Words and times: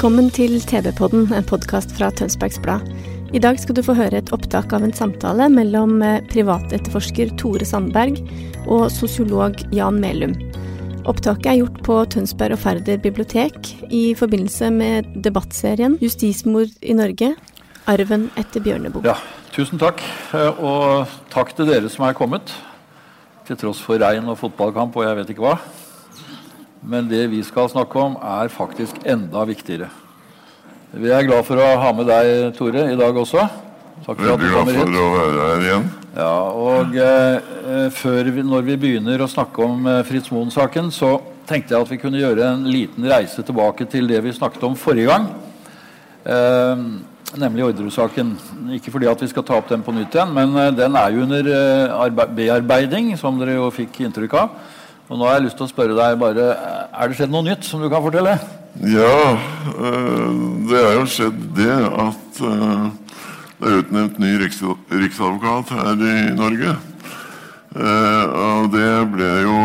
Velkommen 0.00 0.30
til 0.32 0.54
TV-podden, 0.64 1.26
en 1.36 1.44
podkast 1.44 1.90
fra 1.92 2.06
Tønsbergs 2.16 2.56
Blad. 2.64 2.86
I 3.36 3.40
dag 3.44 3.58
skal 3.60 3.76
du 3.76 3.82
få 3.84 3.92
høre 3.98 4.22
et 4.22 4.30
opptak 4.32 4.72
av 4.72 4.80
en 4.86 4.94
samtale 4.96 5.50
mellom 5.52 5.98
eh, 6.00 6.22
privatetterforsker 6.32 7.34
Tore 7.36 7.66
Sandberg 7.68 8.16
og 8.64 8.86
sosiolog 8.94 9.60
Jan 9.76 9.98
Melum. 10.00 10.32
Opptaket 11.04 11.50
er 11.52 11.58
gjort 11.58 11.76
på 11.84 11.98
Tønsberg 12.14 12.56
og 12.56 12.62
Færder 12.62 12.96
bibliotek 13.04 13.74
i 13.92 14.14
forbindelse 14.16 14.70
med 14.72 15.10
debattserien 15.20 15.98
'Justismord 16.00 16.72
i 16.80 16.96
Norge 16.96 17.34
arven 17.84 18.30
etter 18.40 18.64
Bjørneboe'. 18.64 19.04
Ja, 19.04 19.18
tusen 19.52 19.76
takk. 19.76 20.00
Eh, 20.32 20.64
Og 20.64 21.12
takk 21.28 21.52
til 21.52 21.68
dere 21.68 21.92
som 21.92 22.08
er 22.08 22.16
kommet. 22.16 22.56
Til 23.44 23.60
tross 23.60 23.84
for 23.84 24.00
regn 24.00 24.32
og 24.32 24.40
fotballkamp 24.40 24.96
og 24.96 25.04
jeg 25.04 25.20
vet 25.20 25.36
ikke 25.36 25.44
hva. 25.44 25.58
Men 26.80 27.08
det 27.10 27.26
vi 27.28 27.42
skal 27.44 27.68
snakke 27.68 28.00
om, 28.00 28.16
er 28.16 28.52
faktisk 28.52 29.02
enda 29.04 29.44
viktigere. 29.48 29.90
Vi 30.96 31.10
er 31.12 31.26
glad 31.26 31.44
for 31.46 31.60
å 31.60 31.66
ha 31.78 31.90
med 31.94 32.08
deg, 32.10 32.54
Tore, 32.56 32.88
i 32.90 32.98
dag 32.98 33.16
også. 33.20 33.44
Takk 34.06 34.16
for 34.16 34.32
at 34.32 34.40
du 34.40 34.46
Veldig 34.48 34.52
glad 34.54 34.70
for 34.72 34.96
å 35.00 35.10
være 35.12 35.48
her 35.50 35.66
igjen. 35.66 35.90
Ja, 36.16 36.36
og 36.50 36.96
eh, 36.98 37.84
før 37.94 38.30
vi, 38.34 38.42
Når 38.42 38.64
vi 38.66 38.78
begynner 38.80 39.22
å 39.22 39.28
snakke 39.30 39.62
om 39.62 39.84
eh, 39.86 40.00
Fritz 40.08 40.32
Moen-saken, 40.34 40.88
så 40.90 41.12
tenkte 41.46 41.76
jeg 41.76 41.84
at 41.84 41.92
vi 41.92 42.00
kunne 42.00 42.18
gjøre 42.18 42.48
en 42.48 42.66
liten 42.66 43.06
reise 43.10 43.44
tilbake 43.46 43.86
til 43.90 44.10
det 44.10 44.18
vi 44.24 44.34
snakket 44.34 44.66
om 44.66 44.74
forrige 44.78 45.12
gang. 45.12 45.28
Eh, 46.24 46.82
nemlig 47.38 47.68
Orderud-saken. 47.68 48.34
Ikke 48.74 48.90
fordi 48.96 49.08
at 49.12 49.22
vi 49.22 49.30
skal 49.30 49.46
ta 49.46 49.60
opp 49.60 49.70
den 49.70 49.84
på 49.86 49.94
nytt 49.94 50.16
igjen, 50.16 50.34
men 50.34 50.56
eh, 50.58 50.72
den 50.74 50.98
er 50.98 51.14
jo 51.14 51.24
under 51.28 51.54
eh, 51.54 52.26
bearbeiding, 52.40 53.12
som 53.20 53.38
dere 53.38 53.60
jo 53.60 53.70
fikk 53.74 54.02
inntrykk 54.08 54.38
av. 54.40 54.58
Og 55.10 55.18
nå 55.18 55.26
har 55.26 55.40
jeg 55.40 55.48
lyst 55.48 55.58
til 55.58 55.66
å 55.66 55.70
spørre 55.72 55.94
deg 55.98 56.18
bare, 56.20 56.50
eh, 56.54 56.82
Er 57.02 57.08
det 57.08 57.16
skjedd 57.18 57.32
noe 57.32 57.42
nytt 57.42 57.64
som 57.66 57.80
du 57.82 57.88
kan 57.90 58.02
fortelle? 58.02 58.38
Ja, 58.78 59.34
øh, 59.34 60.68
det 60.70 60.78
er 60.78 60.92
jo 60.94 61.06
skjedd 61.10 61.40
det 61.56 61.74
at 61.74 62.42
øh, 62.46 62.84
det 63.58 63.66
er 63.66 63.80
utnevnt 63.82 64.20
ny 64.22 64.36
riks 64.38 64.62
riksadvokat 64.62 65.72
her 65.74 65.98
i 65.98 66.30
Norge. 66.38 66.76
Eh, 67.74 68.24
og 68.30 68.70
det 68.70 68.92
ble 69.10 69.32
jo 69.42 69.56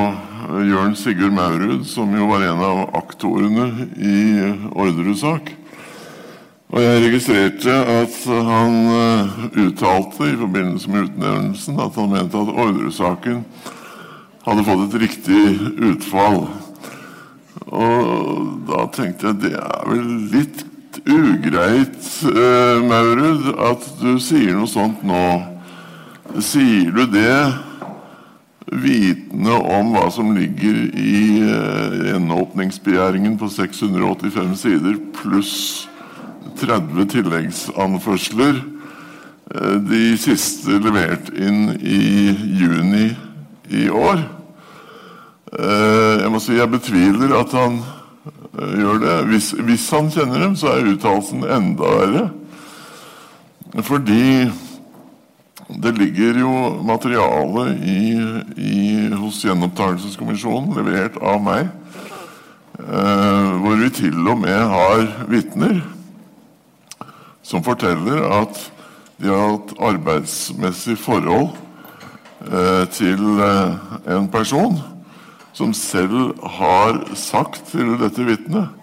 Jørn 0.66 0.98
Sigurd 0.98 1.38
Maurud, 1.38 1.86
som 1.86 2.09
jo 2.18 2.26
var 2.32 2.42
en 2.42 2.66
av 2.66 2.98
aktorene 2.98 3.70
i 4.02 4.18
Orderud-sak. 4.74 5.54
Og 6.74 6.82
jeg 6.82 7.06
registrerte 7.06 7.72
at 8.02 8.18
han 8.26 8.76
uttalte 9.54 10.26
i 10.26 10.38
forbindelse 10.42 10.90
med 10.90 11.12
utnevnelsen 11.12 11.80
at 11.80 12.02
han 12.02 12.14
mente 12.18 12.42
at 12.42 12.53
Orderud-saken 12.66 13.44
hadde 14.45 14.66
fått 14.67 14.85
et 14.88 15.01
riktig 15.01 15.44
utfall. 15.91 16.45
Og 17.66 18.47
da 18.69 18.85
tenkte 18.94 19.31
jeg 19.31 19.41
det 19.47 19.53
er 19.57 19.85
vel 19.89 20.09
litt 20.33 20.66
ugreit, 21.06 22.01
eh, 22.29 22.81
Maurud, 22.85 23.50
at 23.59 23.88
du 24.01 24.16
sier 24.22 24.56
noe 24.56 24.69
sånt 24.69 25.03
nå. 25.06 25.25
Sier 26.41 26.91
du 26.94 27.06
det 27.09 27.38
vitende 28.66 29.57
om 29.78 29.94
hva 29.94 30.07
som 30.13 30.33
ligger 30.35 30.77
i 30.97 31.41
eh, 31.45 31.97
gjenåpningsbegjæringen 32.12 33.38
på 33.41 33.50
685 33.53 34.56
sider 34.62 34.97
pluss 35.19 35.56
30 36.62 37.09
tilleggsanførsler, 37.12 38.63
eh, 39.53 39.75
de 39.89 40.07
siste 40.22 40.79
levert 40.81 41.29
inn 41.33 41.75
i 41.81 42.33
juni 42.62 43.12
i 43.69 43.89
år? 43.89 44.25
Eh, 45.53 46.22
Jeg 46.23 46.31
må 46.33 46.41
si 46.41 46.57
jeg 46.57 46.72
betviler 46.72 47.35
at 47.38 47.53
han 47.53 47.79
eh, 47.81 48.75
gjør 48.81 49.01
det. 49.03 49.16
Hvis, 49.29 49.51
hvis 49.67 49.89
han 49.94 50.09
kjenner 50.13 50.41
dem, 50.41 50.56
så 50.57 50.73
er 50.73 50.89
uttalelsen 50.94 51.45
enda 51.45 51.91
verre. 52.00 52.25
Fordi 53.85 54.50
det 55.81 55.97
ligger 55.97 56.39
jo 56.39 56.51
materiale 56.85 57.72
i, 57.81 58.01
i, 58.57 59.09
hos 59.17 59.41
Gjenopptakelseskommisjonen, 59.45 60.75
levert 60.78 61.17
av 61.22 61.41
meg, 61.44 61.69
eh, 62.79 63.51
hvor 63.62 63.77
vi 63.81 63.89
til 63.94 64.17
og 64.29 64.39
med 64.45 64.62
har 64.73 65.06
vitner 65.29 65.81
som 67.45 67.63
forteller 67.66 68.23
at 68.41 68.57
de 69.22 69.29
har 69.29 69.53
hatt 69.53 69.73
arbeidsmessig 69.89 70.97
forhold 71.00 71.53
eh, 72.50 72.83
til 72.94 73.22
eh, 73.45 73.75
en 74.16 74.27
person 74.33 74.77
som 75.56 75.72
selv 75.78 76.34
har 76.60 77.00
sagt 77.16 77.70
til 77.72 77.96
dette 78.02 78.26
vitnet 78.28 78.74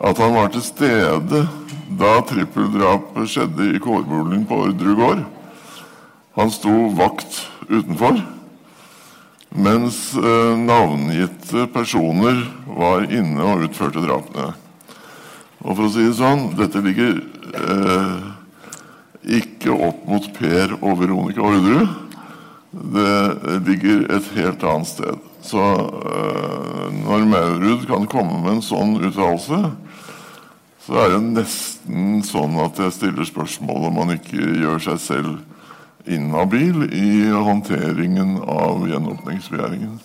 at 0.00 0.18
han 0.18 0.32
var 0.34 0.48
til 0.50 0.64
stede 0.64 1.44
da 2.00 2.12
trippeldrapet 2.24 3.28
skjedde 3.28 3.68
i 3.74 3.80
kårboligen 3.82 4.46
på 4.48 4.62
Orderud 4.64 4.96
gård. 4.96 5.22
Han 6.38 6.52
sto 6.54 6.72
vakt 6.96 7.42
utenfor, 7.68 8.20
mens 9.50 9.98
eh, 10.16 10.54
navngitte 10.56 11.66
personer 11.74 12.44
var 12.78 13.04
inne 13.10 13.44
og 13.44 13.66
utførte 13.66 14.04
drapene. 14.06 14.52
Og 15.60 15.74
for 15.74 15.86
å 15.86 15.92
si 15.92 16.06
det 16.06 16.16
sånn, 16.16 16.46
dette 16.56 16.80
ligger 16.84 17.18
eh, 17.20 18.28
ikke 19.42 19.74
opp 19.74 20.06
mot 20.08 20.30
Per 20.38 20.78
og 20.78 21.02
Veronica 21.02 21.44
Orderud. 21.44 21.98
Det 22.70 23.58
ligger 23.66 24.06
et 24.16 24.32
helt 24.38 24.64
annet 24.64 24.88
sted. 24.88 25.29
Så 25.42 25.60
øh, 25.60 26.88
når 27.04 27.24
Maurud 27.30 27.86
kan 27.88 28.08
komme 28.10 28.42
med 28.42 28.58
en 28.58 28.64
sånn 28.64 28.96
uttalelse, 29.00 29.60
så 30.84 30.98
er 31.04 31.14
det 31.14 31.22
nesten 31.36 32.20
sånn 32.26 32.58
at 32.64 32.78
jeg 32.80 32.96
stiller 32.96 33.28
spørsmål 33.28 33.88
om 33.88 33.98
man 34.00 34.14
ikke 34.16 34.38
gjør 34.38 34.82
seg 34.90 35.00
selv 35.04 36.10
inhabil 36.10 36.86
i 36.96 37.28
håndteringen 37.30 38.38
av 38.48 38.86
gjenåpningsbegjæringen. 38.88 39.98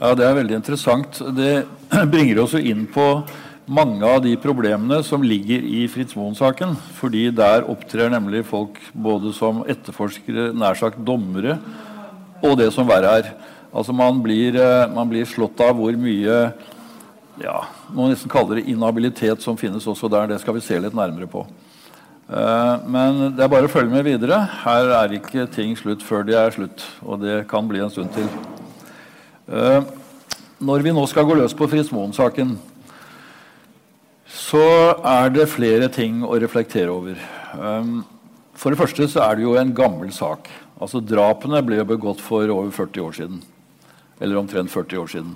Ja, 0.00 0.14
Det 0.14 0.26
er 0.26 0.36
veldig 0.36 0.56
interessant. 0.58 1.20
Det 1.36 1.64
bringer 2.12 2.42
oss 2.42 2.56
inn 2.58 2.84
på 2.92 3.24
mange 3.66 4.06
av 4.06 4.20
de 4.22 4.36
problemene 4.38 5.00
som 5.06 5.24
ligger 5.26 5.64
i 5.64 5.86
Fritz 5.90 6.14
Moen-saken. 6.18 6.76
Fordi 6.98 7.30
der 7.34 7.66
opptrer 7.70 8.12
nemlig 8.12 8.44
folk 8.46 8.78
både 8.92 9.32
som 9.34 9.64
etterforskere, 9.66 10.50
nær 10.54 10.78
sagt 10.78 11.00
dommere, 11.06 11.58
og 12.44 12.58
det 12.60 12.68
som 12.74 12.88
verre 12.88 13.18
er. 13.22 13.32
Altså 13.76 13.92
Man 13.92 14.22
blir, 14.24 14.56
eh, 14.56 14.88
man 14.92 15.08
blir 15.10 15.28
slått 15.28 15.60
av 15.60 15.76
hvor 15.76 15.96
mye 16.00 16.38
ja, 17.42 17.56
må 17.92 18.08
nesten 18.08 18.32
kalle 18.32 18.56
det 18.56 18.70
inhabilitet 18.72 19.42
som 19.44 19.58
finnes 19.60 19.84
også 19.84 20.08
der. 20.08 20.30
Det 20.30 20.40
skal 20.40 20.56
vi 20.56 20.64
se 20.64 20.78
litt 20.80 20.96
nærmere 20.96 21.28
på. 21.28 21.42
Eh, 22.30 22.86
Men 22.88 23.36
det 23.36 23.44
er 23.44 23.52
bare 23.52 23.68
å 23.68 23.72
følge 23.72 23.92
med 23.92 24.06
videre. 24.06 24.38
Her 24.64 24.88
er 25.02 25.18
ikke 25.18 25.44
ting 25.52 25.76
slutt 25.76 26.00
før 26.02 26.24
de 26.24 26.32
er 26.32 26.54
slutt. 26.54 26.86
Og 27.04 27.20
det 27.20 27.42
kan 27.50 27.68
bli 27.68 27.82
en 27.84 27.92
stund 27.92 28.12
til. 28.16 28.28
Eh, 29.52 29.82
Når 30.58 30.82
vi 30.82 30.94
nå 30.96 31.04
skal 31.06 31.26
gå 31.28 31.36
løs 31.36 31.52
på 31.52 31.68
Fritz 31.68 31.90
Moen-saken, 31.92 32.56
så 34.26 34.96
er 35.04 35.28
det 35.28 35.50
flere 35.52 35.90
ting 35.92 36.22
å 36.24 36.40
reflektere 36.40 36.88
over. 36.88 37.18
For 38.56 38.72
det 38.72 38.78
første 38.80 39.04
så 39.04 39.20
er 39.20 39.36
det 39.36 39.44
jo 39.44 39.52
en 39.60 39.74
gammel 39.76 40.08
sak. 40.16 40.48
Altså 40.80 41.04
Drapene 41.04 41.60
ble 41.60 41.84
begått 41.84 42.24
for 42.24 42.48
over 42.48 42.72
40 42.72 43.04
år 43.04 43.12
siden. 43.12 43.42
Eller 44.20 44.40
omtrent 44.40 44.72
40 44.72 45.02
år 45.02 45.12
siden. 45.12 45.34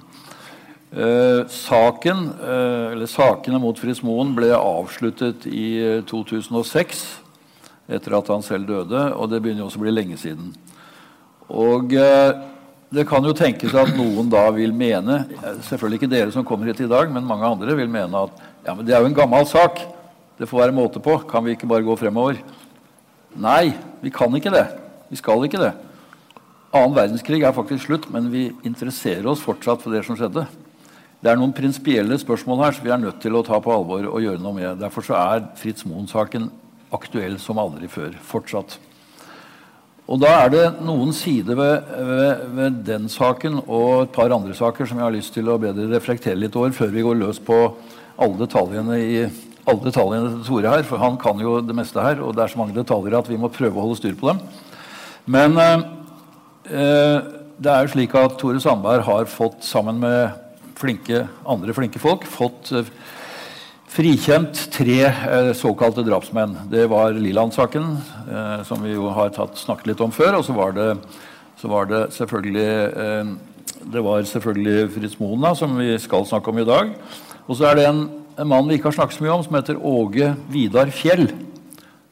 Eh, 0.91 1.47
saken, 1.47 2.31
eh, 2.43 3.07
Sakene 3.07 3.61
mot 3.63 3.79
Fritz 3.79 4.03
Moen 4.03 4.33
ble 4.35 4.49
avsluttet 4.57 5.47
i 5.47 5.67
eh, 5.79 6.01
2006, 6.03 7.05
etter 7.91 8.17
at 8.19 8.31
han 8.33 8.43
selv 8.43 8.67
døde, 8.67 9.05
og 9.15 9.31
det 9.31 9.39
begynner 9.43 9.63
jo 9.63 9.69
også 9.69 9.79
å 9.79 9.85
bli 9.85 9.95
lenge 9.95 10.19
siden. 10.19 10.51
Og 11.47 11.95
eh, 11.95 12.33
det 12.91 13.05
kan 13.07 13.23
jo 13.23 13.37
tenkes 13.39 13.75
at 13.79 13.93
noen 13.95 14.27
da 14.33 14.49
vil 14.51 14.73
mene 14.75 15.21
Selvfølgelig 15.63 16.01
ikke 16.01 16.11
dere 16.11 16.33
som 16.35 16.43
kommer 16.47 16.67
hit 16.67 16.83
i 16.83 16.89
dag, 16.91 17.11
men 17.15 17.27
mange 17.27 17.47
andre 17.47 17.77
vil 17.79 17.91
mene 17.91 18.25
at 18.27 18.43
ja, 18.67 18.75
men 18.75 18.83
det 18.87 18.97
er 18.97 19.05
jo 19.05 19.11
en 19.13 19.15
gammel 19.17 19.47
sak. 19.47 19.79
Det 20.41 20.49
får 20.51 20.65
være 20.65 20.75
måte 20.75 21.03
på. 21.03 21.15
Kan 21.31 21.47
vi 21.47 21.55
ikke 21.55 21.69
bare 21.71 21.87
gå 21.87 21.95
fremover? 22.01 22.41
Nei, 23.39 23.71
vi 24.03 24.11
kan 24.11 24.35
ikke 24.35 24.53
det. 24.53 24.67
Vi 25.11 25.19
skal 25.21 25.47
ikke 25.47 25.63
det. 25.63 25.71
Annen 26.71 26.95
verdenskrig 26.95 27.43
er 27.43 27.55
faktisk 27.55 27.89
slutt, 27.89 28.05
men 28.15 28.29
vi 28.31 28.45
interesserer 28.63 29.27
oss 29.27 29.43
fortsatt 29.43 29.83
for 29.83 29.91
det 29.91 30.05
som 30.07 30.15
skjedde. 30.19 30.45
Det 31.21 31.33
er 31.33 31.37
noen 31.41 31.53
prinsipielle 31.53 32.15
spørsmål 32.23 32.63
her 32.63 32.77
som 32.77 32.87
vi 32.87 32.93
er 32.95 33.01
nødt 33.03 33.19
til 33.21 33.35
å 33.35 33.43
ta 33.45 33.59
på 33.61 33.73
alvor 33.75 34.07
og 34.07 34.23
gjøre 34.23 34.41
noe 34.41 34.55
med. 34.57 34.79
Derfor 34.79 35.05
så 35.05 35.19
er 35.19 35.49
Fritz 35.59 35.83
Moen-saken 35.85 36.47
aktuell 36.95 37.37
som 37.43 37.59
aldri 37.59 37.91
før. 37.91 38.15
Fortsatt. 38.23 38.79
Og 40.11 40.23
da 40.23 40.31
er 40.45 40.55
det 40.55 40.63
noen 40.87 41.13
sider 41.15 41.59
ved, 41.59 41.91
ved, 42.07 42.47
ved, 42.55 42.81
den 42.87 43.11
saken 43.11 43.61
og 43.67 44.07
et 44.07 44.15
par 44.15 44.33
andre 44.35 44.55
saker 44.55 44.87
som 44.87 44.99
jeg 44.99 45.07
har 45.09 45.15
lyst 45.19 45.35
til 45.35 45.51
å 45.51 45.59
bedre 45.61 45.91
reflektere 45.91 46.39
litt 46.39 46.57
over 46.59 46.73
før 46.75 46.95
vi 46.95 47.05
går 47.07 47.19
løs 47.19 47.43
på 47.43 47.61
alle 48.21 48.41
detaljene 48.41 48.97
i 49.03 49.21
alle 49.67 49.85
detaljene 49.85 50.33
til 50.39 50.43
Tore 50.49 50.73
her, 50.79 50.87
for 50.87 51.03
han 51.03 51.19
kan 51.21 51.39
jo 51.43 51.61
det 51.63 51.77
meste 51.77 52.03
her, 52.03 52.23
og 52.25 52.35
det 52.35 52.47
er 52.47 52.55
så 52.55 52.59
mange 52.63 52.79
detaljer 52.79 53.19
at 53.19 53.31
vi 53.31 53.39
må 53.39 53.51
prøve 53.55 53.77
å 53.77 53.85
holde 53.85 54.01
styr 54.01 54.17
på 54.19 54.33
dem. 54.33 54.41
Men 55.31 55.59
eh, 55.61 55.87
det 56.65 57.73
er 57.73 57.85
jo 57.85 57.93
slik 57.93 58.15
at 58.19 58.37
Tore 58.41 58.61
Sandberg 58.63 59.05
har 59.07 59.29
fått, 59.31 59.63
sammen 59.65 60.01
med 60.03 60.37
flinke, 60.81 61.27
andre 61.49 61.75
flinke 61.77 62.01
folk, 62.01 62.25
fått 62.29 62.71
eh, 62.77 62.89
frikjent 63.91 64.67
tre 64.73 64.99
eh, 65.09 65.51
såkalte 65.57 66.05
drapsmenn. 66.07 66.57
Det 66.73 66.87
var 66.91 67.17
Liland-saken, 67.17 67.91
eh, 68.31 68.63
som 68.69 68.85
vi 68.85 68.95
jo 68.95 69.11
har 69.15 69.33
tatt, 69.35 69.59
snakket 69.61 69.93
litt 69.93 70.05
om 70.05 70.15
før. 70.15 70.39
Og 70.39 70.47
så 70.47 70.57
var 70.57 70.75
det, 70.77 70.89
så 71.61 71.71
var 71.71 71.91
det 71.91 72.07
selvfølgelig 72.17 72.71
eh, 72.89 73.37
det 73.91 74.03
var 74.05 74.25
selvfølgelig 74.29 74.91
Fritz 74.95 75.19
Moen, 75.21 75.45
som 75.57 75.77
vi 75.81 75.95
skal 76.01 76.27
snakke 76.29 76.53
om 76.53 76.59
i 76.61 76.69
dag. 76.69 76.91
Og 77.49 77.57
så 77.57 77.71
er 77.71 77.79
det 77.79 77.87
en, 77.89 78.03
en 78.37 78.51
mann 78.51 78.69
vi 78.69 78.77
ikke 78.77 78.91
har 78.91 78.99
snakket 78.99 79.19
så 79.19 79.25
mye 79.25 79.37
om, 79.37 79.45
som 79.47 79.57
heter 79.57 79.81
Åge 79.81 80.35
Vidar 80.53 80.93
Fjell. 80.95 81.31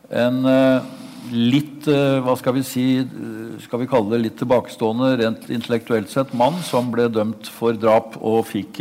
En 0.09 0.41
eh, 0.49 0.95
litt 1.32 1.88
eh, 1.90 2.19
hva 2.25 2.34
skal 2.38 2.56
vi 2.56 2.64
si 2.66 2.86
eh, 3.00 3.58
skal 3.64 3.82
vi 3.82 3.88
kalle 3.90 4.14
det 4.14 4.22
litt 4.22 4.38
tilbakestående 4.40 5.10
rent 5.20 5.48
intellektuelt 5.52 6.10
sett 6.12 6.34
mann 6.36 6.58
som 6.66 6.90
ble 6.92 7.08
dømt 7.12 7.50
for 7.52 7.76
drap 7.78 8.16
og 8.19 8.46
fikk 8.48 8.80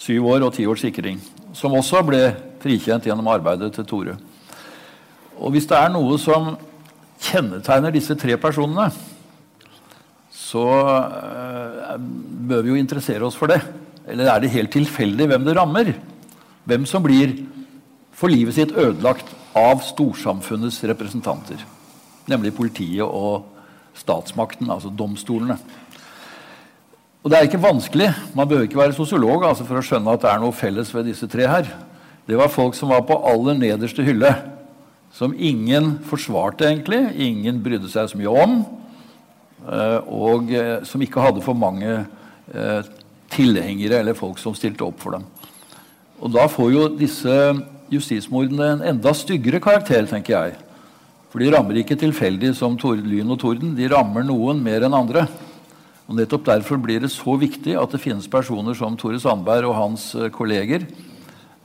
syv 0.00 0.28
år 0.32 0.46
og 0.46 0.54
ti 0.56 0.66
års 0.68 0.84
sikring 0.84 1.20
som 1.56 1.74
også 1.76 2.02
ble 2.06 2.22
frikjent 2.60 3.06
gjennom 3.08 3.28
arbeidet 3.32 3.70
til 3.76 3.86
Tore. 3.88 4.16
Og 5.40 5.54
hvis 5.54 5.68
det 5.68 5.78
er 5.78 5.92
noe 5.92 6.18
som 6.20 6.54
kjennetegner 7.22 7.94
disse 7.94 8.16
tre 8.18 8.36
personene, 8.40 8.90
så 10.36 10.66
bør 11.96 12.62
vi 12.64 12.74
jo 12.74 12.78
interessere 12.80 13.24
oss 13.24 13.38
for 13.38 13.48
det. 13.52 13.62
Eller 14.06 14.28
er 14.30 14.42
det 14.42 14.52
helt 14.52 14.72
tilfeldig 14.74 15.30
hvem 15.30 15.46
det 15.48 15.56
rammer? 15.56 15.94
Hvem 16.68 16.84
som 16.88 17.04
blir 17.04 17.32
for 18.16 18.32
livet 18.32 18.56
sitt 18.56 18.72
ødelagt 18.76 19.32
av 19.56 19.80
storsamfunnets 19.84 20.82
representanter. 20.90 21.62
Nemlig 22.28 22.54
politiet 22.56 23.06
og 23.06 23.46
statsmakten, 23.96 24.68
altså 24.70 24.92
domstolene. 24.92 25.56
Og 27.24 27.32
det 27.32 27.38
er 27.38 27.48
ikke 27.48 27.62
vanskelig. 27.62 28.10
Man 28.38 28.46
behøver 28.46 28.68
ikke 28.68 28.78
være 28.78 28.94
sosiolog 28.94 29.48
altså, 29.48 29.64
for 29.66 29.80
å 29.80 29.84
skjønne 29.84 30.12
at 30.14 30.22
det 30.22 30.30
er 30.30 30.42
noe 30.42 30.54
felles 30.54 30.92
ved 30.94 31.08
disse 31.08 31.26
tre 31.30 31.48
her. 31.50 31.70
Det 32.26 32.36
var 32.38 32.52
folk 32.52 32.76
som 32.78 32.92
var 32.92 33.02
på 33.08 33.16
aller 33.26 33.56
nederste 33.58 34.04
hylle. 34.06 34.30
Som 35.16 35.34
ingen 35.34 35.96
forsvarte, 36.06 36.68
egentlig. 36.68 37.00
Ingen 37.24 37.62
brydde 37.64 37.90
seg 37.90 38.12
så 38.12 38.20
mye 38.20 38.34
om. 38.44 38.58
Eh, 39.66 39.98
og 40.12 40.52
eh, 40.54 40.84
som 40.86 41.02
ikke 41.02 41.24
hadde 41.24 41.42
for 41.42 41.58
mange 41.58 41.96
eh, 41.96 42.90
tilhengere 43.34 44.02
eller 44.02 44.18
folk 44.18 44.38
som 44.38 44.54
stilte 44.54 44.86
opp 44.86 45.00
for 45.02 45.16
dem. 45.16 45.24
Og 46.22 46.30
da 46.34 46.46
får 46.50 46.70
jo 46.72 46.84
disse 46.94 47.32
justismordene 47.92 48.70
en 48.74 48.86
enda 48.94 49.12
styggere 49.16 49.60
karakter, 49.62 50.06
tenker 50.08 50.34
jeg. 50.34 50.56
For 51.30 51.42
de 51.42 51.50
rammer 51.52 51.76
ikke 51.80 51.98
tilfeldig 51.98 52.54
som 52.56 52.78
lyn 52.78 53.32
og 53.34 53.40
torden. 53.42 53.74
De 53.76 53.88
rammer 53.92 54.24
noen 54.24 54.62
mer 54.62 54.86
enn 54.86 54.94
andre. 54.96 55.26
Og 56.06 56.14
Nettopp 56.14 56.46
derfor 56.46 56.78
blir 56.78 57.02
det 57.02 57.10
så 57.10 57.34
viktig 57.36 57.74
at 57.76 57.90
det 57.90 58.00
finnes 58.00 58.30
personer 58.30 58.76
som 58.78 58.94
Tore 58.96 59.18
Sandberg 59.18 59.66
og 59.66 59.74
hans 59.74 60.14
eh, 60.14 60.30
kolleger, 60.30 60.86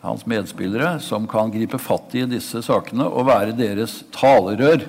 hans 0.02 0.26
medspillere, 0.26 0.96
som 1.00 1.28
kan 1.30 1.54
gripe 1.54 1.78
fatt 1.78 2.16
i 2.18 2.26
disse 2.26 2.64
sakene 2.66 3.06
og 3.06 3.28
være 3.30 3.54
deres 3.54 4.00
talerør. 4.16 4.88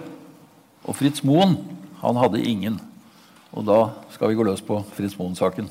Og 0.88 0.96
Fritz 0.96 1.20
Moen, 1.22 1.58
han 2.00 2.18
hadde 2.18 2.40
ingen. 2.40 2.80
Og 3.52 3.68
da 3.68 3.80
skal 4.14 4.32
vi 4.32 4.38
gå 4.40 4.48
løs 4.48 4.64
på 4.64 4.80
Fritz 4.96 5.18
Moen-saken. 5.20 5.68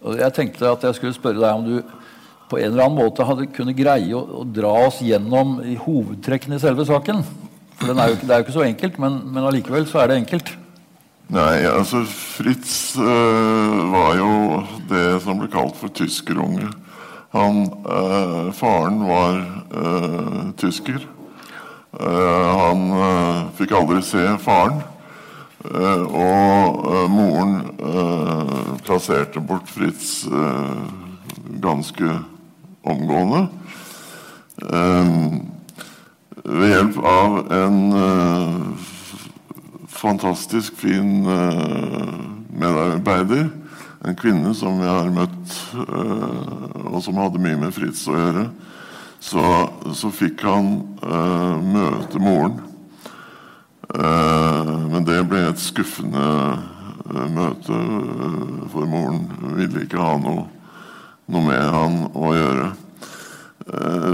Og 0.00 0.16
Jeg 0.18 0.32
tenkte 0.32 0.72
at 0.72 0.82
jeg 0.88 0.96
skulle 0.96 1.16
spørre 1.16 1.42
deg 1.42 1.52
om 1.52 1.66
du 1.66 1.76
på 2.48 2.58
en 2.58 2.70
eller 2.70 2.86
annen 2.86 2.98
måte 2.98 3.26
hadde 3.28 3.50
kunne 3.54 3.76
greie 3.76 4.14
å, 4.16 4.22
å 4.40 4.44
dra 4.44 4.72
oss 4.86 5.02
gjennom 5.04 5.58
i 5.64 5.76
hovedtrekkene 5.80 6.56
i 6.56 6.62
selve 6.62 6.86
saken. 6.88 7.22
For 7.78 7.92
er 7.92 8.10
jo, 8.10 8.16
Det 8.22 8.32
er 8.32 8.40
jo 8.40 8.46
ikke 8.46 8.56
så 8.56 8.66
enkelt, 8.66 8.98
men, 8.98 9.20
men 9.30 9.46
allikevel 9.46 9.86
så 9.86 10.02
er 10.02 10.10
det 10.10 10.22
enkelt. 10.22 10.56
Nei, 11.28 11.60
altså 11.68 12.00
Fritz 12.08 12.96
øh, 12.96 13.80
var 13.92 14.14
jo 14.16 14.30
det 14.88 15.20
som 15.20 15.36
ble 15.36 15.50
kalt 15.52 15.76
for 15.76 15.92
tyskerunge. 15.92 16.70
Han, 17.36 17.66
øh, 17.84 18.48
faren 18.56 19.02
var 19.04 19.42
øh, 19.68 20.54
tysker. 20.56 21.04
han 21.98 22.82
fikk 23.56 23.72
aldri 23.72 24.02
se 24.04 24.22
faren. 24.38 24.82
og 25.64 27.08
moren 27.10 27.54
plasserte 28.84 29.40
bort 29.40 29.68
Fritz 29.72 30.28
ganske 31.62 32.12
omgående. 32.82 33.48
ved 36.48 36.70
hjelp 36.72 36.96
av 37.04 37.52
en 37.52 37.78
fantastisk 39.98 40.76
fin 40.76 41.26
uh, 41.26 42.08
medarbeider. 42.50 43.48
En 44.06 44.16
kvinne 44.16 44.54
som 44.54 44.78
jeg 44.82 44.94
har 44.94 45.10
møtt, 45.10 45.54
uh, 45.74 46.92
og 46.92 47.00
som 47.02 47.18
hadde 47.18 47.42
mye 47.42 47.58
med 47.58 47.74
Fritz 47.74 48.04
å 48.10 48.16
gjøre. 48.16 48.46
Så, 49.18 49.42
så 49.98 50.10
fikk 50.14 50.44
han 50.46 50.74
uh, 51.02 51.58
møte 51.62 52.22
moren. 52.22 52.64
men 53.88 55.04
det 55.08 55.22
ble 55.30 55.38
et 55.48 55.60
skuffende 55.62 56.24
møte, 57.32 57.78
for 58.68 58.84
moren 58.84 59.22
ville 59.56 59.86
ikke 59.86 60.02
ha 60.02 60.10
noe, 60.20 60.42
noe 61.28 61.44
med 61.44 61.64
han 61.72 61.98
å 62.16 62.34
gjøre. 62.36 62.68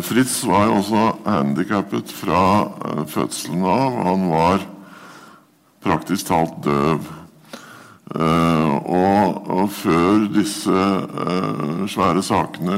Fritz 0.02 0.40
var 0.49 0.66
jo 0.66 0.78
også 0.81 1.02
handikappet 1.28 2.11
fra 2.11 2.40
fødselen 3.06 3.62
av. 3.71 3.99
Han 4.09 4.25
var 4.33 4.64
praktisk 5.85 6.26
talt 6.33 6.56
døv. 6.64 7.04
Uh, 8.14 8.75
og, 8.85 9.71
før 9.73 10.26
disse 10.35 10.83
svære 11.90 12.23
sakene 12.23 12.76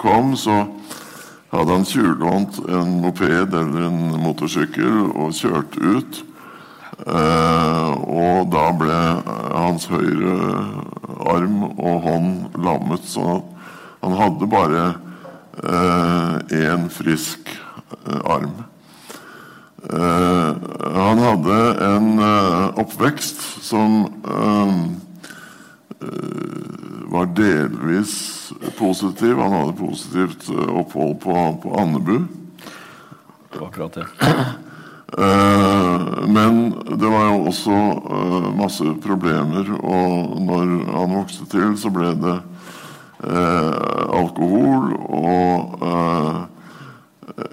kom, 0.00 0.34
så 0.36 0.64
hadde 1.52 1.76
han 1.76 1.86
tjuvlånt 1.86 2.58
en 2.68 2.96
moped 3.04 3.54
eller 3.54 3.86
en 3.86 4.02
motorsykkel 4.22 5.12
og 5.12 5.36
kjørt 5.36 5.78
ut. 5.78 6.24
og 7.00 8.50
da 8.52 8.64
ble 8.76 8.96
hans 9.56 9.86
høyre 9.88 10.34
arm 11.28 11.62
og 11.70 12.02
hånd 12.06 12.58
lammet, 12.60 13.04
så 13.04 13.40
han 14.00 14.16
hadde 14.16 14.48
bare 14.50 14.84
én 15.60 16.86
frisk 16.94 17.50
arm. 18.24 18.54
Eh, 19.92 20.54
han 20.94 21.18
hadde 21.18 21.84
en 21.84 22.18
uh, 22.20 22.78
oppvekst 22.78 23.40
som 23.64 24.02
uh, 24.28 24.74
var 27.10 27.30
delvis 27.36 28.12
positiv. 28.78 29.40
Han 29.40 29.56
hadde 29.56 29.78
positivt 29.78 30.50
opphold 30.52 31.16
på, 31.24 31.36
på 31.62 31.74
Andebu. 31.80 32.18
Det 33.50 33.58
var 33.58 33.68
akkurat 33.68 33.94
det. 33.94 34.06
Men 36.30 36.60
det 36.90 37.10
var 37.10 37.26
jo 37.28 37.42
også 37.50 37.80
masse 38.58 38.86
problemer, 39.04 39.68
og 39.80 40.38
når 40.46 40.76
han 40.92 41.16
vokste 41.18 41.48
til, 41.50 41.74
så 41.78 41.92
ble 41.92 42.14
det 42.20 42.38
alkohol 43.20 44.94
og 45.12 46.48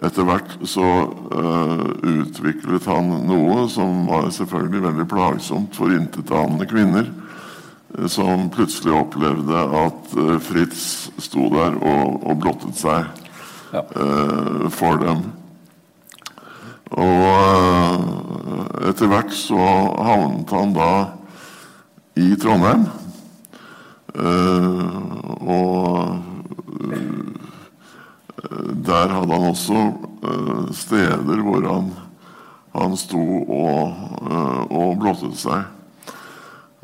etter 0.04 0.26
hvert 0.28 0.58
så 0.68 0.88
uh, 1.32 1.86
utviklet 2.02 2.88
han 2.90 3.12
noe 3.28 3.68
som 3.72 4.06
var 4.10 4.30
selvfølgelig 4.34 4.84
veldig 4.88 5.08
plagsomt 5.10 5.78
for 5.78 5.94
intetanende 5.94 6.68
kvinner. 6.70 7.10
Uh, 7.98 8.08
som 8.12 8.50
plutselig 8.54 8.96
opplevde 8.98 9.64
at 9.82 10.18
uh, 10.18 10.36
Fritz 10.44 11.10
sto 11.24 11.50
der 11.54 11.78
og, 11.80 12.20
og 12.28 12.44
blottet 12.44 12.78
seg 12.80 13.08
ja. 13.74 13.82
for 14.72 15.02
dem. 15.02 15.26
Og 16.96 17.87
etter 18.92 19.10
hvert 19.12 19.34
så 19.36 19.58
havnet 20.04 20.52
han 20.56 20.74
da 20.76 20.92
i 22.18 22.36
Trondheim. 22.40 22.88
Uh, 24.18 24.98
og 25.46 26.18
uh, 26.82 27.28
der 28.88 29.14
hadde 29.14 29.34
han 29.34 29.50
også 29.52 29.82
uh, 30.24 30.74
steder 30.74 31.42
hvor 31.46 31.68
han, 31.68 31.92
han 32.74 32.98
sto 32.98 33.22
og, 33.44 33.94
og 34.72 34.98
blottet 35.02 35.38
seg. 35.38 35.66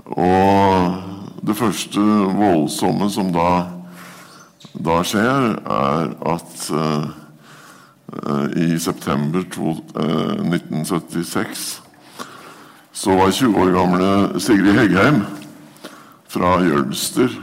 Og 0.03 0.93
det 1.45 1.55
første 1.57 2.01
voldsomme 2.38 3.10
som 3.13 3.31
da, 3.33 3.50
da 4.74 5.00
skjer, 5.05 5.53
er 5.63 6.13
at 6.33 6.67
i 8.60 8.79
september 8.81 9.45
to, 9.53 9.75
1976 9.93 11.83
så 12.93 13.15
var 13.17 13.31
20 13.31 13.62
år 13.62 13.71
gamle 13.73 14.39
Sigrid 14.39 14.77
Heggheim 14.77 15.23
fra 16.29 16.59
Jølster 16.62 17.39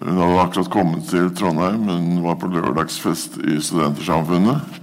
Hun 0.00 0.16
hadde 0.16 0.38
akkurat 0.40 0.70
kommet 0.72 1.08
til 1.10 1.26
Trondheim. 1.36 1.82
Hun 1.84 2.22
var 2.24 2.38
på 2.40 2.48
lørdagsfest 2.48 3.36
i 3.44 3.58
Studentersamfunnet. 3.60 4.78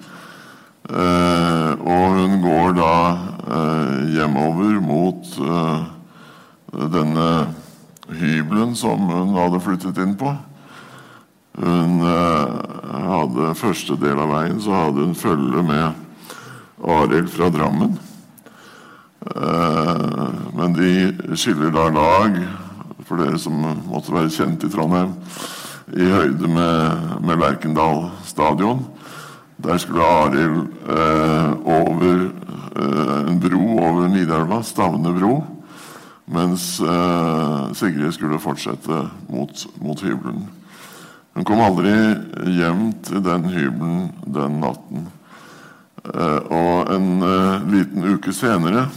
Eh, 0.89 1.71
og 1.81 2.13
hun 2.13 2.35
går 2.43 2.75
da 2.77 2.91
eh, 3.55 3.95
hjemover 4.13 4.77
mot 4.85 5.31
eh, 5.41 5.81
denne 6.93 7.25
hybelen 8.21 8.75
som 8.77 9.09
hun 9.09 9.33
hadde 9.37 9.63
flyttet 9.65 9.97
inn 10.03 10.13
på. 10.19 10.35
Hun 11.57 12.05
eh, 12.05 12.53
hadde 13.09 13.55
første 13.57 13.97
del 13.99 14.21
av 14.21 14.29
veien 14.35 14.61
så 14.61 14.77
hadde 14.77 15.07
hun 15.07 15.17
følge 15.17 15.65
med 15.65 16.85
Arild 16.85 17.33
fra 17.33 17.49
Drammen. 17.53 17.97
Eh, 19.19 20.29
men 20.55 20.73
de 20.73 21.35
skiller 21.35 21.73
da 21.75 21.89
lag, 21.91 22.37
for 23.07 23.19
dere 23.19 23.39
som 23.41 23.57
måtte 23.89 24.13
være 24.15 24.31
kjent 24.31 24.63
i 24.63 24.71
Trondheim, 24.71 25.15
i 25.91 26.05
høyde 26.05 26.47
med, 26.47 27.05
med 27.25 27.41
Lerkendal 27.41 28.05
stadion. 28.27 28.85
Der 29.59 29.77
skulle 29.81 30.05
Arild 30.05 30.59
eh, 30.87 31.51
over 31.67 32.21
eh, 32.79 33.17
en 33.27 33.39
bro 33.43 33.63
over 33.75 34.07
Nidelva, 34.07 34.61
Stavne 34.63 35.11
bro. 35.17 35.33
Mens 36.31 36.77
eh, 36.79 37.73
Sigrid 37.73 38.13
skulle 38.15 38.39
fortsette 38.39 39.01
mot, 39.27 39.65
mot 39.81 40.03
hybelen. 40.05 40.45
Hun 41.35 41.45
kom 41.47 41.59
aldri 41.63 41.91
hjem 42.55 42.91
til 43.03 43.23
den 43.25 43.49
hybelen 43.51 44.09
den 44.29 44.61
natten. 44.63 45.09
Eh, 46.05 46.39
og 46.47 46.93
en 46.95 47.11
eh, 47.25 47.69
liten 47.73 48.07
uke 48.13 48.31
senere 48.35 48.87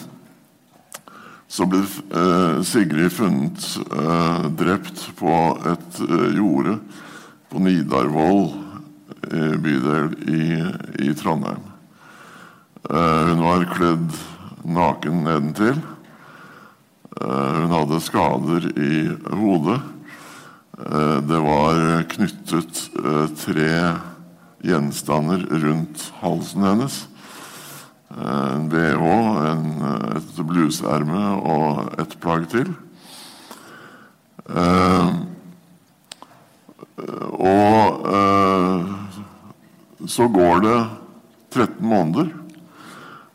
så 1.53 1.67
ble 1.69 1.83
eh, 1.85 2.63
Sigrid 2.65 3.13
funnet 3.13 3.65
eh, 3.93 4.45
drept 4.57 5.05
på 5.19 5.33
et 5.69 5.99
eh, 6.07 6.29
jorde 6.39 6.79
på 7.53 7.61
Nidarvoll 7.61 8.55
bydel 9.63 10.09
i, 10.29 10.47
i 11.07 11.13
Trondheim. 11.15 11.61
Hun 12.83 13.39
var 13.39 13.63
kledd 13.71 14.17
naken 14.67 15.21
nedentil. 15.23 15.79
Hun 17.15 17.71
hadde 17.71 18.01
skader 18.03 18.67
i 18.75 19.05
hodet. 19.31 19.79
det 21.31 21.41
var 21.47 22.03
knyttet 22.17 22.83
tre 23.45 23.71
gjenstander 24.67 25.47
rundt 25.63 26.09
halsen 26.19 26.67
hennes. 26.67 26.99
En 28.13 28.69
bh, 28.69 29.05
en, 29.49 29.69
et 30.17 30.41
bluseerme 30.45 31.21
og 31.49 31.95
et 32.03 32.17
plagg 32.21 32.45
til. 32.53 32.69
Eh, 34.53 35.13
og 37.33 38.09
eh, 38.13 38.91
så 40.13 40.27
går 40.29 40.61
det 40.67 40.79
13 41.55 41.79
måneder. 41.81 42.29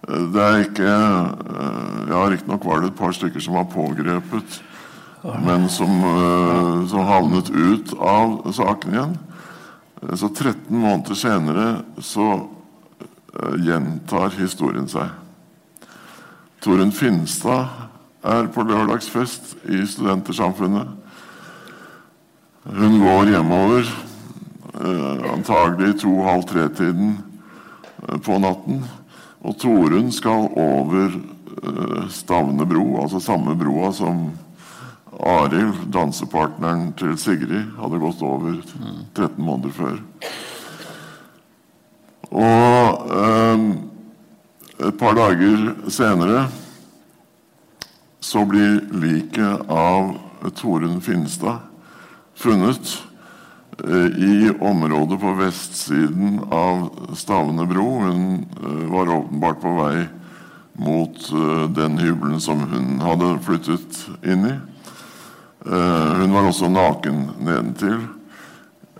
Det 0.08 0.44
er 0.44 0.66
ikke 0.68 0.92
eh, 0.92 2.04
Ja, 2.12 2.22
riktignok 2.30 2.68
var 2.68 2.84
det 2.84 2.92
et 2.92 3.00
par 3.00 3.16
stykker 3.18 3.42
som 3.44 3.58
var 3.58 3.66
pågrepet, 3.72 4.60
men 5.42 5.66
som, 5.74 5.98
eh, 6.12 6.86
som 6.92 7.10
havnet 7.10 7.50
ut 7.50 7.96
av 7.98 8.46
saken 8.54 8.94
igjen. 8.94 9.18
Så 10.14 10.30
13 10.30 10.70
måneder 10.70 11.18
senere 11.18 11.66
så 11.98 12.30
Eh, 12.38 12.57
gjentar 13.64 14.34
historien 14.40 14.88
seg. 14.90 15.12
Torunn 16.64 16.92
Finstad 16.96 17.68
er 18.28 18.50
på 18.54 18.66
lørdagsfest 18.66 19.56
i 19.70 19.84
Studentersamfunnet. 19.88 20.88
Hun 22.68 23.00
går 23.00 23.32
hjemover, 23.32 23.88
antagelig 24.78 25.28
antagelig 25.32 26.00
to-halv 26.02 26.44
tre-tiden 26.50 27.18
eh, 28.08 28.18
på 28.20 28.40
natten. 28.44 28.84
Og 29.42 29.58
Torunn 29.62 30.12
skal 30.12 30.50
over 30.58 31.16
Stavne 32.14 32.66
bro, 32.70 33.02
altså 33.02 33.20
samme 33.24 33.56
broa 33.58 33.92
som 33.96 34.28
Arild, 35.18 35.88
dansepartneren 35.94 36.92
til 37.00 37.16
Sigrid, 37.18 37.72
hadde 37.80 38.02
gått 38.02 38.22
over 38.22 38.60
13 39.16 39.42
måneder 39.42 39.74
før. 39.74 39.98
Og 42.28 42.44
eh, 42.44 42.77
et 44.78 44.98
par 45.00 45.16
dager 45.18 45.72
senere 45.90 46.48
så 48.20 48.44
blir 48.46 48.82
liket 48.92 49.70
av 49.72 50.16
Torunn 50.56 51.02
Finstad 51.02 51.60
funnet 52.38 53.04
eh, 53.88 54.06
i 54.06 54.52
området 54.60 55.20
på 55.22 55.34
vestsiden 55.40 56.40
av 56.52 56.90
Stavne 57.16 57.66
bro. 57.66 57.88
Hun 58.00 58.46
eh, 58.64 58.84
var 58.92 59.14
åpenbart 59.16 59.62
på 59.62 59.74
vei 59.80 60.06
mot 60.78 61.30
eh, 61.32 61.64
den 61.78 61.98
hybelen 61.98 62.42
som 62.42 62.62
hun 62.70 63.00
hadde 63.02 63.38
flyttet 63.48 64.04
inn 64.24 64.50
i. 64.52 64.58
Hun 65.68 66.32
var 66.32 66.46
også 66.48 66.70
naken 66.72 67.18
nedentil. 67.44 67.98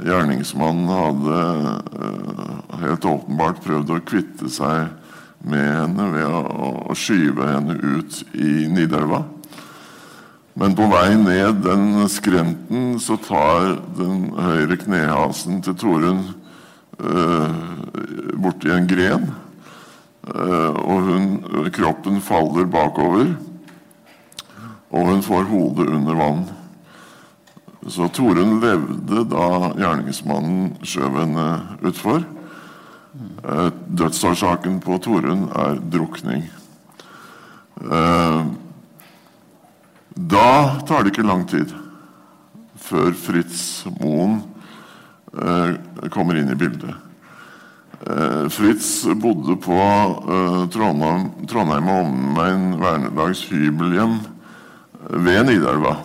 Gjerningsmannen 0.04 0.92
hadde 0.92 1.40
uh, 1.98 2.82
helt 2.84 3.08
åpenbart 3.08 3.64
prøvd 3.66 3.96
å 3.96 4.04
kvitte 4.06 4.52
seg 4.54 4.92
med 5.48 5.64
henne 5.64 6.12
ved 6.14 6.28
å 6.28 6.96
skyve 6.98 7.48
henne 7.50 7.78
ut 7.78 8.22
i 8.34 8.68
Nidelva. 8.72 9.24
Men 10.58 10.74
på 10.74 10.88
vei 10.90 11.14
ned 11.22 11.60
den 11.62 12.08
skrenten 12.10 12.96
så 13.02 13.20
tar 13.22 13.76
den 13.98 14.32
høyre 14.34 14.80
knehasen 14.82 15.60
til 15.62 15.76
Torunn 15.78 16.24
eh, 16.98 17.60
borti 18.42 18.72
en 18.74 18.90
gren. 18.90 19.28
Eh, 20.26 20.80
og 20.82 21.12
hun, 21.12 21.28
kroppen 21.76 22.18
faller 22.26 22.66
bakover, 22.74 23.36
og 24.90 25.12
hun 25.12 25.22
får 25.22 25.46
hodet 25.52 25.92
under 25.94 26.18
vann. 26.18 26.42
Så 27.88 28.08
Torunn 28.12 28.60
levde 28.60 29.22
da 29.32 29.72
gjerningsmannen 29.80 30.74
skjøv 30.84 31.22
henne 31.22 31.46
utfor. 31.88 32.26
Eh, 33.48 33.70
dødsårsaken 33.88 34.82
på 34.84 34.98
Torunn 35.00 35.46
er 35.56 35.80
drukning. 35.80 36.44
Eh, 37.80 38.42
da 40.18 40.50
tar 40.88 41.06
det 41.06 41.14
ikke 41.14 41.28
lang 41.30 41.46
tid 41.48 41.72
før 42.88 43.16
Fritz 43.16 43.86
Moen 44.02 44.42
eh, 45.32 46.10
kommer 46.12 46.40
inn 46.40 46.52
i 46.52 46.60
bildet. 46.60 47.04
Fritz 48.54 49.08
bodde 49.18 49.56
på 49.58 49.78
Trondheim 50.70 51.88
og 51.90 52.04
omegn 52.04 52.68
Vernedags 52.78 53.42
hybelhjem 53.50 54.20
ved 55.26 55.48
Nidelva. 55.50 55.96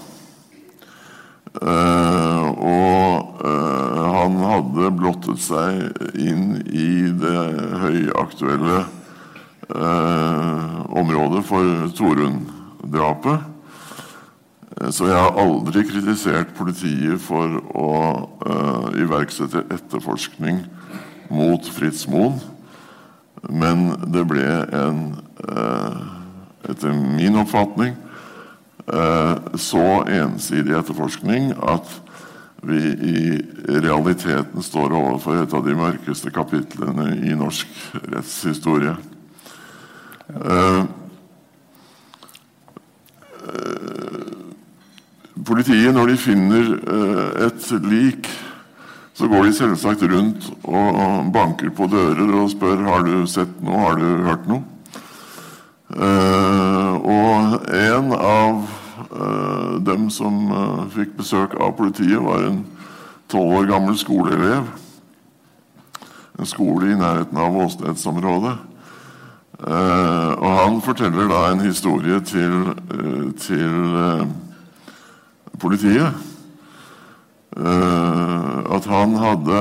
Uh, 1.52 2.48
og 2.64 3.42
uh, 3.44 4.04
han 4.08 4.38
hadde 4.40 4.88
blottet 4.96 5.40
seg 5.44 6.14
inn 6.16 6.54
i 6.64 7.10
det 7.20 7.42
høyaktuelle 7.82 8.78
uh, 9.76 10.78
området 10.96 11.42
for 11.44 11.90
Torunn-drapet. 11.98 13.50
Så 14.96 15.10
jeg 15.10 15.14
har 15.14 15.36
aldri 15.38 15.84
kritisert 15.86 16.54
politiet 16.56 17.20
for 17.22 17.58
å 17.76 17.90
iverksette 18.98 19.60
etterforskning 19.70 20.62
mot 21.30 21.68
Fritz 21.76 22.06
Moen. 22.10 22.40
Men 23.52 23.92
det 24.10 24.24
ble 24.32 24.42
en, 24.74 25.04
etter 26.72 26.96
min 26.96 27.36
oppfatning, 27.44 27.92
Eh, 27.94 28.11
så 28.82 29.82
ensidig 30.10 30.74
etterforskning 30.74 31.52
at 31.62 31.86
vi 32.66 32.80
i 32.82 33.20
realiteten 33.82 34.62
står 34.62 34.94
overfor 34.94 35.38
et 35.42 35.54
av 35.54 35.62
de 35.66 35.76
mørkeste 35.78 36.30
kapitlene 36.34 37.12
i 37.26 37.34
norsk 37.38 37.70
rettshistorie. 38.12 38.96
Uh, 40.32 40.82
Politiet, 45.42 45.90
når 45.94 46.12
de 46.12 46.18
finner 46.20 46.68
eh, 46.78 47.46
et 47.48 47.70
lik, 47.88 48.28
så 49.16 49.28
går 49.28 49.48
de 49.48 49.54
selvsagt 49.56 50.04
rundt 50.08 50.46
og 50.64 51.32
banker 51.34 51.72
på 51.74 51.88
dører 51.90 52.30
og 52.38 52.50
spør 52.52 52.84
har 52.86 53.02
du 53.06 53.24
sett 53.30 53.58
noe, 53.64 53.80
har 53.82 53.98
du 53.98 54.06
hørt 54.28 54.46
noe. 54.50 54.71
Uh, 55.92 56.94
og 57.04 57.66
en 57.68 58.12
av 58.16 58.62
uh, 59.12 59.76
dem 59.84 60.06
som 60.08 60.46
uh, 60.48 60.84
fikk 60.88 61.18
besøk 61.18 61.52
av 61.60 61.74
politiet, 61.76 62.16
var 62.16 62.46
en 62.46 62.62
tolv 63.28 63.58
år 63.58 63.68
gammel 63.68 63.98
skoleelev. 64.00 64.70
En 66.40 66.48
skole 66.48 66.94
i 66.94 66.96
nærheten 66.96 67.36
av 67.38 67.56
åstedsområdet. 67.66 68.58
og 69.62 70.50
han 70.58 70.80
forteller 70.82 71.28
da 71.30 71.52
en 71.52 71.60
historie 71.60 72.20
til, 72.26 72.72
til 73.38 73.74
politiet. 75.60 76.14
at 78.74 78.84
han 78.90 79.14
hadde 79.14 79.60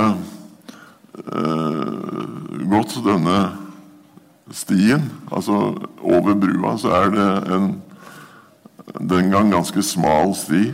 gått 2.71 2.97
denne 3.05 3.60
stien, 4.55 5.07
altså 5.31 5.73
over 6.01 6.35
brua, 6.35 6.75
så 6.79 6.93
er 7.01 7.13
det 7.15 7.29
en 7.55 7.71
den 8.99 9.31
gang 9.31 9.51
ganske 9.51 9.83
smal 9.85 10.33
sti. 10.35 10.71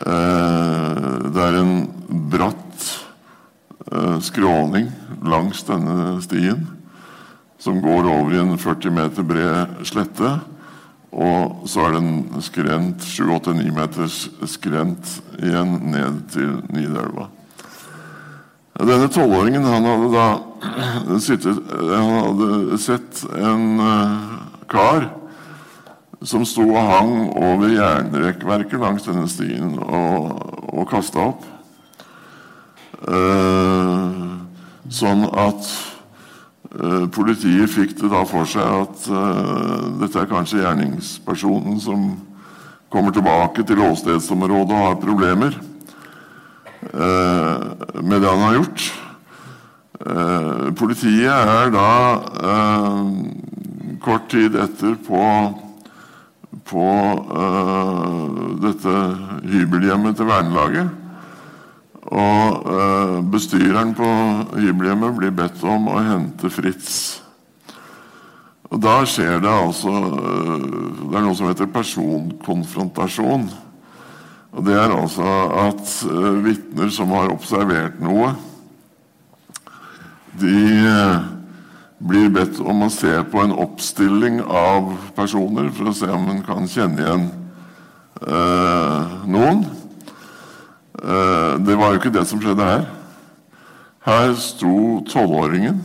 Eh, 0.00 1.00
det 1.30 1.44
er 1.46 1.58
en 1.60 1.74
bratt 2.32 2.86
eh, 3.92 4.18
skråning 4.24 4.90
langs 5.24 5.64
denne 5.68 6.18
stien 6.24 6.66
som 7.60 7.80
går 7.84 8.08
over 8.08 8.34
i 8.34 8.40
en 8.40 8.56
40 8.58 8.94
meter 8.96 9.26
bred 9.26 9.82
slette. 9.88 10.38
Og 11.10 11.66
så 11.68 11.84
er 11.84 11.96
det 11.96 12.00
en 12.00 12.42
skrent 12.44 13.04
7-8-9 13.04 13.74
meters 13.74 14.20
skrent 14.48 15.16
igjen 15.42 15.76
ned 15.90 16.22
til 16.32 16.54
Nidelva. 16.72 17.28
Denne 18.80 19.08
tolvåringen 19.12 19.64
han 19.64 19.84
hadde 19.84 20.08
da 20.14 20.26
sittet, 21.20 21.58
han 21.68 22.12
hadde 22.14 22.78
sett 22.80 23.20
en 23.36 23.64
uh, 23.76 24.38
kar 24.72 25.10
som 26.24 26.46
sto 26.48 26.64
og 26.64 26.88
hang 26.88 27.12
over 27.36 27.74
jernrekkverket 27.74 28.80
langs 28.80 29.04
denne 29.04 29.28
stien 29.28 29.74
og, 29.84 30.32
og 30.72 30.88
kasta 30.88 31.26
opp. 31.28 31.44
Uh, 33.04 34.40
sånn 34.92 35.26
at 35.28 35.70
uh, 36.72 37.04
politiet 37.12 37.72
fikk 37.72 37.98
det 38.00 38.12
da 38.12 38.24
for 38.28 38.48
seg 38.48 38.64
at 38.64 39.08
dette 40.00 40.22
er 40.22 40.30
kanskje 40.30 40.62
gjerningspersonen 40.64 41.80
som 41.84 42.12
kommer 42.90 43.12
tilbake 43.12 43.64
til 43.68 43.84
åstedsområdet 43.90 44.72
og 44.72 44.88
har 44.88 45.02
problemer. 45.04 45.60
Eh, 46.94 48.02
med 48.02 48.22
det 48.22 48.28
han 48.28 48.42
har 48.42 48.54
gjort. 48.54 48.92
Eh, 50.00 50.70
politiet 50.74 51.30
er 51.30 51.70
da 51.70 51.90
eh, 52.50 53.04
kort 54.02 54.26
tid 54.32 54.56
etter 54.58 54.96
på, 55.06 55.22
på 56.66 56.88
dette 58.64 58.96
hybelhjemmet 59.52 60.18
til 60.18 60.30
vernelaget. 60.30 60.96
Og 62.10 62.64
bestyreren 63.30 63.92
på 63.94 64.06
hybelhjemmet 64.56 65.18
blir 65.18 65.34
bedt 65.36 65.60
om 65.68 65.90
å 65.92 66.00
hente 66.02 66.50
Fritz. 66.50 67.20
Og 68.70 68.80
Da 68.82 68.96
skjer 69.06 69.42
det 69.44 69.50
altså 69.52 69.92
Det 69.92 71.18
er 71.18 71.26
noe 71.26 71.36
som 71.38 71.50
heter 71.50 71.70
personkonfrontasjon. 71.70 73.46
Og 74.50 74.64
Det 74.66 74.74
er 74.74 74.94
altså 74.94 75.26
at 75.68 75.90
uh, 76.10 76.38
vitner 76.44 76.90
som 76.94 77.12
har 77.14 77.30
observert 77.30 78.00
noe, 78.02 78.32
de 80.40 80.64
uh, 80.86 81.28
blir 82.00 82.30
bedt 82.32 82.58
om 82.64 82.86
å 82.86 82.90
se 82.92 83.12
på 83.30 83.42
en 83.42 83.54
oppstilling 83.54 84.40
av 84.42 84.94
personer 85.16 85.68
for 85.76 85.90
å 85.90 85.96
se 85.96 86.08
om 86.10 86.30
en 86.32 86.40
kan 86.46 86.68
kjenne 86.70 87.02
igjen 87.02 87.26
eh, 88.24 89.18
noen. 89.28 89.60
det 91.60 91.76
var 91.76 91.92
jo 91.92 92.00
ikke 92.00 92.14
det 92.14 92.22
som 92.28 92.40
skjedde 92.40 92.64
her. 92.64 92.86
Her 94.06 94.32
sto 94.40 95.02
tolvåringen 95.12 95.82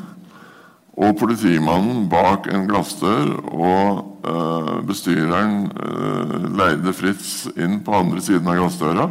og 0.96 1.18
politimannen 1.20 2.06
bak 2.12 2.48
en 2.48 2.68
glassdør, 2.70 3.34
og 3.52 4.28
eh, 4.30 4.70
bestyreren 4.88 5.66
eh, 5.76 6.36
leide 6.56 6.94
Fritz 6.96 7.50
inn 7.60 7.82
på 7.84 7.98
andre 7.98 8.24
siden 8.24 8.48
av 8.48 8.62
glassdøra. 8.62 9.10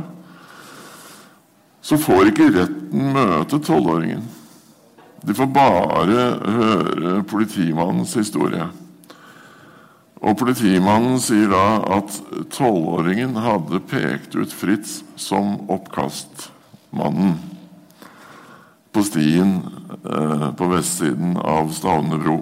Så 1.84 2.00
får 2.00 2.30
ikke 2.30 2.48
retten 2.54 3.12
møte 3.12 3.60
tolvåringen. 3.60 4.24
De 5.24 5.36
får 5.36 5.52
bare 5.52 6.24
høre 6.56 7.18
politimannens 7.28 8.16
historie. 8.16 8.64
Og 10.24 10.38
Politimannen 10.40 11.18
sier 11.20 11.50
da 11.52 11.66
at 11.98 12.16
tolvåringen 12.52 13.36
hadde 13.44 13.82
pekt 13.90 14.36
ut 14.40 14.52
Fritz 14.56 15.02
som 15.20 15.58
oppkastmannen 15.68 17.36
på 18.94 19.02
stien 19.06 19.56
eh, 20.04 20.50
på 20.54 20.68
vestsiden 20.70 21.38
av 21.42 21.72
Stavne 21.74 22.18
bro. 22.22 22.38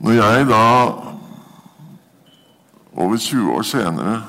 Når 0.00 0.16
jeg 0.16 0.46
da, 0.48 0.66
over 2.96 3.18
20 3.20 3.56
år 3.56 3.66
senere 3.68 4.20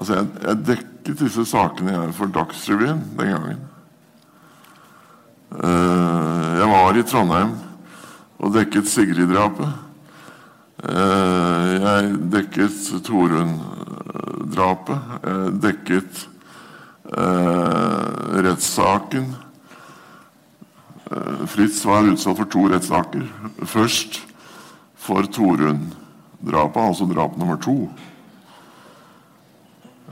Altså, 0.00 0.14
jeg, 0.16 0.26
jeg 0.46 0.60
dekket 0.64 1.18
disse 1.20 1.42
sakene 1.50 1.92
jeg 1.92 2.12
for 2.16 2.30
Dagsrevyen 2.32 3.02
den 3.18 3.32
gangen. 3.34 3.58
Eh, 5.60 6.46
jeg 6.56 6.68
var 6.70 6.96
i 6.96 7.02
Trondheim 7.04 7.50
og 8.40 8.54
dekket 8.54 8.88
Sigrid-drapet. 8.88 9.74
Eh, 10.88 11.66
jeg 11.74 12.14
dekket 12.32 12.78
Torunn-drapet. 13.04 15.12
Jeg 15.26 15.52
dekket 15.66 16.24
eh, 17.16 18.42
rettssaken 18.44 19.34
eh, 21.10 21.46
Fritz 21.46 21.84
var 21.84 22.08
utsatt 22.10 22.38
for 22.38 22.50
to 22.50 22.66
rettssaker. 22.70 23.26
Først 23.66 24.20
for 25.00 25.26
Torunn-drapet, 25.26 26.82
altså 26.82 27.08
drap 27.10 27.36
nummer 27.38 27.56
to. 27.60 27.88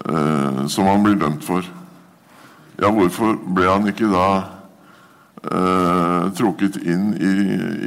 Eh, 0.07 0.67
som 0.67 0.87
han 0.87 1.03
blir 1.03 1.19
dømt 1.19 1.45
for. 1.45 1.67
Ja, 2.79 2.91
hvorfor 2.95 3.35
ble 3.55 3.67
han 3.67 3.89
ikke 3.91 4.11
da 4.13 4.27
eh, 5.43 6.29
trukket 6.39 6.79
inn 6.83 7.11
i, 7.19 7.33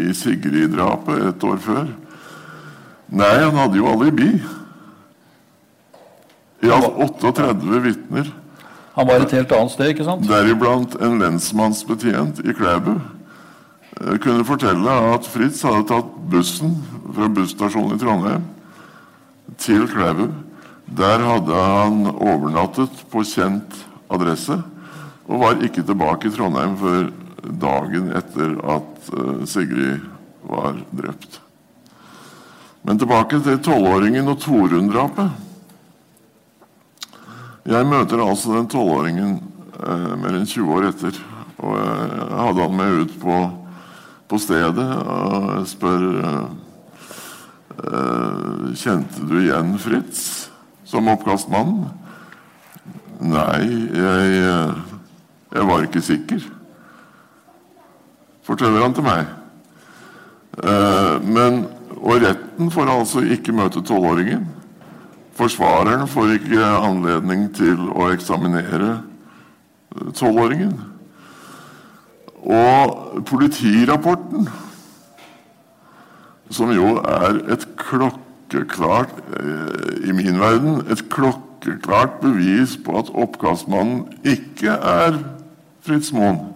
i 0.07 0.15
Sigrid-drapet 0.15 1.29
et 1.29 1.45
år 1.47 1.61
før? 1.63 1.93
Nei, 3.11 3.31
han 3.43 3.59
hadde 3.59 3.79
jo 3.79 3.87
alibi. 3.91 4.33
I 6.61 6.69
alt 6.71 7.23
38 7.25 7.81
vitner 7.87 8.29
han 8.95 9.07
var 9.07 9.23
et 9.23 9.31
helt 9.31 9.51
annet 9.55 9.71
sted, 9.71 9.93
ikke 9.93 10.05
sant? 10.07 10.27
Deriblant 10.27 10.97
en 10.99 11.19
lensmannsbetjent 11.21 12.41
i 12.43 12.55
Klæbu 12.55 12.93
eh, 12.97 14.17
kunne 14.19 14.47
fortelle 14.47 14.95
at 15.13 15.27
Fritz 15.31 15.61
hadde 15.63 15.85
tatt 15.91 16.09
bussen 16.31 16.75
fra 17.15 17.29
busstasjonen 17.31 17.95
i 17.95 18.01
Trondheim 18.01 18.49
til 19.61 19.87
Klæbu. 19.91 20.27
Der 20.97 21.23
hadde 21.23 21.55
han 21.55 22.03
overnattet 22.11 23.05
på 23.11 23.23
kjent 23.23 23.77
adresse 24.11 24.57
og 25.31 25.39
var 25.39 25.63
ikke 25.63 25.85
tilbake 25.87 26.27
i 26.27 26.33
Trondheim 26.35 26.75
før 26.79 27.07
dagen 27.61 28.11
etter 28.17 28.57
at 28.75 29.13
uh, 29.15 29.45
Sigrid 29.47 30.03
var 30.43 30.75
drept. 30.91 31.39
Men 32.83 32.99
tilbake 32.99 33.39
til 33.45 33.61
tolvåringen 33.63 34.27
og 34.27 34.41
Torunn-drapet. 34.41 35.31
Jeg 37.69 37.85
møter 37.85 38.23
altså 38.23 38.55
den 38.55 38.69
tolvåringen 38.71 39.35
eh, 39.77 40.13
mer 40.17 40.33
enn 40.39 40.47
20 40.49 40.71
år 40.73 40.87
etter. 40.89 41.17
Og 41.61 41.75
jeg 41.77 42.39
hadde 42.41 42.63
han 42.65 42.77
med 42.79 43.01
ut 43.03 43.11
på, 43.21 43.35
på 44.31 44.39
stedet 44.41 44.87
og 44.97 45.35
jeg 45.51 45.67
spør 45.75 46.05
eh, 46.25 46.45
Kjente 48.77 49.25
du 49.29 49.35
igjen 49.39 49.75
Fritz 49.81 50.23
som 50.89 51.09
oppkastmann? 51.11 51.75
Nei, 53.21 53.61
jeg, 53.93 54.41
jeg 55.53 55.67
var 55.69 55.85
ikke 55.85 56.01
sikker, 56.03 56.41
forteller 58.45 58.81
han 58.81 58.95
til 58.97 59.05
meg. 59.05 59.29
Eh, 60.65 61.13
men, 61.29 61.61
og 62.01 62.25
retten 62.25 62.73
får 62.73 62.89
altså 62.91 63.21
ikke 63.37 63.55
møte 63.55 63.85
tolvåringen. 63.85 64.49
Forsvareren 65.41 66.05
får 66.07 66.35
ikke 66.35 66.65
anledning 66.85 67.47
til 67.57 67.87
å 67.97 68.11
eksaminere 68.13 68.91
eh, 68.93 70.11
tolvåringen. 70.13 70.75
Og 72.45 73.23
politirapporten, 73.25 74.45
som 76.53 76.69
jo 76.75 76.93
er 77.01 77.41
et 77.55 77.65
klokkeklart 77.79 79.17
eh, 79.39 80.05
I 80.11 80.13
min 80.13 80.37
verden 80.37 80.85
et 80.93 81.07
klokkeklart 81.09 82.19
bevis 82.21 82.77
på 82.85 83.01
at 83.01 83.09
oppkastmannen 83.09 84.05
ikke 84.21 84.77
er 84.77 85.23
Fritz 85.81 86.13
Moen. 86.13 86.51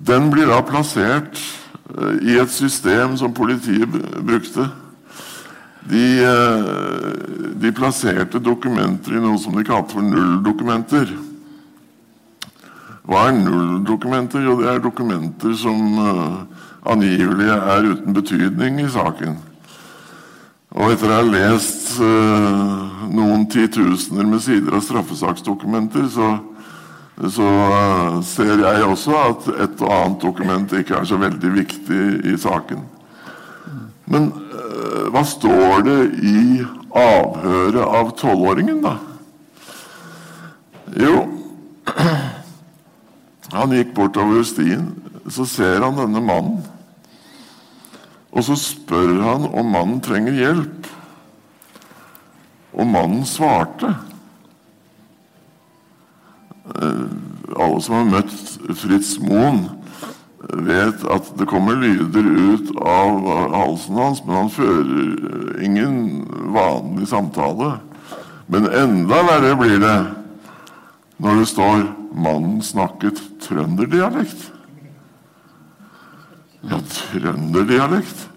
Den 0.00 0.32
blir 0.32 0.48
da 0.48 0.64
plassert 0.64 1.36
eh, 1.36 2.28
i 2.32 2.40
et 2.40 2.52
system 2.56 3.20
som 3.20 3.36
politiet 3.36 3.92
brukte. 4.24 4.70
De, 5.88 6.04
eh, 6.20 7.52
de, 7.54 7.72
plasserte 7.72 8.40
dokumenter 8.44 9.16
i 9.16 9.22
noe 9.22 9.38
som 9.40 9.56
de 9.56 9.64
kalte 9.64 9.96
for 9.96 10.04
nulldokumenter. 10.04 11.14
Hva 13.08 13.28
er 13.30 13.38
nulldokumenter? 13.38 14.42
Jo, 14.44 14.58
det 14.60 14.68
er 14.68 14.82
dokumenter 14.84 15.54
som 15.56 15.80
uh, 15.96 16.42
angivelig 16.92 17.48
er 17.54 17.88
uten 17.94 18.16
betydning 18.16 18.82
i 18.82 18.90
saken. 18.92 19.38
Og 20.76 20.92
etter 20.92 21.08
å 21.08 21.22
ha 21.22 21.24
lest 21.24 21.94
uh, 22.02 23.08
noen 23.08 23.46
titusener 23.48 24.28
med 24.28 24.44
sider 24.44 24.76
av 24.76 24.84
straffesaksdokumenter, 24.84 26.04
så 26.12 26.36
så 27.18 27.42
uh, 27.42 28.20
ser 28.22 28.60
jeg 28.62 28.84
også 28.86 29.14
at 29.18 29.46
et 29.64 29.80
og 29.82 29.90
annet 29.90 30.20
dokument 30.22 30.74
ikke 30.78 31.00
er 31.00 31.08
så 31.08 31.16
veldig 31.18 31.50
viktig 31.56 32.02
i 32.30 32.36
saken. 32.38 32.84
Men 34.06 34.28
hva 35.18 35.24
står 35.26 35.80
det 35.82 36.02
i 36.22 36.40
avhøret 36.94 37.82
av 37.82 38.10
tolvåringen, 38.20 38.76
da? 38.84 38.92
Jo, 40.94 41.24
han 43.56 43.74
gikk 43.74 43.90
bortover 43.96 44.46
stien. 44.46 44.92
Så 45.28 45.42
ser 45.50 45.82
han 45.82 45.98
denne 45.98 46.22
mannen. 46.22 46.62
Og 48.30 48.46
så 48.46 48.54
spør 48.60 49.18
han 49.24 49.48
om 49.50 49.74
mannen 49.74 49.98
trenger 50.04 50.38
hjelp. 50.38 50.86
Og 52.78 52.86
mannen 52.86 53.26
svarte. 53.26 53.90
Eh, 56.78 57.04
alle 57.58 57.82
som 57.82 57.98
har 57.98 58.10
møtt 58.14 58.38
Fritz 58.78 59.16
Moen, 59.24 59.64
vet 60.38 61.02
at 61.10 61.30
det 61.38 61.48
kommer 61.50 61.78
lyder 61.80 62.26
ut 62.52 62.70
av 62.78 63.26
halsen 63.54 63.98
hans, 63.98 64.22
men 64.26 64.36
han 64.36 64.52
fører 64.52 65.62
ingen 65.64 65.96
vanlig 66.54 67.08
samtale. 67.10 67.78
Men 68.46 68.68
enda 68.70 69.22
verre 69.26 69.56
blir 69.58 69.80
det 69.82 69.98
når 71.18 71.40
det 71.40 71.48
står 71.50 71.88
'mannen 72.14 72.62
snakket 72.62 73.20
trønderdialekt'. 73.42 74.50
Ja, 76.70 76.78
trønderdialekt? 76.80 78.28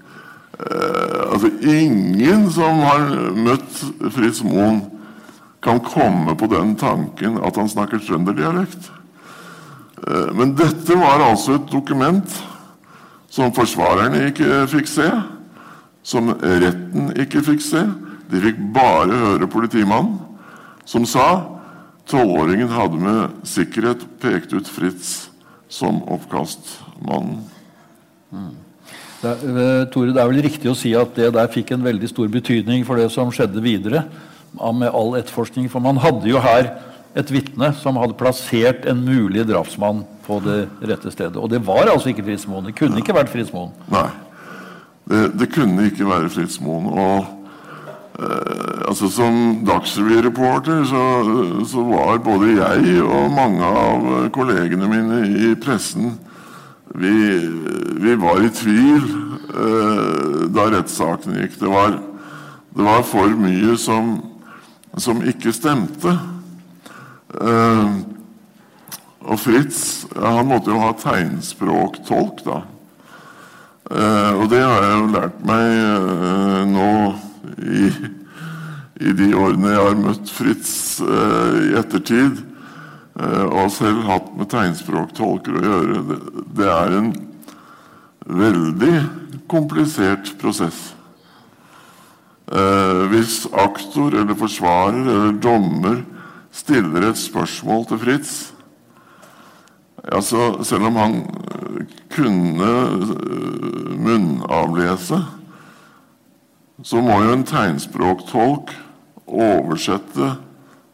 Eh, 0.60 1.32
altså, 1.32 1.50
ingen 1.62 2.50
som 2.52 2.80
har 2.80 3.32
møtt 3.34 3.84
Fritz 4.12 4.44
Moen, 4.44 4.82
kan 5.62 5.80
komme 5.80 6.36
på 6.36 6.48
den 6.50 6.76
tanken 6.76 7.38
at 7.46 7.56
han 7.56 7.70
snakker 7.70 8.02
trønderdialekt. 8.02 8.90
Eh, 10.08 10.32
men 10.38 10.56
dette 10.58 10.98
var 10.98 11.24
altså 11.26 11.58
et 11.60 11.70
dokument 11.72 12.40
som 13.32 13.54
forsvarerne 13.56 14.28
ikke 14.32 14.66
fikk 14.72 14.90
se, 14.92 15.08
som 16.04 16.34
retten 16.34 17.12
ikke 17.22 17.44
fikk 17.46 17.64
se. 17.64 17.86
De 18.32 18.42
fikk 18.42 18.60
bare 18.76 19.12
høre 19.12 19.50
politimannen, 19.52 20.18
som 20.88 21.06
sa 21.08 21.28
tolvåringen 22.10 22.72
hadde 22.72 23.00
med 23.00 23.46
sikkerhet 23.48 24.04
pekt 24.20 24.56
ut 24.56 24.68
Fritz 24.68 25.30
som 25.72 26.02
oppkastmannen. 26.12 27.46
Mm. 28.32 28.52
Det, 29.22 29.32
eh, 29.32 29.84
Tore, 29.94 30.12
det 30.12 30.22
er 30.22 30.30
vel 30.32 30.42
riktig 30.44 30.72
å 30.72 30.76
si 30.76 30.96
at 30.98 31.14
det 31.16 31.30
der 31.36 31.52
fikk 31.54 31.72
en 31.72 31.86
veldig 31.86 32.10
stor 32.10 32.28
betydning 32.32 32.84
for 32.88 32.98
det 32.98 33.12
som 33.14 33.32
skjedde 33.32 33.62
videre 33.64 34.06
med 34.52 34.90
all 34.90 35.14
etterforskning. 35.20 35.70
For 35.70 35.80
man 35.80 36.02
hadde 36.02 36.28
jo 36.28 36.42
her 36.42 36.72
et 37.18 37.32
vitne 37.34 37.72
som 37.82 38.00
hadde 38.00 38.18
plassert 38.20 38.86
en 38.90 39.04
mulig 39.04 39.44
drapsmann 39.50 40.06
på 40.26 40.40
det 40.46 40.64
rette 40.88 41.12
stedet. 41.12 41.38
Og 41.38 41.50
det 41.52 41.62
var 41.68 41.90
altså 41.92 42.12
ikke 42.12 42.26
Fritz 42.30 42.48
Moen. 42.48 42.70
Det 42.70 42.78
kunne 42.78 43.02
ikke 43.02 43.16
vært 43.16 43.32
Fritz 43.34 43.52
Moen. 43.54 43.74
Nei, 43.92 44.08
det, 45.12 45.22
det 45.40 45.52
kunne 45.52 45.90
ikke 45.90 46.08
være 46.08 46.32
Fritz 46.32 46.58
Moen. 46.64 46.88
Og 46.92 47.26
eh, 48.22 48.88
altså 48.88 49.12
som 49.12 49.62
Dagsrevy-reporter 49.68 50.86
så, 50.88 51.06
så, 51.68 51.84
var 51.92 52.24
både 52.24 52.56
jeg 52.56 53.04
og 53.04 53.36
mange 53.36 53.74
av 53.86 54.12
kollegene 54.36 54.92
mine 54.92 55.24
i 55.28 55.54
pressen 55.60 56.16
vi, 56.96 57.12
vi 58.04 58.16
var 58.20 58.42
i 58.44 58.52
tvil 58.52 59.04
eh, 59.52 60.48
da 60.52 60.72
rettssaken 60.74 61.40
gikk. 61.44 61.60
Det 61.60 61.72
var, 61.72 62.00
det 62.72 62.88
var 62.88 63.08
for 63.08 63.40
mye 63.40 63.76
som 63.80 64.20
som 65.00 65.22
ikke 65.24 65.54
stemte. 65.56 66.16
Uh, 67.32 68.02
og 69.22 69.40
Fritz 69.40 69.82
han 70.18 70.50
måtte 70.50 70.74
jo 70.74 70.82
ha 70.82 70.92
tegnspråktolk, 71.00 72.42
da. 72.44 72.62
Uh, 73.92 74.32
og 74.42 74.46
det 74.52 74.62
har 74.64 74.86
jeg 74.86 74.98
jo 74.98 75.12
lært 75.14 75.42
meg 75.48 75.66
uh, 76.02 76.62
nå 76.70 76.92
i, 77.62 77.90
i, 79.02 79.14
de 79.18 79.30
årene 79.38 79.74
jeg 79.74 79.86
har 79.88 80.00
møtt 80.00 80.32
Fritz 80.32 80.74
i 81.02 81.74
ettertid. 81.80 82.48
og 83.22 83.72
selv 83.74 84.06
hatt 84.08 84.30
med 84.38 84.50
tegnspråktolker 84.50 85.58
å 85.58 85.64
gjøre. 85.66 86.02
Det, 86.56 86.68
er 86.68 86.96
en 86.98 87.10
veldig 88.26 88.94
komplisert 89.52 90.32
prosess. 90.42 90.92
Eh, 92.52 93.02
hvis 93.12 93.46
aktor 93.56 94.12
eller 94.12 94.36
forsvarer 94.36 95.06
eller 95.08 95.38
dommer 95.40 96.02
stiller 96.52 97.10
et 97.10 97.18
spørsmål 97.18 97.86
til 97.88 98.02
Fritz 98.02 98.34
altså 100.04 100.64
Selv 100.64 100.84
om 100.84 100.96
han 100.96 101.16
eh, 101.16 101.86
kunne 102.10 102.72
eh, 102.72 103.98
munnavlese, 103.98 105.26
så 106.84 107.02
må 107.02 107.22
jo 107.22 107.34
en 107.34 107.46
tegnspråktolk 107.46 108.74
oversette 109.28 110.34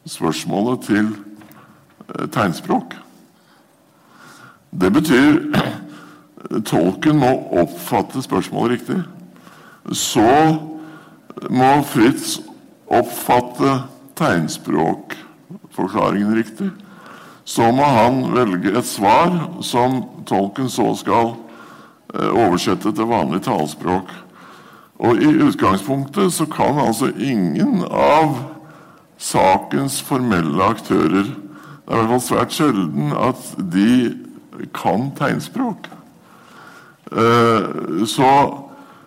spørsmålet 0.06 0.82
til 0.90 1.08
eh, 1.08 2.28
tegnspråk. 2.32 2.98
Det 4.82 4.94
betyr 4.94 5.40
tolken 6.72 7.24
må 7.24 7.32
oppfatte 7.64 8.22
spørsmålet 8.22 8.72
riktig. 8.72 9.00
Så 9.96 10.58
må 11.50 11.72
Fritz 11.88 12.42
oppfatte 12.88 13.80
tegnspråkforklaringen 15.78 16.36
riktig. 16.36 16.72
Så 17.46 17.72
må 17.72 17.84
han 17.84 18.34
velge 18.34 18.78
et 18.78 18.86
svar 18.86 19.62
som 19.64 20.04
tolken 20.28 20.70
så 20.70 20.94
skal 20.96 21.36
eh, 22.14 22.30
oversette 22.30 22.92
til 22.92 23.08
vanlig 23.08 23.44
talespråk. 23.46 24.10
Og 25.00 25.22
i 25.22 25.30
utgangspunktet 25.46 26.34
så 26.34 26.46
kan 26.46 26.80
altså 26.80 27.12
ingen 27.16 27.84
av 27.86 28.36
sakens 29.18 30.02
formelle 30.02 30.62
aktører 30.64 31.26
Det 31.88 31.94
er 31.94 32.02
i 32.04 32.08
hvert 32.08 32.10
fall 32.10 32.26
svært 32.26 32.52
sjelden 32.52 33.14
at 33.16 33.44
de 33.72 34.12
kan 34.76 35.08
tegnspråk. 35.16 35.88
Eh, 37.16 38.04
så 38.04 38.32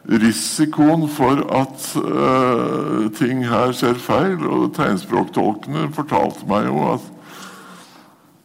risikoen 0.08 1.08
for 1.12 1.42
at 1.52 1.86
uh, 2.00 3.10
ting 3.18 3.44
her 3.48 3.74
skjer 3.76 3.98
feil. 4.00 4.38
Og 4.46 4.70
tegnspråktolkene 4.76 5.90
fortalte 5.94 6.46
meg 6.48 6.68
jo 6.70 6.84
at 6.94 7.08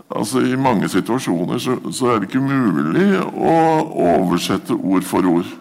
altså, 0.09 0.43
i 0.43 0.57
mange 0.59 0.89
situasjoner 0.91 1.61
så, 1.61 1.77
så, 1.91 2.11
er 2.11 2.19
det 2.19 2.29
ikke 2.29 2.43
mulig 2.43 3.07
å 3.21 3.55
oversette 4.19 4.75
ord 4.75 5.07
for 5.07 5.27
ord. 5.29 5.53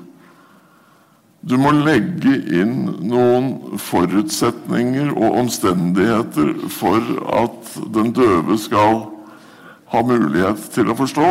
Du 1.45 1.59
må 1.61 1.75
legge 1.77 2.39
inn 2.57 2.87
noen 3.05 3.77
forutsetninger 3.77 5.11
og 5.13 5.43
omstendigheter 5.43 6.55
for 6.73 7.05
at 7.37 7.75
den 7.93 8.15
døve 8.17 8.57
skal 8.59 9.03
ha 9.93 10.01
mulighet 10.09 10.71
til 10.73 10.89
å 10.89 10.97
forstå. 10.97 11.29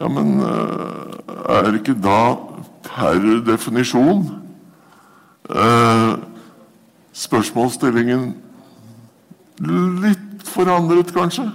Ja, 0.00 0.08
men 0.08 0.40
uh, 0.40 1.12
er 1.52 1.76
ikke 1.76 1.94
da 2.00 2.51
per 2.86 3.18
definisjon 3.46 4.24
eh, 5.50 6.12
spørsmålsstillingen 7.12 8.30
litt 10.02 10.46
forandret, 10.48 11.12
kanskje. 11.14 11.48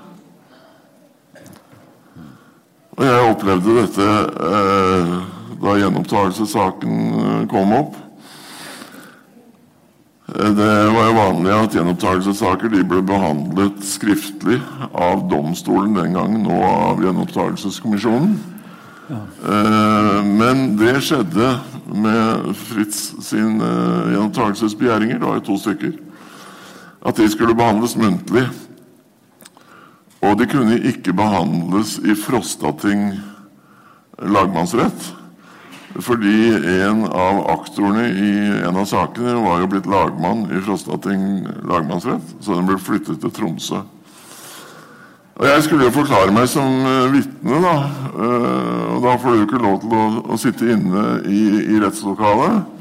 Og 2.97 3.05
jeg 3.05 3.31
opplevde 3.31 3.77
dette 3.77 4.05
eh, 4.07 5.15
da 5.61 5.77
gjenopptakelsessaken 5.81 6.99
eh, 7.21 7.41
kom 7.51 7.73
opp. 7.77 7.97
Eh, 10.33 10.51
det 10.57 10.71
var 10.95 11.09
jo 11.09 11.17
vanlig 11.19 11.55
at 11.55 11.77
gjenopptakelsessaker 11.77 12.73
ble 12.73 13.01
behandlet 13.05 13.81
skriftlig 13.85 14.61
av 14.93 15.27
domstolen 15.29 15.97
den 15.97 16.17
gangen, 16.17 16.45
nå 16.47 16.61
av 16.65 17.03
Gjenopptakelseskommisjonen. 17.05 18.56
Ja. 19.07 19.21
Eh, 19.53 20.25
men 20.25 20.77
det 20.77 20.97
skjedde 21.07 21.53
med 21.87 22.49
Fritz 22.59 23.13
sin 23.23 23.61
uh, 23.63 24.09
gjenopptakelsesbegjæringer, 24.11 25.19
det 25.21 25.27
var 25.27 25.37
jo 25.39 25.45
to 25.47 25.59
stykker, 25.61 25.93
at 27.07 27.19
de 27.19 27.29
skulle 27.31 27.55
behandles 27.55 27.95
muntlig. 27.95 28.43
Og 30.27 30.35
de 30.39 30.47
kunne 30.49 30.79
ikke 30.91 31.15
behandles 31.15 31.97
i 32.03 32.15
Frostating 32.17 33.13
lagmannsrett. 34.19 35.13
Fordi 36.03 36.51
en 36.81 37.05
av 37.07 37.45
aktorene 37.53 38.09
i 38.11 38.31
en 38.67 38.75
av 38.75 38.85
sakene 38.89 39.37
var 39.39 39.61
jo 39.61 39.69
blitt 39.71 39.87
lagmann 39.89 40.49
i 40.51 40.59
Frostating 40.65 41.47
lagmannsrett, 41.69 42.35
så 42.41 42.57
den 42.57 42.67
ble 42.67 42.77
flyttet 42.81 43.21
til 43.23 43.33
Tromsø. 43.33 43.85
Og 45.37 45.45
Jeg 45.45 45.63
skulle 45.63 45.85
jo 45.85 45.93
forklare 45.93 46.33
meg 46.33 46.47
som 46.49 46.79
uh, 46.81 47.11
vitne, 47.13 47.59
da. 47.61 47.75
Uh, 48.09 48.95
og 48.95 49.03
da 49.03 49.13
får 49.21 49.35
du 49.35 49.43
ikke 49.43 49.61
lov 49.61 49.75
til 49.83 49.93
å, 49.93 50.05
å 50.33 50.37
sitte 50.41 50.71
inne 50.73 51.03
i, 51.29 51.41
i 51.75 51.81
rettslokalet. 51.83 52.73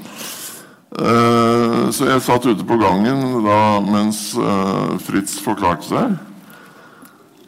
Uh, 0.96 1.92
så 1.92 2.08
jeg 2.08 2.24
satt 2.24 2.48
ute 2.48 2.64
på 2.64 2.78
gangen 2.80 3.44
da 3.44 3.58
mens 3.84 4.30
Fritz 5.04 5.36
forklarte 5.44 5.84
seg. 5.90 6.16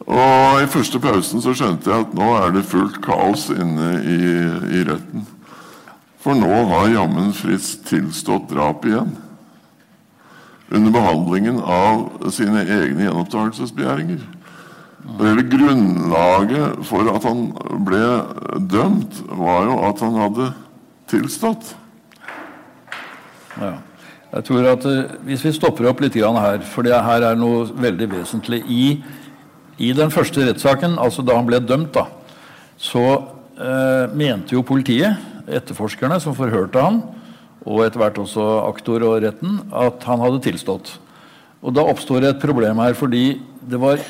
Og 0.09 0.61
i 0.61 0.69
første 0.69 1.01
pausen 1.01 1.41
så 1.45 1.57
skjønte 1.57 1.89
jeg 1.89 2.05
at 2.05 2.15
nå 2.17 2.29
er 2.43 2.53
det 2.53 2.69
fullt 2.69 3.01
kaos 3.05 3.49
inne 3.53 3.91
i, 4.05 4.21
i 4.77 4.85
retten. 4.89 5.25
For 6.21 6.37
nå 6.37 6.53
har 6.69 6.93
jammen 6.93 7.33
Fritz 7.37 7.79
tilstått 7.89 8.51
drap 8.53 8.85
igjen. 8.85 9.15
Under 10.69 10.93
behandlingen 10.93 11.63
av 11.65 12.29
sine 12.35 12.67
egne 12.69 13.07
gjenopptakelsesbegjæringer. 13.07 14.21
Hele 15.19 15.45
grunnlaget 15.47 16.81
for 16.87 17.07
at 17.13 17.27
han 17.27 17.45
ble 17.87 18.01
dømt, 18.71 19.21
var 19.31 19.69
jo 19.69 19.77
at 19.89 20.03
han 20.03 20.19
hadde 20.19 20.49
tilstått. 21.11 21.75
Ja. 23.59 23.77
Jeg 24.29 24.45
tror 24.45 24.67
at 24.69 24.85
uh, 24.85 25.15
Hvis 25.25 25.45
vi 25.47 25.55
stopper 25.57 25.89
opp 25.89 26.03
litt 26.05 26.19
her, 26.19 26.61
for 26.61 26.85
det 26.85 26.93
her 26.93 27.25
er 27.31 27.39
noe 27.39 27.65
veldig 27.73 28.11
vesentlig 28.13 28.61
I, 28.69 29.01
i 29.79 29.93
den 29.97 30.13
første 30.13 30.45
rettssaken, 30.45 30.99
altså 30.99 31.23
da 31.23 31.39
han 31.39 31.47
ble 31.49 31.63
dømt, 31.63 31.95
da, 31.95 32.09
så 32.79 33.05
eh, 33.59 34.11
mente 34.15 34.55
jo 34.57 34.65
politiet, 34.67 35.19
etterforskerne 35.47 36.19
som 36.21 36.35
forhørte 36.35 36.83
han, 36.83 37.01
og 37.63 37.85
etter 37.85 38.03
hvert 38.03 38.19
også 38.19 38.45
aktor 38.67 39.05
og 39.07 39.23
retten, 39.23 39.61
at 39.71 40.03
han 40.07 40.23
hadde 40.23 40.43
tilstått. 40.45 40.97
Og 41.63 41.75
Da 41.75 41.87
oppstår 41.87 42.27
et 42.27 42.43
problem 42.43 42.83
her, 42.83 42.95
fordi 42.99 43.41
det 43.71 43.81
var 43.81 44.03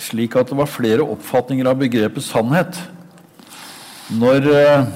slik 0.00 0.36
at 0.38 0.50
det 0.50 0.58
var 0.58 0.70
flere 0.70 1.04
oppfatninger 1.04 1.68
av 1.68 1.78
begrepet 1.80 2.24
sannhet. 2.24 2.78
Når, 4.10 4.48
eh, 4.50 4.86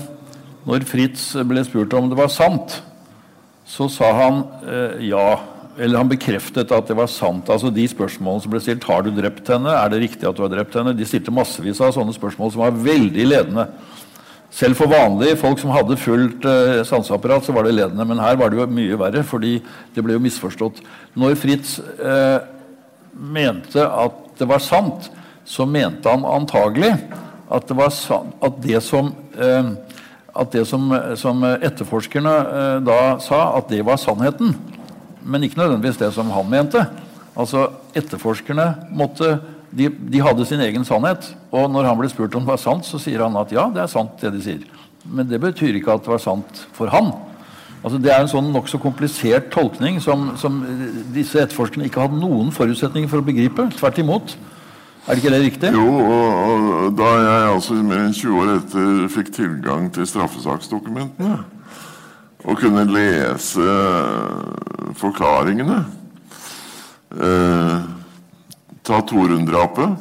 når 0.66 0.86
Fritz 0.88 1.32
ble 1.46 1.64
spurt 1.66 1.94
om 1.94 2.08
det 2.10 2.18
var 2.18 2.32
sant, 2.32 2.80
så 3.68 3.88
sa 3.92 4.12
han 4.18 4.46
eh, 4.66 5.04
ja. 5.10 5.26
Eller 5.74 5.98
han 5.98 6.10
bekreftet 6.10 6.70
at 6.70 6.86
det 6.86 6.94
var 6.94 7.08
sant. 7.10 7.48
Altså 7.50 7.70
De 7.74 7.82
spørsmålene 7.90 8.44
som 8.44 8.52
ble 8.52 8.60
stilt 8.62 8.84
Har 8.86 9.02
du 9.02 9.08
drept 9.10 9.48
henne? 9.50 9.72
Er 9.74 9.90
det 9.90 10.04
riktig 10.04 10.28
at 10.28 10.36
du 10.38 10.44
har 10.44 10.52
drept 10.52 10.76
henne? 10.78 10.92
De 10.94 11.06
stilte 11.08 11.34
massevis 11.34 11.80
av 11.82 11.90
sånne 11.96 12.14
spørsmål 12.14 12.52
som 12.54 12.62
var 12.62 12.76
veldig 12.78 13.26
ledende. 13.26 13.66
Selv 14.54 14.78
for 14.78 14.86
vanlige 14.86 15.34
folk 15.40 15.58
som 15.58 15.72
hadde 15.74 15.98
fullt 15.98 16.46
eh, 16.46 16.84
sanseapparat, 16.86 17.42
så 17.42 17.54
var 17.56 17.66
det 17.66 17.74
ledende. 17.74 18.06
Men 18.06 18.22
her 18.22 18.38
var 18.38 18.52
det 18.52 18.60
jo 18.60 18.68
mye 18.70 18.98
verre, 19.00 19.24
fordi 19.26 19.56
det 19.96 20.04
ble 20.06 20.14
jo 20.14 20.22
misforstått. 20.22 20.78
Når 21.18 21.34
Fritz 21.40 21.80
eh, 21.82 22.38
mente 23.34 23.82
at 23.82 24.23
det 24.38 24.48
var 24.50 24.62
sant, 24.62 25.10
så 25.44 25.66
mente 25.68 26.08
han 26.08 26.24
antagelig 26.26 26.94
at 27.52 27.68
det, 27.68 27.88
sant, 27.94 28.34
at 28.42 28.60
det 28.64 28.80
som, 28.84 29.12
eh, 29.36 29.72
at 30.34 30.52
det 30.54 30.64
som, 30.68 30.88
som 31.20 31.44
etterforskerne 31.44 32.36
eh, 32.44 32.76
da 32.86 33.00
sa, 33.22 33.46
at 33.58 33.68
det 33.70 33.82
var 33.86 34.00
sannheten. 34.00 34.54
Men 35.24 35.44
ikke 35.44 35.60
nødvendigvis 35.60 36.00
det 36.00 36.12
som 36.16 36.32
han 36.34 36.48
mente. 36.50 36.84
Altså, 37.34 37.68
Etterforskerne 37.94 38.66
måtte, 38.94 39.38
de, 39.74 39.88
de, 39.88 40.20
hadde 40.22 40.46
sin 40.46 40.62
egen 40.62 40.84
sannhet. 40.86 41.30
Og 41.54 41.68
når 41.70 41.88
han 41.88 41.98
ble 41.98 42.10
spurt 42.10 42.34
om 42.36 42.44
det 42.44 42.52
var 42.52 42.60
sant, 42.62 42.86
så 42.86 43.00
sier 43.00 43.24
han 43.24 43.36
at 43.40 43.52
ja, 43.54 43.68
det 43.72 43.84
er 43.84 43.90
sant, 43.90 44.16
det 44.20 44.34
de 44.34 44.42
sier. 44.44 44.66
Men 45.04 45.28
det 45.28 45.40
betyr 45.42 45.78
ikke 45.78 45.96
at 45.96 46.04
det 46.04 46.12
var 46.14 46.22
sant 46.22 46.64
for 46.76 46.92
han. 46.92 47.12
Altså, 47.84 47.98
det 48.00 48.10
er 48.14 48.22
en 48.22 48.30
sånn 48.32 48.46
nokså 48.54 48.80
komplisert 48.80 49.50
tolkning 49.52 49.98
som, 50.00 50.30
som 50.40 50.62
disse 51.12 51.36
etterforskerne 51.42 51.84
ikke 51.90 52.00
hadde 52.00 52.16
noen 52.16 52.48
forutsetninger 52.54 53.10
for 53.12 53.20
å 53.20 53.26
begripe. 53.26 53.66
Tvert 53.76 54.00
imot. 54.00 54.36
Er 55.04 55.12
det 55.12 55.20
ikke 55.20 55.32
det 55.34 55.40
riktig? 55.42 55.72
Jo, 55.76 55.90
og, 56.00 56.70
og 56.86 56.94
da 56.96 57.10
jeg 57.20 57.50
altså 57.50 57.76
mer 57.84 58.06
enn 58.06 58.16
20 58.16 58.38
år 58.40 58.52
etter 58.54 59.02
fikk 59.12 59.34
tilgang 59.36 59.90
til 59.92 60.08
straffesaksdokumentene 60.08 61.34
og 62.44 62.60
kunne 62.60 62.86
lese 62.88 63.74
forklaringene 65.00 65.76
eh, 67.20 67.84
Ta 68.84 68.98
Torunn-drapet. 69.08 69.94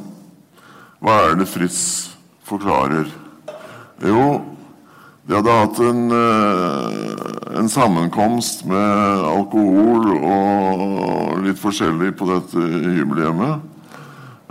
Hva 1.04 1.20
er 1.30 1.38
det 1.40 1.48
Fritz 1.48 1.84
forklarer? 2.48 3.08
Jo, 4.04 4.26
de 5.24 5.36
hadde 5.38 5.52
hatt 5.56 5.78
en, 5.80 6.12
eh, 6.12 7.60
en, 7.60 7.70
sammenkomst 7.70 8.66
med 8.68 9.24
alkohol 9.30 10.10
og 10.20 11.38
litt 11.46 11.62
forskjellig 11.62 12.12
på 12.20 12.28
dette 12.28 12.60
hybelhjemmet. 12.60 13.70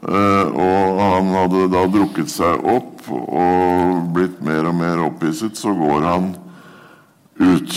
Eh, 0.03 0.47
og 0.49 1.03
han 1.03 1.29
hadde 1.37 1.67
da 1.75 1.85
drukket 1.93 2.33
seg 2.33 2.65
opp 2.65 3.05
og 3.13 4.09
blitt 4.17 4.41
mer 4.41 4.71
og 4.71 4.79
mer 4.81 5.05
opphisset. 5.11 5.61
Så 5.61 5.75
går 5.77 6.09
han 6.09 6.33
ut. 7.37 7.77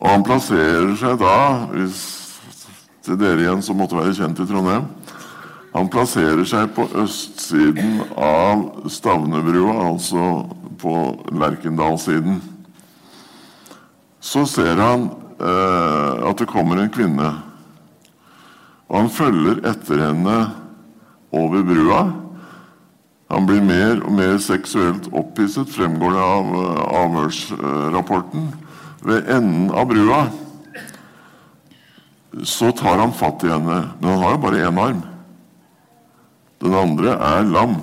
Og 0.00 0.08
han 0.10 0.26
plasserer 0.26 0.96
seg 0.98 1.18
da, 1.20 1.36
hvis 1.70 2.02
til 3.06 3.16
dere 3.20 3.44
igjen 3.44 3.62
som 3.62 3.78
måtte 3.80 3.96
være 3.96 4.16
kjent 4.18 4.42
i 4.42 4.44
Trondheim 4.48 4.88
Han 5.72 5.88
plasserer 5.88 6.42
seg 6.48 6.72
på 6.74 6.84
østsiden 6.98 8.00
av 8.18 8.90
Stavnebrua, 8.90 9.76
altså 9.92 10.24
på 10.80 10.94
Lerkendalssiden. 11.32 12.40
Så 14.20 14.44
ser 14.48 14.80
han 14.80 15.08
eh, 15.40 16.28
at 16.30 16.40
det 16.40 16.50
kommer 16.50 16.80
en 16.80 16.92
kvinne 16.92 17.30
og 18.90 18.96
han 18.98 19.12
følger 19.14 19.60
etter 19.70 20.02
henne 20.02 20.36
over 21.30 21.62
brua. 21.62 22.00
Han 23.30 23.46
blir 23.46 23.62
mer 23.62 24.00
og 24.02 24.16
mer 24.18 24.40
seksuelt 24.42 25.06
opphisset, 25.14 25.70
fremgår 25.70 26.16
det 26.16 26.24
av 26.24 26.48
uh, 26.50 26.80
avhørsrapporten. 27.04 28.48
Ved 29.06 29.30
enden 29.30 29.70
av 29.70 29.86
brua 29.88 30.24
så 32.46 32.70
tar 32.78 32.98
han 33.00 33.14
fatt 33.14 33.42
i 33.46 33.50
henne, 33.50 33.78
men 33.98 34.10
han 34.10 34.20
har 34.22 34.34
jo 34.34 34.42
bare 34.42 34.66
én 34.66 34.82
arm. 34.82 35.00
Den 36.62 36.74
andre 36.78 37.14
er 37.14 37.46
lam. 37.46 37.78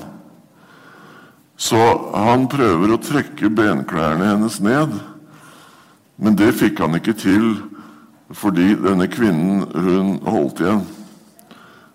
Så 1.58 1.78
han 2.14 2.46
prøver 2.52 2.94
å 2.94 3.02
trekke 3.02 3.50
benklærne 3.50 4.30
hennes 4.30 4.60
ned, 4.62 4.94
men 6.22 6.38
det 6.38 6.54
fikk 6.58 6.84
han 6.84 6.98
ikke 7.00 7.18
til 7.18 7.50
fordi 8.36 8.74
denne 8.82 9.08
kvinnen 9.08 9.64
hun 9.72 10.18
holdt 10.28 10.62
igjen. 10.62 10.82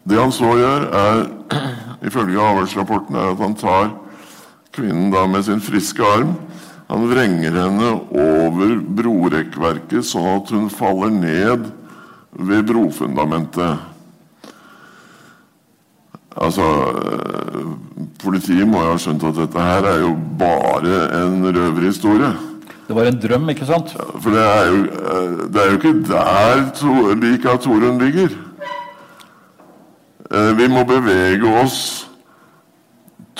Det 0.08 0.18
han 0.18 0.32
så 0.34 0.54
gjør, 0.58 0.86
er 0.96 1.20
ifølge 2.08 2.40
avhørsrapporten 2.42 3.18
er 3.18 3.34
at 3.34 3.42
han 3.44 3.54
tar 3.58 3.92
kvinnen 4.74 5.12
da 5.12 5.26
med 5.30 5.44
sin 5.46 5.62
friske 5.62 6.02
arm. 6.02 6.34
Han 6.88 7.06
vrenger 7.10 7.54
henne 7.56 7.92
over 8.10 8.74
brorekkverket 8.98 10.08
sånn 10.08 10.40
at 10.40 10.50
hun 10.56 10.66
faller 10.72 11.12
ned 11.14 11.68
ved 12.32 12.66
brofundamentet. 12.68 13.91
Altså 16.36 16.64
Politiet 18.22 18.68
må 18.68 18.80
jo 18.84 18.94
ha 18.94 19.00
skjønt 19.02 19.24
at 19.28 19.38
dette 19.40 19.66
her 19.66 19.88
er 19.90 19.98
jo 20.04 20.12
bare 20.38 21.00
en 21.18 21.42
røverhistorie. 21.44 22.30
Det 22.86 22.96
var 22.96 23.08
en 23.08 23.18
drøm, 23.22 23.50
ikke 23.50 23.66
sant? 23.66 23.92
For 24.20 24.30
det 24.34 24.42
er 24.42 24.70
jo, 24.70 24.78
det 25.52 25.60
er 25.60 25.68
jo 25.70 25.78
ikke 25.78 25.92
der 26.08 27.20
liket 27.20 27.50
av 27.50 27.60
Torunn 27.64 28.00
ligger. 28.02 28.34
Eh, 30.32 30.50
vi 30.58 30.68
må 30.70 30.84
bevege 30.88 31.54
oss 31.62 31.78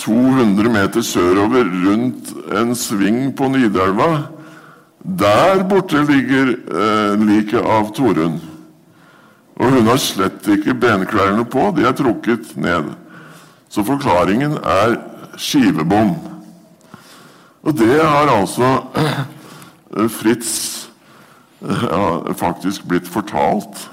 200 0.02 0.72
meter 0.72 1.04
sørover 1.04 1.68
rundt 1.86 2.32
en 2.58 2.74
sving 2.76 3.30
på 3.36 3.48
Nidelva. 3.52 4.26
Der 5.02 5.62
borte 5.68 6.02
ligger 6.08 6.54
eh, 6.54 7.22
liket 7.22 7.60
av 7.62 7.92
Torunn. 7.96 8.40
Og 9.62 9.70
hun 9.70 9.86
har 9.86 10.00
slett 10.02 10.46
ikke 10.50 10.74
benklærne 10.74 11.44
på, 11.46 11.68
de 11.76 11.86
er 11.86 11.94
trukket 11.94 12.56
ned. 12.58 12.90
Så 13.70 13.84
forklaringen 13.86 14.56
er 14.58 14.96
skivebom. 15.38 16.16
Og 17.62 17.78
det 17.78 18.00
har 18.02 18.32
altså 18.32 18.80
Fritz 20.10 20.88
ja, 21.62 22.32
faktisk 22.34 22.88
blitt 22.90 23.08
fortalt. 23.08 23.90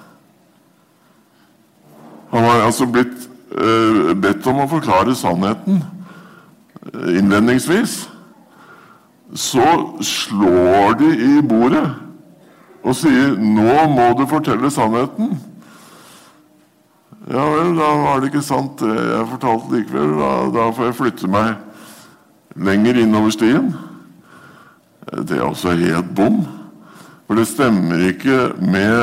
Han 2.33 2.43
har 2.43 2.65
altså 2.65 2.87
blitt 2.89 3.29
uh, 3.53 4.15
bedt 4.17 4.47
om 4.49 4.63
å 4.63 4.69
forklare 4.71 5.15
sannheten 5.15 5.83
innledningsvis. 6.89 8.09
så 9.35 9.65
slår 10.01 10.95
de 10.97 11.09
i 11.37 11.41
bordet 11.45 11.85
og 12.83 12.95
sier 12.95 13.35
'Nå 13.37 13.75
må 13.93 14.07
du 14.17 14.25
fortelle 14.25 14.71
sannheten'. 14.71 15.37
Ja 17.27 17.43
vel, 17.51 17.73
da 17.75 17.89
var 17.99 18.21
det 18.21 18.29
ikke 18.29 18.45
sant 18.45 18.79
det 18.79 18.95
jeg 18.95 19.27
fortalte 19.33 19.75
likevel. 19.75 20.13
Da, 20.21 20.31
da 20.55 20.67
får 20.75 20.87
jeg 20.87 20.99
flytte 21.01 21.31
meg 21.31 21.57
lenger 22.55 23.01
innover 23.01 23.33
stien. 23.35 23.73
Det 25.09 25.35
er 25.35 25.43
altså 25.43 25.75
helt 25.75 26.13
bom. 26.15 26.39
For 27.27 27.37
det 27.37 27.49
stemmer 27.49 28.01
ikke 28.07 28.53
med 28.63 28.95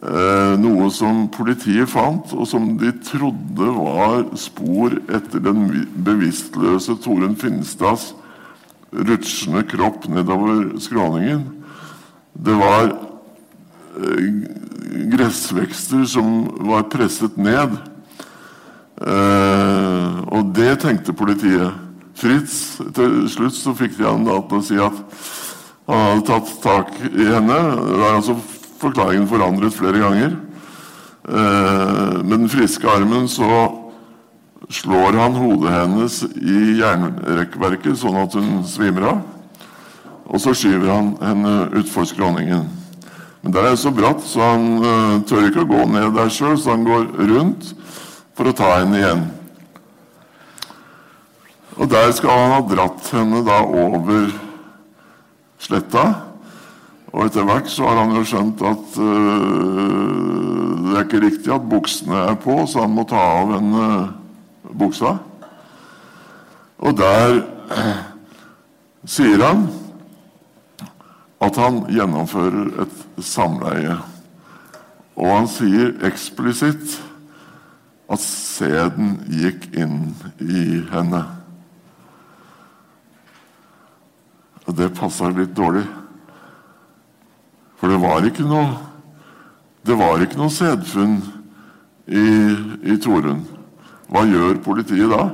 eh, 0.00 0.54
noe 0.62 0.88
som 0.94 1.26
politiet 1.34 1.90
fant, 1.92 2.32
og 2.32 2.46
som 2.48 2.70
de 2.80 2.94
trodde 3.04 3.74
var 3.76 4.24
spor 4.40 4.96
etter 5.12 5.42
den 5.44 5.66
bevisstløse 6.06 6.96
Torunn 7.04 7.36
Finstads 7.36 8.12
rutsjende 8.92 9.64
kropp 9.68 10.06
nedover 10.12 10.70
skråningen. 10.80 11.44
Det 12.32 12.56
var 12.56 12.86
eh, 12.88 13.11
gressvekster 15.12 16.04
som 16.08 16.44
var 16.68 16.88
presset 16.92 17.36
ned. 17.36 17.76
Eh, 19.02 20.18
og 20.32 20.52
det 20.56 20.76
tenkte 20.82 21.14
politiet. 21.16 21.80
Fritz 22.22 22.76
Til 22.94 23.24
slutt 23.32 23.56
så 23.56 23.72
fikk 23.74 23.96
de 23.96 24.04
han 24.06 24.26
til 24.28 24.58
å 24.58 24.62
si 24.62 24.76
at 24.78 24.98
han 25.88 26.02
hadde 26.06 26.26
tatt 26.28 26.50
tak 26.62 26.92
i 27.10 27.26
henne. 27.26 27.58
Det 27.82 27.98
er 27.98 28.18
altså 28.20 28.36
forklaringen 28.82 29.28
forandret 29.30 29.74
flere 29.74 30.02
ganger. 30.02 30.36
Eh, 31.28 32.18
med 32.22 32.36
den 32.36 32.50
friske 32.52 32.86
armen 32.88 33.26
så 33.30 33.48
slår 34.72 35.18
han 35.18 35.36
hodet 35.36 35.72
hennes 35.74 36.20
i 36.38 36.78
jernrekkverket 36.78 37.98
sånn 37.98 38.20
at 38.22 38.38
hun 38.38 38.62
svimer 38.68 39.08
av. 39.10 39.24
Og 40.32 40.40
så 40.40 40.54
skyver 40.56 40.88
han 40.88 41.10
henne 41.20 41.56
utfor 41.82 42.06
skråningen. 42.08 42.81
Men 43.42 43.54
der 43.54 43.66
er 43.66 43.74
det 43.74 43.82
så 43.82 43.90
bratt, 43.90 44.22
så 44.22 44.42
han 44.52 44.66
uh, 44.78 45.22
tør 45.26 45.48
ikke 45.48 45.64
å 45.64 45.70
gå 45.72 45.84
ned 45.90 46.12
der 46.14 46.30
sjøl, 46.30 46.54
så 46.58 46.76
han 46.76 46.86
går 46.86 47.08
rundt 47.32 47.72
for 48.38 48.48
å 48.48 48.54
ta 48.54 48.68
henne 48.78 49.00
igjen. 49.00 49.24
Og 51.82 51.88
der 51.90 52.12
skal 52.14 52.38
han 52.38 52.54
ha 52.54 52.60
dratt 52.70 53.08
henne 53.10 53.42
da 53.46 53.58
over 53.66 54.30
sletta. 55.62 56.04
Og 57.12 57.26
etter 57.26 57.44
hvert 57.48 57.68
så 57.68 57.88
har 57.88 57.98
han 58.04 58.14
jo 58.14 58.22
skjønt 58.30 58.62
at 58.70 58.96
uh, 59.02 59.82
det 60.86 60.94
er 60.94 61.04
ikke 61.08 61.24
riktig 61.26 61.52
at 61.52 61.66
buksene 61.66 62.24
er 62.30 62.38
på, 62.40 62.60
så 62.70 62.86
han 62.86 62.94
må 62.94 63.08
ta 63.10 63.26
av 63.42 63.56
henne 63.56 63.86
buksa. 64.70 65.16
Og 66.78 66.94
der 66.98 67.40
uh, 67.74 68.02
sier 69.02 69.42
han 69.42 69.66
at 71.42 71.58
han 71.58 71.82
gjennomfører 71.90 72.84
et 72.84 72.98
samleie. 73.26 73.96
Og 75.18 75.28
han 75.28 75.48
sier 75.50 75.96
eksplisitt 76.06 76.98
at 78.12 78.22
sæden 78.22 79.16
gikk 79.30 79.66
inn 79.74 80.12
i 80.40 80.82
henne. 80.92 81.22
Og 84.68 84.76
det 84.78 84.92
passa 84.94 85.32
litt 85.32 85.54
dårlig. 85.56 85.84
For 87.80 87.90
det 87.90 87.98
var 88.02 88.24
ikke 88.26 88.46
noe 88.46 88.88
Det 89.82 89.96
var 89.98 90.20
ikke 90.22 90.38
noe 90.38 90.52
sædfunn 90.54 91.16
i, 92.06 92.26
i 92.86 92.94
Torunn. 93.02 93.40
Hva 94.06 94.22
gjør 94.30 94.60
politiet 94.62 95.10
da? 95.10 95.24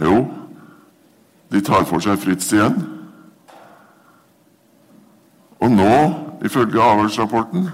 Jo, 0.00 0.22
de 1.52 1.60
tar 1.60 1.84
for 1.84 2.00
seg 2.00 2.16
Fritz 2.22 2.48
igjen. 2.56 2.93
Og 5.64 5.72
nå, 5.72 5.92
ifølge 6.44 6.82
avhørsrapporten, 6.82 7.70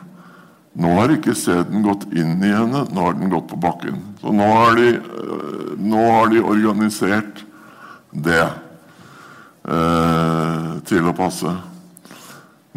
nå 0.79 0.91
har 0.95 1.11
ikke 1.11 1.35
sæden 1.35 1.83
gått 1.83 2.05
inn 2.15 2.39
i 2.47 2.53
henne, 2.55 2.85
nå 2.87 3.07
har 3.09 3.17
den 3.19 3.33
gått 3.33 3.49
på 3.51 3.59
bakken. 3.59 3.99
Så 4.21 4.31
nå 4.35 4.47
har 4.47 4.79
de, 4.79 4.93
øh, 5.01 5.73
nå 5.83 6.05
har 6.15 6.31
de 6.31 6.45
organisert 6.45 7.43
det 8.15 8.47
eh, 9.67 10.69
til 10.87 11.11
å 11.11 11.17
passe. 11.19 11.57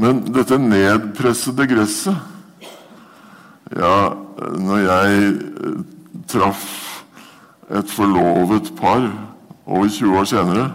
Men 0.02 0.24
dette 0.34 0.58
nedpressede 0.58 1.70
gresset 1.70 2.30
Ja, 3.74 4.14
når 4.58 4.80
jeg 4.82 5.30
øh, 5.34 5.78
traff 6.30 6.66
et 7.74 7.90
forlovet 7.90 8.74
par 8.78 9.06
over 9.66 9.88
20 9.90 10.18
år 10.20 10.26
senere 10.30 10.66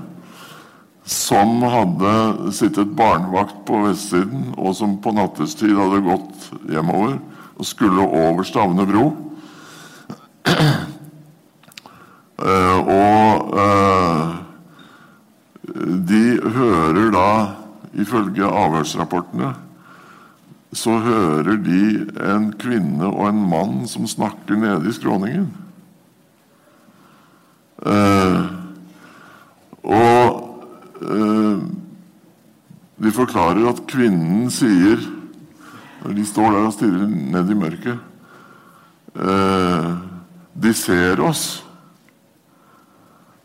som 1.09 1.63
hadde 1.65 2.53
sittet 2.53 2.91
barnevakt 2.97 3.63
på 3.69 3.81
vestsiden, 3.87 4.51
og 4.61 4.75
som 4.77 4.99
på 5.01 5.15
nattestid 5.17 5.73
hadde 5.73 6.03
gått 6.05 6.49
hjemover 6.69 7.15
og 7.59 7.67
skulle 7.67 8.05
over 8.05 8.45
Stavne 8.45 8.85
bro. 8.89 9.07
Uh, 12.39 12.79
og 12.85 13.55
uh, 13.57 14.37
de 16.11 16.25
hører 16.55 17.09
da, 17.15 17.31
ifølge 17.99 18.45
avhørsrapportene, 18.61 19.55
så 20.77 20.99
hører 21.01 21.57
de 21.65 21.85
en 22.29 22.51
kvinne 22.61 23.09
og 23.09 23.31
en 23.31 23.41
mann 23.49 23.81
som 23.89 24.05
snakker 24.07 24.61
nede 24.61 24.93
i 24.93 24.95
skråningen. 24.95 25.49
Uh, 27.81 28.45
og 29.89 30.48
Eh, 30.48 30.48
de 32.99 33.13
forklarer 33.15 33.69
at 33.71 33.85
kvinnen 33.87 34.49
sier 34.51 34.99
Når 36.03 36.17
de 36.17 36.25
står 36.27 36.55
der 36.55 36.67
og 36.67 36.75
stirrer 36.75 37.07
ned 37.07 37.53
i 37.53 37.59
mørket 37.59 37.99
eh, 39.15 39.91
De 40.59 40.73
ser 40.75 41.21
oss. 41.23 41.45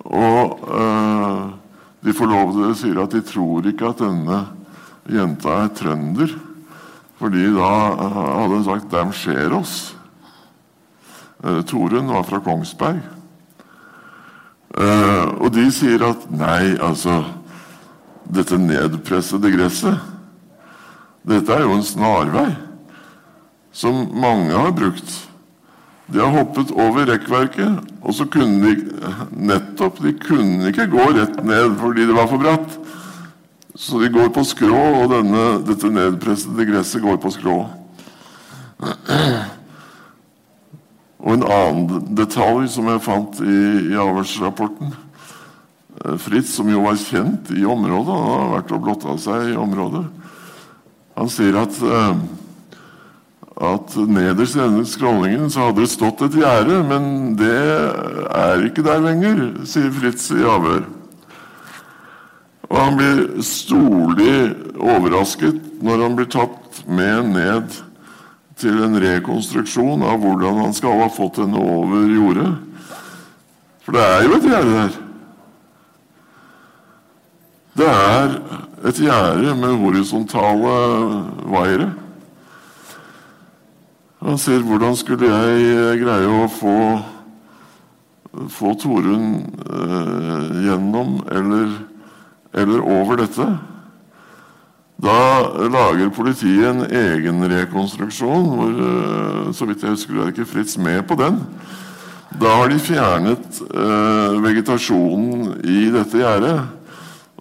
Og 0.03 0.63
eh, 0.65 1.43
de 2.03 2.15
forlovede 2.17 2.73
sier 2.79 2.97
at 3.03 3.13
de 3.13 3.21
tror 3.25 3.69
ikke 3.69 3.91
at 3.91 4.01
denne 4.01 4.39
jenta 5.13 5.59
er 5.61 5.69
trønder. 5.77 6.33
Fordi 7.21 7.45
da 7.53 7.69
hadde 8.01 8.55
hun 8.57 8.65
sagt 8.65 8.89
'dem 8.91 9.13
ser 9.13 9.53
oss'. 9.53 9.93
Torunn 11.69 12.07
var 12.09 12.23
fra 12.23 12.39
Kongsberg. 12.39 13.01
og 15.39 15.53
de 15.53 15.71
sier 15.71 16.01
at 16.07 16.31
nei, 16.31 16.75
altså 16.81 17.23
dette 18.31 18.57
nedpressede 18.57 19.51
gresset. 19.53 19.99
Dette 21.27 21.55
er 21.55 21.63
jo 21.63 21.77
en 21.77 21.85
snarvei 21.87 22.49
som 23.73 24.03
mange 24.19 24.53
har 24.53 24.73
brukt. 24.75 25.13
De 26.11 26.19
har 26.19 26.33
hoppet 26.35 26.73
over 26.75 27.07
rekkverket, 27.09 27.79
og 28.03 28.13
så 28.13 28.27
kunne 28.29 28.67
de 28.67 29.13
nettopp 29.31 30.01
De 30.03 30.11
kunne 30.19 30.69
ikke 30.69 30.89
gå 30.91 31.05
rett 31.15 31.39
ned 31.47 31.77
fordi 31.79 32.05
det 32.09 32.17
var 32.17 32.27
for 32.29 32.43
bratt. 32.43 32.75
Så 33.73 33.97
de 34.03 34.11
går 34.13 34.29
på 34.35 34.43
skrå, 34.45 34.81
og 35.01 35.07
denne, 35.15 35.45
dette 35.65 35.89
nedpressede 35.89 36.67
gresset 36.69 37.01
går 37.01 37.17
på 37.23 37.31
skrå. 37.33 37.55
Og 41.23 41.31
en 41.33 41.47
annen 41.47 42.11
detalj 42.19 42.67
som 42.75 42.91
jeg 42.91 43.01
fant 43.07 43.41
i, 43.41 43.57
i 43.95 43.97
avhørsrapporten 43.97 44.93
Eh, 44.93 45.02
Fritz, 46.19 46.55
som 46.57 46.69
jo 46.71 46.83
var 46.83 46.97
kjent 46.99 47.51
i 47.53 47.65
området, 47.65 48.13
han 48.13 48.39
har 48.39 48.53
vært 48.57 48.71
og 48.75 48.81
blotta 48.83 49.17
seg 49.21 49.53
i 49.53 49.59
området, 49.59 50.03
han 51.13 51.29
sier 51.29 51.55
at, 51.61 51.77
eh, 51.85 52.15
at 53.69 53.95
nederst 54.09 54.57
i 54.57 54.63
denne 54.63 54.87
skråningen 54.89 55.51
så 55.53 55.67
hadde 55.67 55.83
det 55.83 55.93
stått 55.93 56.25
et 56.25 56.39
gjerde, 56.41 56.81
men 56.89 57.35
det 57.37 57.61
er 58.33 58.65
ikke 58.65 58.85
der 58.85 59.05
lenger, 59.05 59.45
sier 59.69 59.93
Fritz 59.93 60.31
i 60.33 60.41
avhør. 60.41 60.83
Og 62.73 62.77
han 62.79 62.97
blir 62.97 63.23
storlig 63.45 64.37
overrasket 64.81 65.61
når 65.85 66.05
han 66.07 66.17
blir 66.17 66.31
tatt 66.33 66.81
med 66.89 67.29
ned 67.35 67.75
til 68.57 68.81
en 68.81 68.97
rekonstruksjon 69.03 70.01
av 70.07 70.17
hvordan 70.23 70.61
han 70.63 70.73
skal 70.73 71.03
ha 71.03 71.09
fått 71.13 71.37
henne 71.43 71.61
over 71.61 72.09
jordet. 72.09 72.49
For 73.85 73.93
det 73.93 74.03
er 74.09 74.25
jo 74.25 74.37
et 74.39 74.49
gjerde 74.49 74.77
der. 74.79 75.02
Det 77.73 77.89
er 77.89 78.35
et 78.85 78.99
gjerde 79.01 79.55
med 79.57 79.79
horisontale 79.81 80.73
vaiere. 81.49 81.87
Han 84.23 84.37
sier 84.39 84.61
hvordan 84.63 84.93
skulle 84.95 85.27
jeg 85.27 85.97
greie 86.03 86.29
å 86.29 86.45
få, 86.53 86.75
få 88.53 88.75
Torunn 88.79 89.33
eh, 89.65 90.51
gjennom 90.67 91.17
eller, 91.33 91.73
eller 92.61 92.85
over 92.99 93.19
dette? 93.23 93.47
Da 95.03 95.17
lager 95.73 96.13
politiet 96.13 96.69
en 96.69 96.85
egen 96.85 97.41
rekonstruksjon. 97.51 98.47
hvor, 98.53 98.77
eh, 98.85 99.51
Så 99.51 99.65
vidt 99.65 99.81
jeg 99.81 99.97
husker, 99.97 100.21
er 100.21 100.31
ikke 100.31 100.45
Fritz 100.45 100.77
med 100.77 101.01
på 101.07 101.15
den. 101.15 101.41
Da 102.39 102.53
har 102.55 102.69
de 102.69 102.79
fjernet 102.79 103.61
eh, 103.65 104.39
vegetasjonen 104.45 105.59
i 105.65 105.89
dette 105.89 106.21
gjerdet. 106.21 106.82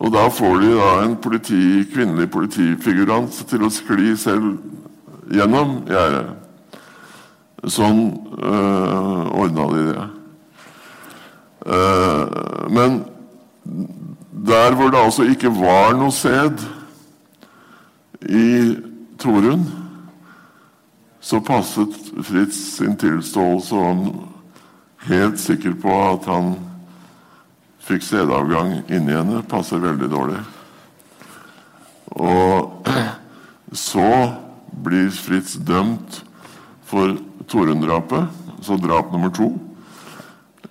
Og 0.02 0.10
da 0.10 0.26
får 0.34 0.56
de 0.58 0.70
da 0.74 0.92
en 1.04 1.16
politi, 1.22 1.84
kvinnelig 1.92 2.26
politifigurant 2.34 3.36
til 3.48 3.62
å 3.62 3.70
skli 3.70 4.16
selv 4.18 4.56
gjennom 5.30 5.76
gjerdet. 5.86 6.32
Sånn 7.70 8.00
øh, 8.42 9.28
ordna 9.38 9.68
de 9.70 9.84
det. 9.86 10.06
Uh, 11.62 12.66
men 12.74 13.04
der 14.46 14.74
hvor 14.74 14.90
det 14.90 14.98
altså 14.98 15.28
ikke 15.30 15.52
var 15.54 15.94
noe 15.94 16.10
sæd 16.10 16.64
i 18.26 18.48
Torunn, 19.22 19.62
så 21.22 21.38
passet 21.46 21.94
Fritz 22.26 22.58
sin 22.80 22.98
tilståelse, 22.98 23.78
han 23.78 24.02
helt 25.06 25.38
sikker 25.38 25.78
på 25.78 25.94
at 26.08 26.26
han 26.26 26.56
fikk 27.82 28.04
sædavgang 28.06 28.80
inni 28.88 29.14
henne, 29.16 29.42
passer 29.48 29.82
veldig 29.82 30.10
dårlig. 30.12 30.38
Og 32.12 32.88
så 33.88 34.08
blir 34.84 35.10
Fritz 35.14 35.56
dømt 35.58 36.22
for 36.88 37.16
Torunn-drapet, 37.50 38.30
så 38.62 38.78
drap 38.80 39.12
nummer 39.12 39.32
to, 39.34 39.52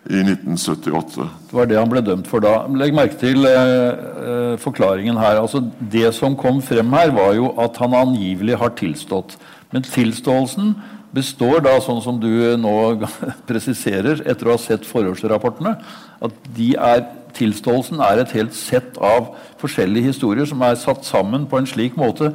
i 0.10 0.22
1978. 0.24 1.28
Det 1.50 1.56
var 1.56 1.68
det 1.70 1.78
han 1.78 1.92
ble 1.92 2.02
dømt 2.04 2.30
for 2.30 2.42
da. 2.44 2.64
Legg 2.74 2.96
merke 2.98 3.20
til 3.22 3.46
eh, 3.46 3.92
eh, 4.26 4.56
forklaringen 4.60 5.20
her. 5.20 5.38
Altså, 5.44 5.62
det 5.78 6.10
som 6.18 6.36
kom 6.40 6.62
frem 6.66 6.90
her, 6.98 7.14
var 7.14 7.36
jo 7.38 7.52
at 7.62 7.78
han 7.82 7.94
angivelig 7.96 8.58
har 8.60 8.74
tilstått. 8.80 9.38
Men 9.72 9.86
tilståelsen 9.86 10.74
består 11.14 11.62
da, 11.68 11.76
sånn 11.84 12.02
som 12.04 12.18
du 12.22 12.32
nå 12.60 12.76
presiserer 13.50 14.24
etter 14.26 14.50
å 14.50 14.56
ha 14.56 14.62
sett 14.62 14.88
forhørsrapportene, 14.90 15.76
at 16.22 16.40
de 16.56 16.72
er, 16.78 17.04
tilståelsen 17.38 18.02
er 18.04 18.22
et 18.22 18.34
helt 18.38 18.56
sett 18.58 18.98
av 19.02 19.34
forskjellige 19.62 20.12
historier 20.12 20.50
som 20.50 20.62
er 20.66 20.80
satt 20.80 21.06
sammen 21.08 21.48
på 21.50 21.62
en 21.62 21.70
slik 21.70 21.98
måte 22.00 22.34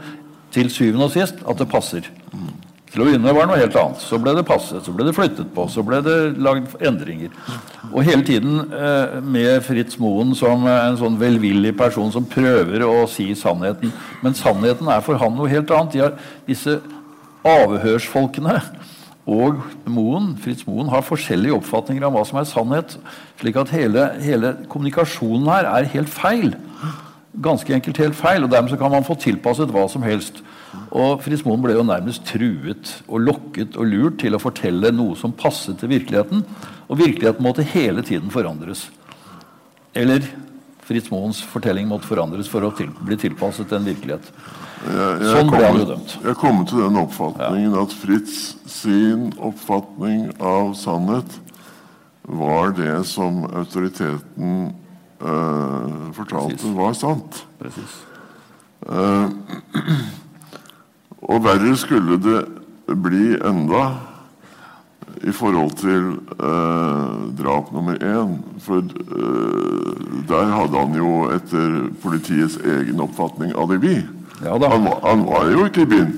til 0.55 0.71
syvende 0.73 1.09
og 1.09 1.15
sist 1.15 1.43
at 1.47 1.61
det 1.61 1.69
passer. 1.71 2.09
Til 2.97 3.03
å 3.03 3.07
begynne 3.11 3.33
var 3.35 3.45
det 3.45 3.51
noe 3.51 3.61
helt 3.61 3.77
annet. 3.77 4.01
Så 4.01 4.17
ble 4.23 4.33
det 4.39 4.47
passet, 4.49 4.81
så 4.87 4.93
ble 4.95 5.05
det 5.05 5.13
flyttet 5.13 5.51
på, 5.53 5.67
så 5.69 5.83
ble 5.85 5.99
det 6.07 6.17
lagd 6.41 6.79
endringer. 6.81 7.35
Og 7.91 8.01
hele 8.07 8.25
tiden 8.25 8.63
eh, 8.73 9.19
med 9.21 9.61
Fritz 9.67 9.99
Moen 10.01 10.33
som 10.39 10.65
en 10.71 10.97
sånn 10.97 11.19
velvillig 11.21 11.75
person 11.77 12.09
som 12.15 12.25
prøver 12.31 12.87
å 12.87 13.05
si 13.11 13.29
sannheten. 13.37 13.93
Men 14.25 14.39
sannheten 14.39 14.89
er 14.89 15.05
for 15.05 15.21
han 15.21 15.37
noe 15.37 15.51
helt 15.53 15.73
annet. 15.77 15.93
De 15.93 16.05
har, 16.07 16.17
disse 16.49 16.79
avhørsfolkene 17.47 18.57
og 19.27 19.59
Moen, 19.91 20.37
Fritz 20.39 20.63
Moen 20.69 20.91
har 20.93 21.03
forskjellige 21.03 21.57
oppfatninger 21.57 22.05
av 22.07 22.15
hva 22.15 22.23
som 22.29 22.39
er 22.39 22.47
sannhet. 22.47 22.95
Slik 23.41 23.59
at 23.59 23.73
hele, 23.75 24.05
hele 24.23 24.53
kommunikasjonen 24.71 25.49
her 25.51 25.67
er 25.73 25.89
helt 25.97 26.13
feil. 26.13 26.53
Ganske 27.43 27.75
enkelt 27.75 27.99
helt 27.99 28.19
feil. 28.19 28.47
Og 28.47 28.53
dermed 28.53 28.79
kan 28.79 28.95
man 28.95 29.07
få 29.07 29.19
tilpasset 29.19 29.73
hva 29.75 29.89
som 29.91 30.07
helst. 30.07 30.39
Og 30.95 31.25
Fritz 31.25 31.43
Moen 31.47 31.65
ble 31.65 31.75
jo 31.75 31.83
nærmest 31.87 32.23
truet 32.31 32.93
og 33.09 33.25
lokket 33.27 33.75
og 33.75 33.91
lurt 33.91 34.21
til 34.23 34.39
å 34.39 34.43
fortelle 34.43 34.95
noe 34.95 35.19
som 35.19 35.35
passet 35.35 35.81
til 35.83 35.91
virkeligheten. 35.91 36.47
Og 36.87 37.03
virkeligheten 37.03 37.43
måtte 37.43 37.67
hele 37.67 38.07
tiden 38.07 38.31
forandres. 38.31 38.87
Eller 39.97 40.23
Fritz 40.87 41.11
Moens 41.11 41.43
fortelling 41.43 41.91
måtte 41.91 42.07
forandres 42.07 42.47
for 42.47 42.63
å 42.63 42.71
til, 42.79 42.93
bli 43.03 43.19
tilpasset 43.19 43.75
en 43.75 43.91
virkelighet. 43.91 44.31
Jeg, 44.85 45.21
jeg 45.23 45.33
sånn 45.33 45.51
ble 45.51 45.63
han 45.65 45.79
jo 45.81 45.87
dømt. 45.89 46.15
Jeg 46.27 46.39
kom 46.41 46.63
til 46.69 46.83
den 46.85 46.99
oppfatningen 47.01 47.77
at 47.81 47.95
Fritz 47.97 48.41
sin 48.69 49.31
oppfatning 49.41 50.29
av 50.37 50.75
sannhet 50.79 51.39
var 52.27 52.75
det 52.77 53.07
som 53.09 53.45
autoriteten 53.47 54.75
øh, 55.23 56.13
fortalte 56.13 56.57
Precis. 56.57 56.77
var 56.77 56.93
sant. 56.99 57.45
Eh, 58.87 59.29
og 61.31 61.45
verre 61.47 61.73
skulle 61.79 62.19
det 62.23 62.43
bli 63.01 63.39
enda 63.39 63.87
i 65.25 65.33
forhold 65.33 65.73
til 65.81 66.19
eh, 66.37 67.15
drap 67.39 67.73
nummer 67.73 67.97
én. 67.97 68.37
For 68.61 68.83
eh, 68.85 69.97
der 70.29 70.53
hadde 70.53 70.79
han 70.79 70.95
jo 70.99 71.31
etter 71.33 71.89
politiets 72.03 72.59
egen 72.61 73.01
oppfatning 73.01 73.55
alibi. 73.59 74.03
Ja. 74.45 74.69
Han, 74.69 74.89
han 75.03 75.27
var 75.27 75.51
jo 75.51 75.65
ikke 75.65 75.83
i 75.83 75.91
byen. 75.91 76.15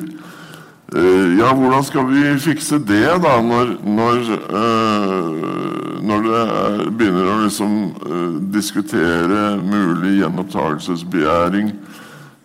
Uh, 0.96 1.36
ja, 1.38 1.54
hvordan 1.54 1.84
skal 1.84 2.06
vi 2.08 2.38
fikse 2.40 2.78
det, 2.78 3.04
da, 3.20 3.34
når, 3.44 3.74
når, 3.84 4.22
uh, 4.48 6.00
når 6.00 6.22
det 6.24 6.38
er, 6.38 6.78
begynner 6.96 7.28
å 7.28 7.42
liksom 7.42 7.74
uh, 8.06 8.38
diskutere 8.54 9.58
mulig 9.60 10.14
gjenopptakelsesbegjæring 10.22 11.74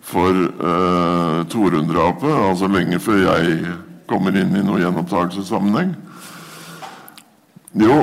for 0.04 0.44
uh, 0.60 1.40
Torunn-drapet, 1.48 2.36
altså 2.50 2.68
lenge 2.68 3.00
før 3.00 3.24
jeg 3.24 3.74
kommer 4.12 4.36
inn 4.36 4.52
i 4.52 4.60
noen 4.60 4.84
gjenopptakelsessammenheng? 4.84 5.96
Jo, 7.80 7.96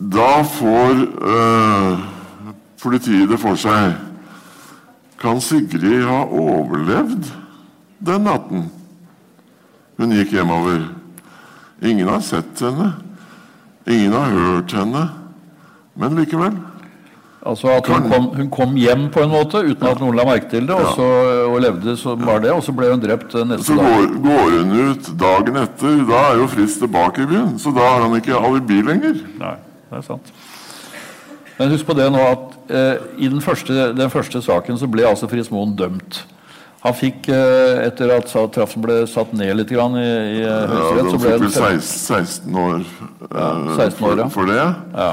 da 0.00 0.30
får 0.48 1.04
politiet 2.80 3.28
det 3.30 3.36
for 3.38 3.60
seg. 3.60 4.09
Kan 5.20 5.40
Sigrid 5.44 6.04
ha 6.08 6.22
overlevd 6.24 7.28
den 8.00 8.24
natten 8.24 8.68
hun 10.00 10.14
gikk 10.16 10.30
hjemover? 10.32 10.86
Ingen 11.84 12.08
har 12.08 12.22
sett 12.24 12.60
henne. 12.64 12.86
Ingen 13.84 14.14
har 14.16 14.30
hørt 14.32 14.72
henne. 14.72 15.02
Men 16.00 16.16
likevel. 16.16 16.54
Altså 17.44 17.68
at 17.72 17.86
hun 17.88 18.06
kom, 18.08 18.26
hun 18.36 18.48
kom 18.52 18.72
hjem 18.80 19.06
på 19.12 19.22
en 19.24 19.30
måte 19.32 19.60
uten 19.64 19.86
at 19.88 20.00
noen 20.00 20.16
la 20.16 20.24
merke 20.28 20.48
til 20.52 20.66
det, 20.68 20.76
og, 20.76 20.90
så, 20.96 21.06
og 21.48 21.56
levde 21.64 21.94
som 22.00 22.20
bare 22.20 22.42
det, 22.44 22.50
og 22.52 22.60
så 22.64 22.72
ble 22.76 22.90
hun 22.92 23.00
drept 23.00 23.32
eh, 23.36 23.46
neste 23.48 23.70
Så 23.70 23.76
dag. 23.78 23.86
går, 23.88 24.10
går 24.26 24.56
hun 24.58 24.74
ut 24.90 25.08
dagen 25.20 25.60
etter. 25.62 26.02
Da 26.08 26.20
er 26.30 26.40
jo 26.42 26.48
Fritz 26.52 26.76
tilbake 26.80 27.24
i 27.24 27.28
byen. 27.30 27.54
Så 27.60 27.72
da 27.76 27.86
har 27.94 28.04
han 28.06 28.16
ikke 28.20 28.36
alibi 28.40 28.80
lenger. 28.88 29.20
Nei, 29.40 29.54
det 29.88 30.00
er 30.00 30.04
sant. 30.08 30.32
Men 31.60 31.74
husk 31.74 31.84
på 31.86 31.94
det 31.98 32.08
nå 32.10 32.20
at 32.24 32.58
eh, 32.72 33.08
i 33.20 33.28
den 33.28 33.42
første, 33.44 33.90
den 33.92 34.12
første 34.12 34.40
saken 34.42 34.78
så 34.80 34.88
ble 34.88 35.04
altså 35.04 35.28
Fritz 35.28 35.50
Moen 35.52 35.74
dømt. 35.76 36.22
Han 36.80 36.94
fikk, 36.96 37.28
eh, 37.28 37.82
etter 37.84 38.14
at 38.14 38.30
traffen 38.54 38.80
ble 38.80 39.02
satt 39.10 39.34
ned 39.36 39.52
litt 39.58 39.68
grann 39.68 39.98
i, 40.00 40.06
i 40.40 40.46
Høyesterett 40.46 40.96
Ja, 40.96 41.02
han 41.04 41.10
så 41.12 41.20
ble 41.20 41.34
fikk 41.34 41.60
vel 41.60 41.82
16, 41.84 42.48
16 42.48 42.56
år, 42.64 42.86
eh, 43.28 43.68
16 43.76 44.08
år, 44.08 44.16
ja. 44.16 44.28
for, 44.32 44.38
for 44.38 44.48
det. 44.48 44.64
ja. 44.96 45.10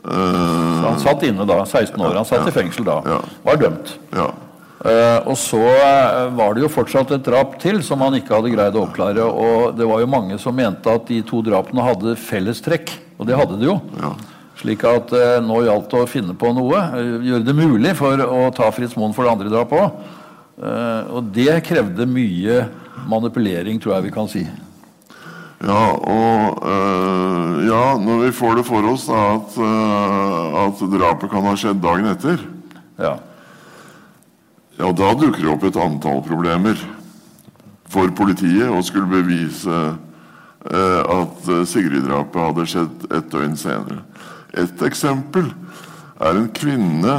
Eh, 0.00 0.84
Han 0.88 0.98
satt 0.98 1.22
inne 1.28 1.46
da, 1.46 1.60
16 1.62 2.00
år. 2.00 2.14
Han 2.18 2.26
satt 2.26 2.48
i 2.50 2.54
fengsel 2.54 2.86
da. 2.88 3.00
Ja. 3.06 3.20
Var 3.46 3.60
dømt. 3.66 3.98
ja. 4.16 4.30
Eh, 4.80 5.18
og 5.28 5.36
så 5.36 5.58
eh, 5.60 6.30
var 6.32 6.54
det 6.56 6.62
jo 6.62 6.70
fortsatt 6.72 7.10
et 7.12 7.24
drap 7.26 7.58
til 7.60 7.82
som 7.84 8.00
han 8.00 8.14
ikke 8.16 8.32
hadde 8.32 8.52
greid 8.54 8.78
å 8.78 8.86
oppklare. 8.86 9.26
Og 9.28 9.74
det 9.76 9.84
var 9.84 10.00
jo 10.00 10.08
mange 10.08 10.38
som 10.40 10.56
mente 10.56 10.88
at 10.88 11.04
de 11.10 11.18
to 11.28 11.42
drapene 11.44 11.84
hadde 11.84 12.14
fellestrekk. 12.16 12.94
Og 13.20 13.28
det 13.28 13.36
hadde 13.36 13.58
de 13.60 13.68
jo. 13.68 13.76
Ja. 14.00 14.14
Slik 14.60 14.82
at 14.84 15.12
eh, 15.16 15.38
nå 15.44 15.62
gjaldt 15.64 15.90
det 15.92 16.00
å 16.04 16.08
finne 16.10 16.34
på 16.36 16.52
noe. 16.56 16.80
eh, 17.00 17.12
gjøre 17.30 17.46
det 17.46 17.56
mulig 17.56 17.94
for 17.96 18.20
å 18.26 18.48
ta 18.54 18.70
Fritz 18.76 18.96
Moen 18.98 19.14
for 19.16 19.24
det 19.24 19.32
andre 19.32 19.52
drapet 19.52 19.78
òg. 19.80 20.16
og 21.16 21.30
det 21.32 21.62
krevde 21.64 22.04
mye 22.04 22.66
manipulering, 23.08 23.78
tror 23.80 23.94
jeg 23.96 24.10
vi 24.10 24.10
kan 24.12 24.28
si. 24.28 24.42
Ja, 25.60 25.92
og 25.92 26.60
eh, 26.64 27.56
ja, 27.68 27.80
når 28.00 28.22
vi 28.26 28.30
får 28.36 28.54
det 28.60 28.66
for 28.68 28.86
oss 28.88 29.06
da, 29.08 29.18
at, 29.36 29.56
øh, 29.60 30.54
at 30.66 30.84
drapet 30.94 31.32
kan 31.32 31.44
ha 31.44 31.52
skjedd 31.56 31.82
dagen 31.84 32.08
etter, 32.08 32.46
Ja. 33.00 33.14
ja, 34.78 34.92
da 34.92 35.10
dukker 35.16 35.40
det 35.44 35.52
opp 35.52 35.64
et 35.68 35.76
antall 35.80 36.22
problemer 36.24 36.80
for 37.88 38.08
politiet 38.16 38.68
å 38.72 38.80
skulle 38.84 39.08
bevise 39.12 39.68
øh, 39.68 41.00
at 41.04 41.48
Sigrid-drapet 41.68 42.40
hadde 42.46 42.66
skjedd 42.68 43.06
et 43.10 43.28
døgn 43.32 43.56
senere. 43.60 44.02
Et 44.58 44.82
eksempel 44.86 45.52
er 46.20 46.36
en 46.36 46.48
kvinne 46.54 47.16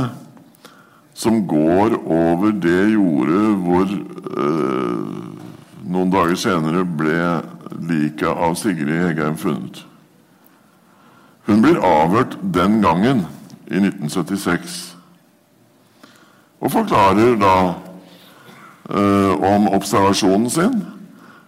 som 1.14 1.42
går 1.48 1.96
over 2.02 2.52
det 2.64 2.92
jordet 2.94 3.46
hvor 3.62 3.92
eh, 3.92 5.04
noen 5.92 6.12
dager 6.12 6.40
senere 6.40 6.84
ble 6.86 7.18
liket 7.88 8.32
av 8.32 8.56
Sigrid 8.60 8.92
Hegheim 9.04 9.38
funnet. 9.40 9.84
Hun 11.48 11.62
blir 11.64 11.82
avhørt 11.84 12.38
den 12.54 12.82
gangen, 12.84 13.26
i 13.72 13.80
1976, 13.80 14.80
og 16.62 16.74
forklarer 16.74 17.38
da 17.40 17.56
eh, 18.92 19.46
om 19.48 19.70
observasjonen 19.72 20.50
sin. 20.52 20.82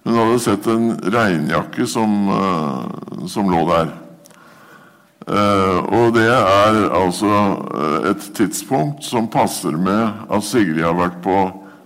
Hun 0.03 0.19
hadde 0.19 0.39
sett 0.43 0.67
en 0.71 0.93
regnjakke 1.13 1.87
som, 1.87 2.15
eh, 2.31 3.27
som 3.31 3.51
lå 3.51 3.65
der. 3.69 3.91
Eh, 5.23 5.77
og 5.95 6.13
det 6.17 6.25
er 6.27 6.79
altså 6.91 7.31
eh, 7.71 8.09
et 8.11 8.25
tidspunkt 8.35 9.05
som 9.07 9.29
passer 9.31 9.71
med 9.71 10.25
at 10.27 10.43
Sigrid 10.43 10.83
har 10.83 10.97
vært 10.97 11.21
på 11.23 11.37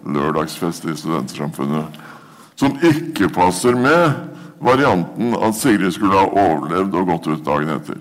lørdagsfest 0.09 0.87
i 0.89 0.95
Studentsamfunnet. 0.97 1.99
Som 2.57 2.79
ikke 2.81 3.29
passer 3.29 3.77
med 3.77 4.15
varianten 4.63 5.35
at 5.37 5.53
Sigrid 5.55 5.93
skulle 5.93 6.17
ha 6.17 6.25
overlevd 6.31 6.97
og 6.97 7.11
gått 7.11 7.29
ut 7.29 7.45
dagen 7.45 7.75
etter. 7.75 7.99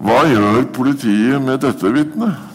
Hva 0.00 0.22
gjør 0.24 0.62
politiet 0.72 1.42
med 1.44 1.60
dette 1.60 1.92
vitnet? 1.92 2.49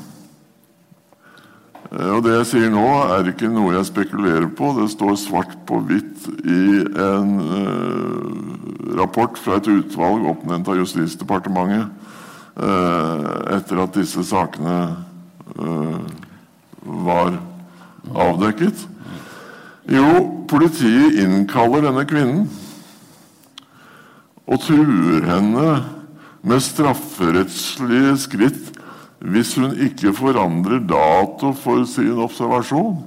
Eh, 1.96 2.12
og 2.12 2.24
Det 2.26 2.34
jeg 2.36 2.48
sier 2.50 2.74
nå, 2.74 2.86
er 3.16 3.30
ikke 3.32 3.52
noe 3.52 3.76
jeg 3.78 3.90
spekulerer 3.92 4.50
på. 4.58 4.74
Det 4.80 4.90
står 4.92 5.16
svart 5.20 5.56
på 5.68 5.80
hvitt 5.88 6.28
i 6.44 6.64
en 6.84 7.32
eh, 7.60 8.36
rapport 9.00 9.40
fra 9.40 9.60
et 9.60 9.72
utvalg 9.72 10.28
oppnevnt 10.32 10.68
av 10.72 10.80
Justisdepartementet 10.82 11.88
eh, 12.60 13.32
etter 13.56 13.84
at 13.84 13.96
disse 13.96 14.26
sakene 14.28 14.78
eh, 15.56 15.98
var 17.08 17.40
avdekket. 18.28 18.86
Jo, 19.90 20.08
politiet 20.50 21.20
innkaller 21.22 21.86
denne 21.86 22.06
kvinnen 22.10 22.48
og 24.46 24.62
truer 24.62 25.26
henne 25.26 25.68
med 26.46 26.62
strafferettslige 26.62 28.14
skritt 28.22 28.75
hvis 29.26 29.56
hun 29.58 29.74
ikke 29.82 30.14
forandrer 30.14 30.84
dato 30.86 31.52
for 31.58 31.86
sin 31.90 32.18
observasjon. 32.22 33.02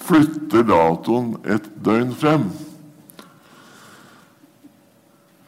Flytter 0.00 0.64
datoen 0.64 1.34
et 1.44 1.66
døgn 1.84 2.14
frem. 2.16 2.46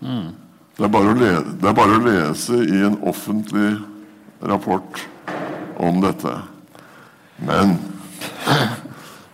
Mm. 0.03 0.33
Det, 0.77 0.89
er 0.89 1.15
lese, 1.15 1.45
det, 1.61 1.69
er 1.69 1.77
bare 1.79 1.97
å 1.97 2.03
lese 2.05 2.59
i 2.67 2.83
en 2.85 2.99
offentlig 3.09 3.77
rapport 4.43 5.01
om 5.81 6.03
dette. 6.03 6.35
Men 7.43 7.79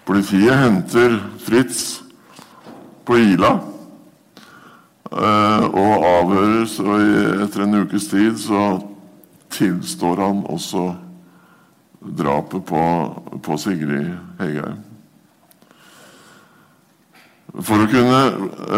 politiet 0.06 0.54
henter 0.60 1.18
Fritz 1.42 2.02
på 3.08 3.18
Ila. 3.32 3.56
Eh, 5.08 5.64
og 5.64 6.04
avhøres, 6.04 6.76
og 6.84 7.42
etter 7.42 7.64
en 7.64 7.80
ukes 7.80 8.10
tid 8.10 8.36
så 8.42 8.64
tilstår 9.50 10.20
han 10.22 10.44
også 10.46 10.90
drapet 12.18 12.64
på, 12.64 12.82
på 13.42 13.58
Sigrid 13.58 14.12
Hegheim. 14.38 14.84
For 17.58 17.82
å 17.82 17.88
kunne 17.90 18.20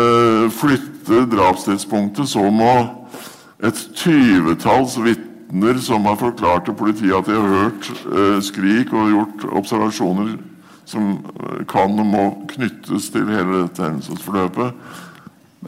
eh, 0.00 0.44
flytte 0.54 1.26
drapstidspunktet 1.28 2.30
så 2.30 2.46
må 2.54 2.72
et 3.66 3.80
tyvetalls 3.98 4.94
vitner 5.04 5.80
som 5.84 6.06
har 6.08 6.16
forklart 6.20 6.68
til 6.68 6.78
politiet 6.78 7.16
at 7.18 7.28
de 7.28 7.36
har 7.36 7.58
hørt 7.58 7.90
eh, 7.90 8.38
skrik 8.46 8.94
og 8.94 9.12
gjort 9.12 9.46
observasjoner 9.60 10.38
som 10.88 11.12
kan 11.70 11.98
og 12.00 12.08
må 12.08 12.24
knyttes 12.50 13.10
til 13.14 13.28
hele 13.30 13.66
dette 13.66 13.84
hendelsesforløpet, 13.84 14.72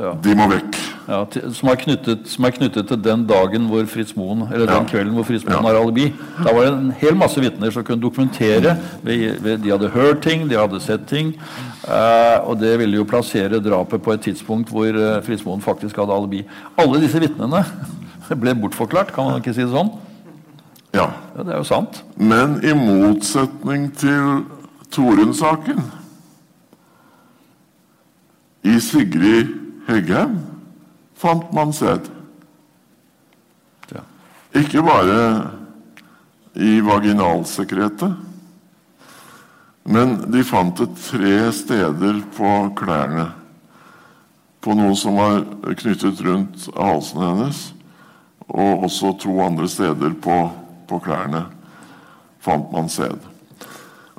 ja. 0.01 0.15
De 0.25 0.35
må 0.39 0.49
vekk. 0.49 0.79
Ja, 1.09 1.25
til, 1.27 1.49
som, 1.57 1.69
er 1.73 1.79
knyttet, 1.81 2.29
som, 2.31 2.45
er 2.47 2.55
knyttet, 2.55 2.87
til 2.87 2.99
den 3.03 3.25
dagen 3.27 3.65
hvor 3.71 3.87
Fritz 3.91 4.13
Moen, 4.15 4.45
eller 4.53 4.69
den 4.71 4.87
kvelden 4.87 5.17
hvor 5.17 5.27
Fritz 5.27 5.43
Moen 5.49 5.67
har 5.67 5.79
alibi. 5.81 6.13
Da 6.39 6.53
var 6.55 6.69
det 6.69 6.75
en 6.77 6.93
hel 7.01 7.17
masse 7.19 7.43
vitner 7.43 7.73
som 7.75 7.85
kunne 7.87 8.03
dokumentere. 8.03 8.77
De 9.03 9.73
hadde 9.73 9.91
hørt 9.97 10.23
ting, 10.23 10.47
de 10.51 10.59
hadde 10.59 10.81
sett 10.85 11.09
ting. 11.11 11.35
Eh, 11.83 12.39
og 12.47 12.61
det 12.61 12.77
ville 12.79 13.01
jo 13.01 13.09
plassere 13.09 13.59
drapet 13.63 14.05
på 14.05 14.15
et 14.15 14.23
tidspunkt 14.29 14.71
hvor 14.71 14.87
eh, 14.87 15.19
Fritz 15.27 15.43
Moen 15.47 15.65
faktisk 15.65 15.99
hadde 15.99 16.15
alibi. 16.15 16.45
Alle 16.79 17.03
disse 17.03 17.23
vitnene 17.23 17.65
ble 18.45 18.55
bortforklart, 18.63 19.11
kan 19.15 19.27
man 19.27 19.43
ikke 19.43 19.57
si 19.57 19.65
det 19.65 19.73
sånn? 19.75 19.91
Ja. 20.95 21.09
ja 21.35 21.43
det 21.43 21.57
er 21.57 21.59
jo 21.59 21.67
sant. 21.67 22.05
Men 22.15 22.61
i 22.63 22.77
motsetning 22.79 23.91
til 23.99 24.47
Torunn-saken 24.95 25.83
i 28.63 28.79
Sigrid 28.79 29.51
Heggheim 29.89 30.52
fant 31.23 31.53
man 31.55 31.73
sæd. 31.73 32.11
Ja. 33.93 34.03
Ikke 34.59 34.83
bare 34.83 35.19
i 36.55 36.81
vaginalsekretet, 36.85 38.17
men 39.83 40.17
de 40.31 40.43
fant 40.47 40.79
det 40.79 40.91
tre 40.99 41.37
steder 41.55 42.21
på 42.37 42.51
klærne. 42.79 43.31
På 44.63 44.77
noe 44.79 44.95
som 44.95 45.17
var 45.19 45.41
knyttet 45.79 46.21
rundt 46.23 46.69
halsen 46.77 47.23
hennes, 47.23 47.63
og 48.47 48.85
også 48.87 49.17
to 49.23 49.41
andre 49.43 49.67
steder 49.71 50.15
på, 50.23 50.39
på 50.87 50.99
klærne 51.03 51.47
fant 52.43 52.71
man 52.75 52.91
sæd. 52.91 53.19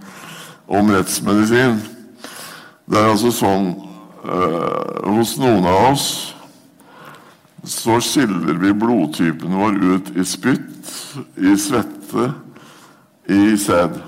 om 0.66 0.90
rettsmedisin. 0.90 1.78
Det 2.90 2.98
er 2.98 3.12
altså 3.12 3.30
sånn 3.30 3.68
eh, 4.26 5.10
Hos 5.14 5.36
noen 5.38 5.68
av 5.70 5.92
oss 5.92 6.06
så 7.62 8.00
skiller 8.02 8.58
vi 8.58 8.72
blodtypen 8.74 9.54
vår 9.54 9.76
ut 9.78 10.08
i 10.18 10.24
spytt, 10.26 10.88
i 11.38 11.54
svette, 11.54 12.32
i 13.30 13.54
sæd. 13.54 14.00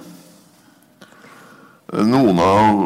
Noen 2.03 2.41
av 2.43 2.81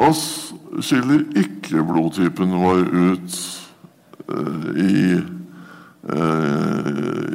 oss 0.00 0.52
skiller 0.78 1.24
ikke 1.38 1.82
blodtypen 1.82 2.52
vår 2.54 2.84
ut 2.94 3.38
uh, 4.30 4.68
i, 4.78 5.18
uh, 6.06 6.90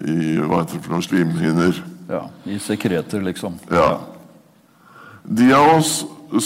i 0.07 0.37
hva 0.39 0.61
heter 0.61 0.77
det 0.77 0.81
for 0.85 0.95
noen 0.95 1.05
slimhinner. 1.05 1.81
Ja, 2.07 2.23
I 2.47 2.59
sekreter, 2.61 3.23
liksom. 3.25 3.57
Ja. 3.73 3.99
De 5.25 5.51
av 5.57 5.73
oss 5.75 5.93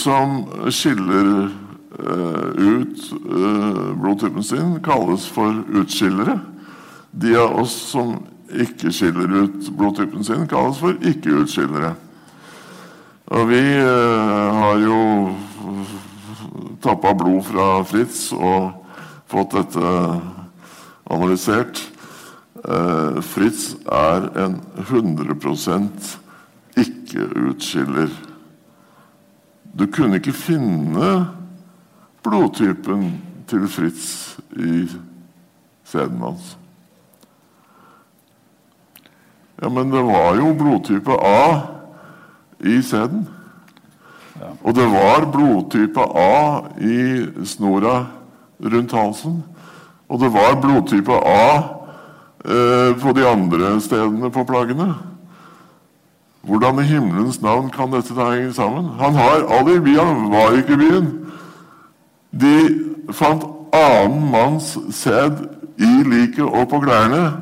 som 0.00 0.42
skiller 0.72 1.30
uh, 1.46 2.50
ut 2.58 3.06
blodtypen 4.00 4.44
sin, 4.46 4.76
kalles 4.84 5.28
for 5.30 5.62
utskillere. 5.82 6.40
De 7.10 7.36
av 7.38 7.58
oss 7.62 7.76
som 7.92 8.16
ikke 8.50 8.90
skiller 8.94 9.44
ut 9.44 9.70
blodtypen 9.78 10.26
sin, 10.26 10.48
kalles 10.50 10.80
for 10.82 10.96
ikke-utskillere. 11.06 11.94
Og 13.30 13.46
vi 13.46 13.62
eh, 13.62 14.54
har 14.58 14.80
jo 14.82 14.96
tappa 16.82 17.12
blod 17.14 17.44
fra 17.46 17.66
Fritz 17.86 18.32
og 18.34 18.72
fått 19.30 19.54
dette 19.54 19.92
analysert. 21.14 21.78
Eh, 22.58 23.20
Fritz 23.22 23.76
er 23.86 24.26
en 24.34 24.58
100% 24.82 26.10
ikke-utskiller. 26.82 28.10
Du 29.78 29.86
kunne 29.86 30.18
ikke 30.18 30.34
finne 30.34 31.14
blodtypen 32.26 33.12
til 33.46 33.70
Fritz 33.70 34.40
i 34.58 34.88
sæden 35.86 36.18
hans. 36.18 36.56
Ja, 39.62 39.70
men 39.70 39.94
det 39.94 40.02
var 40.02 40.34
jo 40.34 40.56
blodtype 40.58 41.14
A 41.14 41.79
i 42.60 42.82
sæden. 42.82 43.28
Og 44.64 44.74
det 44.74 44.86
var 44.92 45.28
blodtype 45.32 46.00
A 46.16 46.60
i 46.80 47.26
snora 47.44 48.06
rundt 48.60 48.92
halsen. 48.92 49.44
Og 50.08 50.20
det 50.20 50.32
var 50.32 50.60
blodtype 50.60 51.12
A 51.12 51.58
eh, 52.44 52.96
på 53.00 53.12
de 53.16 53.26
andre 53.28 53.80
stedene 53.80 54.30
på 54.30 54.44
plaggene. 54.44 54.94
Hvordan 56.42 56.78
i 56.78 56.88
himmelens 56.88 57.42
navn 57.42 57.70
kan 57.70 57.92
dette 57.92 58.14
da 58.16 58.30
henge 58.32 58.52
sammen? 58.56 58.88
Han 58.98 59.14
har 59.14 59.44
alibi, 59.58 59.94
han 59.94 60.30
var 60.32 60.56
ikke 60.56 60.72
i 60.72 60.76
byen. 60.76 61.10
De 62.32 62.56
fant 63.12 63.44
annen 63.76 64.30
manns 64.30 64.78
sæd 64.94 65.44
i 65.78 65.90
liket 66.08 66.44
og 66.44 66.68
på 66.68 66.80
klærne. 66.80 67.32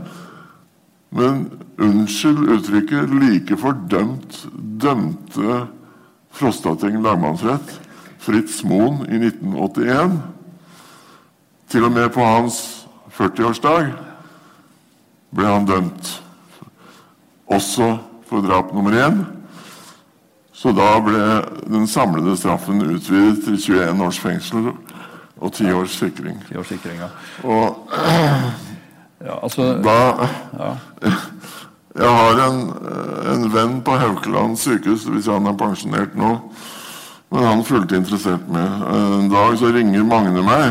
Men 1.11 1.47
unnskyld 1.81 2.49
uttrykket, 2.53 3.13
like 3.23 3.57
fordømt 3.57 4.47
dømte 4.83 5.67
Frostating 6.39 7.01
lagmannsrett 7.03 7.81
Fritz 8.23 8.61
Moen 8.65 9.01
i 9.09 9.17
1981. 9.17 10.19
Til 11.69 11.85
og 11.85 11.93
med 11.93 12.11
på 12.13 12.25
hans 12.25 12.61
40-årsdag 13.17 13.91
ble 15.35 15.49
han 15.49 15.67
dømt. 15.69 16.13
Også 17.49 17.97
for 18.29 18.45
drap 18.45 18.73
nummer 18.75 18.93
én. 18.93 19.25
Så 20.53 20.73
da 20.75 20.99
ble 21.01 21.25
den 21.71 21.87
samlede 21.87 22.37
straffen 22.37 22.83
utvidet 22.83 23.45
til 23.45 23.59
21 23.79 24.05
års 24.05 24.21
fengsel 24.21 24.73
og 25.39 25.53
10 25.53 25.73
års 25.73 25.99
sikring. 26.01 26.41
10 26.49 26.59
års 26.59 26.73
sikring 26.73 26.99
ja. 26.99 27.11
Og 27.47 27.87
ja, 29.29 29.39
altså, 29.43 29.73
da 29.85 29.99
ja. 30.59 30.73
Jeg 31.99 32.11
har 32.15 32.41
en, 32.45 32.59
en 33.33 33.47
venn 33.51 33.79
på 33.83 33.97
Haukeland 33.99 34.59
sykehus, 34.61 35.09
hvis 35.11 35.27
han 35.27 35.49
er 35.51 35.57
pensjonert 35.59 36.15
nå. 36.19 36.37
Men 37.35 37.45
han 37.45 37.65
fulgte 37.67 37.99
interessert 37.99 38.45
med. 38.49 38.85
En 38.95 39.31
dag 39.33 39.57
så 39.59 39.73
ringer 39.75 40.07
Magne 40.07 40.45
meg. 40.47 40.69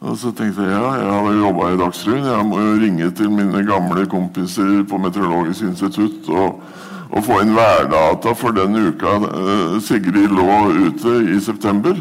Og 0.00 0.16
så 0.16 0.30
tenkte 0.32 0.64
jeg 0.64 0.72
ja, 0.72 0.92
jeg 0.96 1.08
hadde 1.12 1.40
jobba 1.42 1.66
i 1.68 1.80
Dagsrevyen. 1.80 2.28
Jeg 2.30 2.44
må 2.48 2.60
jo 2.64 2.76
ringe 2.80 3.10
til 3.18 3.34
mine 3.34 3.60
gamle 3.68 4.06
kompiser 4.08 4.80
på 4.88 5.00
Meteorologisk 5.02 5.66
institutt 5.68 6.30
og, 6.32 6.62
og 7.10 7.26
få 7.26 7.42
inn 7.44 7.52
værdata 7.52 8.32
for 8.38 8.56
den 8.56 8.78
uka 8.80 9.18
uh, 9.26 9.76
Sigrid 9.84 10.32
lå 10.32 10.48
ute 10.88 11.18
i 11.34 11.36
september. 11.44 12.00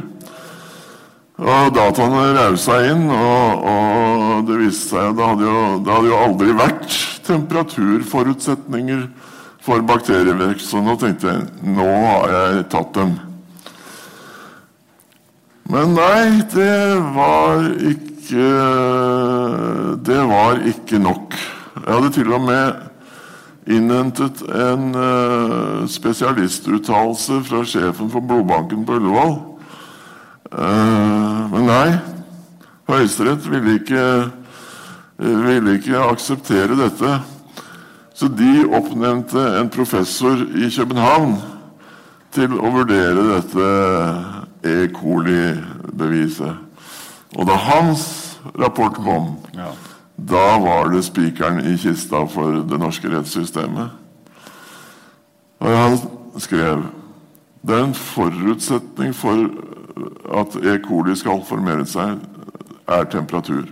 Og 1.39 1.71
dataene 1.75 2.23
rausa 2.35 2.81
inn, 2.87 3.05
og, 3.15 3.67
og, 3.71 4.47
det 4.47 4.57
viste 4.59 4.95
seg 4.95 5.15
det 5.15 5.27
hadde, 5.27 5.47
jo, 5.47 5.61
det 5.83 5.93
hadde 5.95 6.11
jo 6.11 6.23
aldri 6.23 6.55
vært 6.55 6.99
temperaturforutsetninger 7.27 9.07
for 9.63 9.83
bakterievekst. 9.87 10.71
Så 10.71 10.83
nå 10.83 10.95
tenkte 10.99 11.33
jeg 11.33 11.73
nå 11.75 11.87
har 11.87 12.35
jeg 12.35 12.69
tatt 12.71 12.95
dem. 12.95 13.17
Men 15.69 15.93
nei, 15.93 16.41
det 16.49 16.97
var 17.13 17.67
ikke 17.85 18.53
Det 20.05 20.21
var 20.29 20.61
ikke 20.65 20.97
nok. 21.01 21.35
Jeg 21.75 21.93
hadde 21.93 22.09
til 22.13 22.33
og 22.33 22.41
med 22.47 22.85
innhentet 23.69 24.41
en 24.49 24.95
uh, 24.97 25.85
spesialistuttalelse 25.89 27.37
fra 27.45 27.61
sjefen 27.69 28.09
for 28.09 28.25
blodbanken 28.25 28.81
på 28.85 28.97
Ullevål. 28.97 29.35
Uh, 30.49 31.45
men 31.53 31.69
nei, 31.69 31.89
Høyesterett 32.89 33.45
ville 33.45 33.77
ikke, 33.77 34.07
ville 35.21 35.77
ikke 35.77 36.01
akseptere 36.01 36.79
dette. 36.79 37.13
Så 38.17 38.31
de 38.33 38.65
oppnevnte 38.65 39.45
en 39.61 39.69
professor 39.69 40.41
i 40.57 40.71
København 40.73 41.37
til 42.33 42.57
å 42.57 42.73
vurdere 42.73 43.29
dette 43.35 43.69
E. 44.63 44.87
coli-beviset. 44.93 46.55
Og 47.37 47.47
da 47.47 47.55
hans 47.55 48.39
rapport 48.59 48.95
kom, 48.97 49.35
ja. 49.53 49.71
da 50.17 50.45
var 50.59 50.89
det 50.93 51.03
spikeren 51.05 51.61
i 51.63 51.77
kista 51.77 52.25
for 52.27 52.63
det 52.67 52.79
norske 52.79 53.11
rettssystemet. 53.11 53.89
Og 55.59 55.77
han 55.77 55.99
skrev 56.39 56.87
det 57.61 57.75
er 57.75 57.83
en 57.83 57.93
forutsetning 57.93 59.15
for 59.15 59.49
at 60.39 60.55
E. 60.63 60.77
coli 60.79 61.15
skal 61.15 61.43
formere 61.45 61.85
seg, 61.85 62.21
er 62.87 63.03
temperatur. 63.11 63.65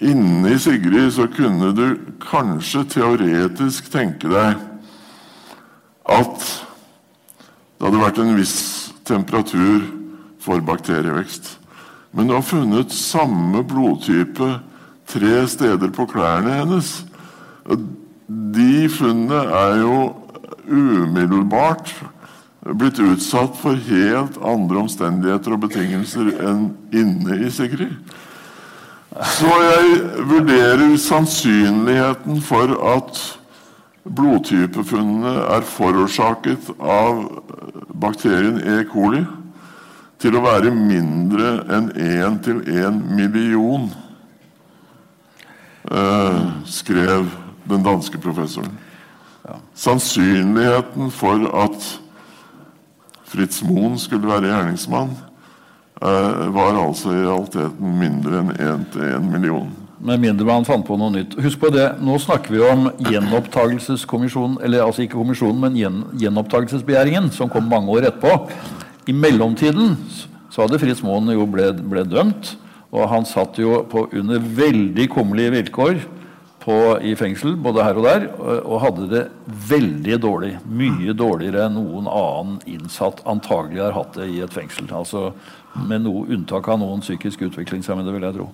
Inni 0.00 0.58
Sigrid 0.58 1.10
så 1.12 1.26
kunne 1.36 1.72
du 1.76 1.98
kanskje 2.22 2.84
teoretisk 2.94 3.90
tenke 3.92 4.30
deg 4.30 4.60
at 6.08 6.44
det 7.78 7.86
hadde 7.86 8.00
vært 8.00 8.20
en 8.22 8.36
viss 8.38 8.87
temperatur 9.08 9.86
for 10.42 10.62
bakterievekst. 10.64 11.56
Men 12.12 12.28
du 12.28 12.36
har 12.36 12.46
funnet 12.46 12.94
samme 12.94 13.62
blodtype 13.68 14.58
tre 15.08 15.34
steder 15.48 15.92
på 15.94 16.06
klærne 16.08 16.60
hennes. 16.60 16.92
De 18.28 18.88
funnene 18.92 19.42
er 19.58 19.80
jo 19.82 19.98
umiddelbart 20.68 21.92
blitt 22.76 23.00
utsatt 23.00 23.56
for 23.56 23.78
helt 23.88 24.36
andre 24.44 24.82
omstendigheter 24.84 25.54
og 25.56 25.62
betingelser 25.64 26.32
enn 26.44 26.70
inne 26.92 27.38
i 27.46 27.52
Sigrid. 27.52 27.94
Så 29.38 29.48
jeg 29.48 30.26
vurderer 30.28 30.96
sannsynligheten 31.00 32.42
for 32.44 32.74
at 32.92 33.22
blodtypefunnene 34.04 35.34
er 35.56 35.66
forårsaket 35.66 36.70
av 36.78 37.24
bakterien 37.98 38.60
E. 38.62 38.82
coli 38.88 39.24
til 40.18 40.34
å 40.34 40.42
være 40.42 40.72
mindre 40.74 41.52
enn 41.74 41.90
1 41.94 42.38
til 42.46 42.62
1 42.66 43.02
million, 43.14 43.86
eh, 45.90 46.40
skrev 46.66 47.30
den 47.68 47.84
danske 47.86 48.18
professoren. 48.18 48.78
Sannsynligheten 49.74 51.10
for 51.10 51.64
at 51.64 52.00
Fritz 53.28 53.62
Moen 53.62 53.98
skulle 53.98 54.28
være 54.28 54.50
gjerningsmann, 54.50 55.16
eh, 56.02 56.48
var 56.54 56.74
altså 56.86 57.12
i 57.12 57.24
realiteten 57.24 57.98
mindre 57.98 58.38
enn 58.38 58.50
1 58.50 58.86
til 58.92 59.02
1 59.02 59.30
million. 59.30 59.87
Med 59.98 60.20
mindre 60.22 60.46
man 60.46 60.66
fant 60.66 60.86
på 60.86 60.94
noe 60.98 61.10
nytt. 61.10 61.34
Husk 61.42 61.58
på 61.58 61.72
det, 61.74 61.88
Nå 62.04 62.20
snakker 62.22 62.54
vi 62.54 62.60
om 62.62 62.86
gjenopptakelseskommisjonen, 63.02 64.60
eller 64.62 64.84
altså 64.84 65.02
ikke 65.02 65.18
kommisjonen, 65.18 65.58
men 65.64 65.78
gjen, 65.78 66.04
gjenopptakelsesbegjæringen, 66.22 67.32
som 67.34 67.50
kom 67.50 67.66
mange 67.66 67.90
år 67.96 68.06
etterpå. 68.12 68.52
I 69.10 69.16
mellomtiden 69.16 69.96
så 70.52 70.62
hadde 70.62 70.78
Fritz 70.78 71.02
Moen 71.02 71.32
jo 71.34 71.48
ble, 71.50 71.72
ble 71.90 72.06
dømt, 72.06 72.54
og 72.94 73.10
han 73.10 73.26
satt 73.28 73.58
jo 73.58 73.82
på 73.90 74.06
under 74.16 74.38
veldig 74.38 75.08
kummerlige 75.12 75.56
vilkår 75.56 76.00
på, 76.62 76.78
i 77.02 77.16
fengsel, 77.18 77.56
både 77.58 77.84
her 77.84 77.98
og 77.98 78.06
der, 78.06 78.30
og, 78.38 78.54
og 78.62 78.82
hadde 78.86 79.10
det 79.10 79.26
veldig 79.68 80.22
dårlig. 80.22 80.54
Mye 80.68 81.14
dårligere 81.16 81.66
enn 81.66 81.78
noen 81.78 82.06
annen 82.06 82.58
innsatt 82.70 83.24
antagelig 83.28 83.82
har 83.82 83.96
hatt 83.98 84.18
det 84.18 84.30
i 84.30 84.42
et 84.46 84.54
fengsel. 84.54 84.86
altså 84.94 85.32
Med 85.88 86.06
noe 86.06 86.28
unntak 86.30 86.68
av 86.70 86.78
noen 86.82 87.02
psykisk 87.02 87.48
utviklingshemmede, 87.50 88.14
vil 88.14 88.28
jeg 88.28 88.38
tro. 88.38 88.52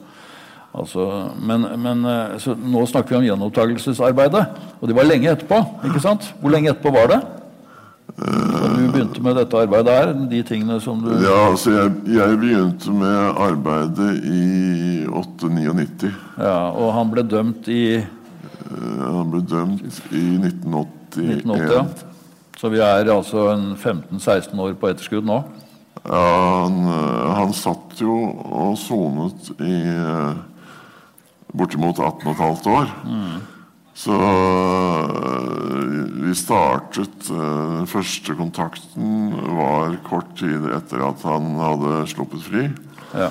Altså, 0.75 1.05
men, 1.39 1.69
men 1.79 2.03
nå 2.03 2.81
snakker 2.91 3.15
vi 3.15 3.21
om 3.21 3.27
gjenopptakelsesarbeidet, 3.29 4.43
og 4.81 4.91
det 4.91 4.97
var 4.97 5.07
lenge 5.07 5.31
etterpå. 5.31 5.61
ikke 5.87 6.03
sant? 6.03 6.27
Hvor 6.41 6.51
lenge 6.51 6.73
etterpå 6.73 6.91
var 6.97 7.13
det? 7.13 7.21
Da 8.15 8.69
du 8.71 8.91
begynte 8.93 9.23
med 9.25 9.39
dette 9.39 9.59
arbeidet 9.59 9.95
her? 9.95 10.13
de 10.31 10.43
tingene 10.47 10.77
som 10.83 11.01
du... 11.03 11.09
Ja, 11.23 11.49
altså 11.51 11.73
jeg, 11.73 11.93
jeg 12.15 12.39
begynte 12.39 12.93
med 12.95 13.41
arbeidet 13.43 14.11
i 14.29 15.07
899. 15.09 16.13
Ja, 16.39 16.71
Og 16.71 16.93
han 16.95 17.11
ble 17.11 17.25
dømt 17.27 17.69
i 17.73 18.03
Han 18.75 19.33
ble 19.33 19.43
dømt 19.49 19.83
i 20.13 20.25
1981. 20.39 21.43
1980 21.43 21.75
ja. 21.75 21.85
Så 22.61 22.71
vi 22.73 22.81
er 22.81 23.11
altså 23.13 23.49
en 23.53 23.75
15-16 23.75 24.63
år 24.63 24.77
på 24.79 24.89
etterskudd 24.93 25.27
nå? 25.27 25.41
Ja, 26.05 26.23
han, 26.65 26.79
han 27.35 27.53
satt 27.57 27.99
jo 28.01 28.15
og 28.45 28.77
sonet 28.79 29.51
i 29.59 29.77
bortimot 31.55 31.99
18 31.99 32.35
15 32.35 32.73
år. 32.73 32.95
Mm. 33.07 33.43
Så 33.95 34.15
vi 36.25 36.35
startet 36.35 37.29
Den 37.29 37.87
første 37.87 38.35
kontakten 38.35 39.31
var 39.55 39.95
kort 40.09 40.33
tid 40.41 40.67
etter 40.75 41.05
at 41.07 41.23
han 41.23 41.55
hadde 41.61 42.01
sluppet 42.11 42.43
fri. 42.43 42.65
Ja. 43.15 43.31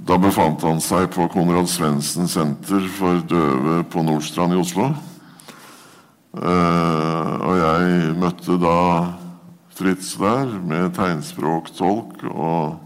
Da 0.00 0.16
befant 0.20 0.62
han 0.64 0.80
seg 0.84 1.08
på 1.12 1.26
Konrad 1.32 1.68
Svendsen 1.68 2.28
senter 2.28 2.84
for 2.92 3.20
døve 3.28 3.80
på 3.88 4.04
Nordstrand 4.04 4.56
i 4.56 4.60
Oslo. 4.60 4.90
og 6.30 7.56
jeg 7.58 8.14
møtte 8.20 8.56
da 8.60 8.76
Fritz 9.80 10.14
der 10.20 10.46
med 10.60 10.92
tegnspråktolk. 10.96 12.24
Og 12.28 12.76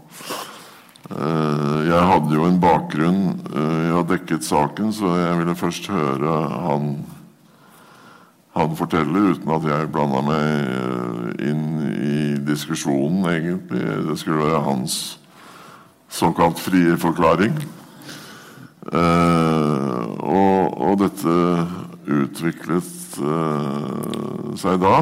jeg 1.05 2.01
hadde 2.09 2.33
jo 2.33 2.47
en 2.47 2.57
bakgrunn 2.57 3.19
Jeg 3.53 3.91
har 3.93 4.07
dekket 4.09 4.45
saken, 4.45 4.93
så 4.93 5.11
jeg 5.19 5.37
ville 5.37 5.55
først 5.55 5.89
høre 5.93 6.37
han, 6.65 6.87
han 8.55 8.73
fortelle, 8.79 9.35
uten 9.35 9.51
at 9.53 9.67
jeg 9.69 9.91
blanda 9.93 10.23
meg 10.25 11.45
inn 11.45 11.67
i 11.93 12.17
diskusjonen, 12.47 13.27
egentlig. 13.29 13.83
Det 14.09 14.17
skulle 14.17 14.47
være 14.47 14.63
hans 14.65 15.19
såkalt 16.09 16.59
frie 16.59 16.97
forklaring. 16.97 17.53
og, 20.25 20.81
og 20.89 20.99
dette 21.03 21.37
utviklet 22.05 23.19
seg 24.57 24.81
da. 24.81 24.97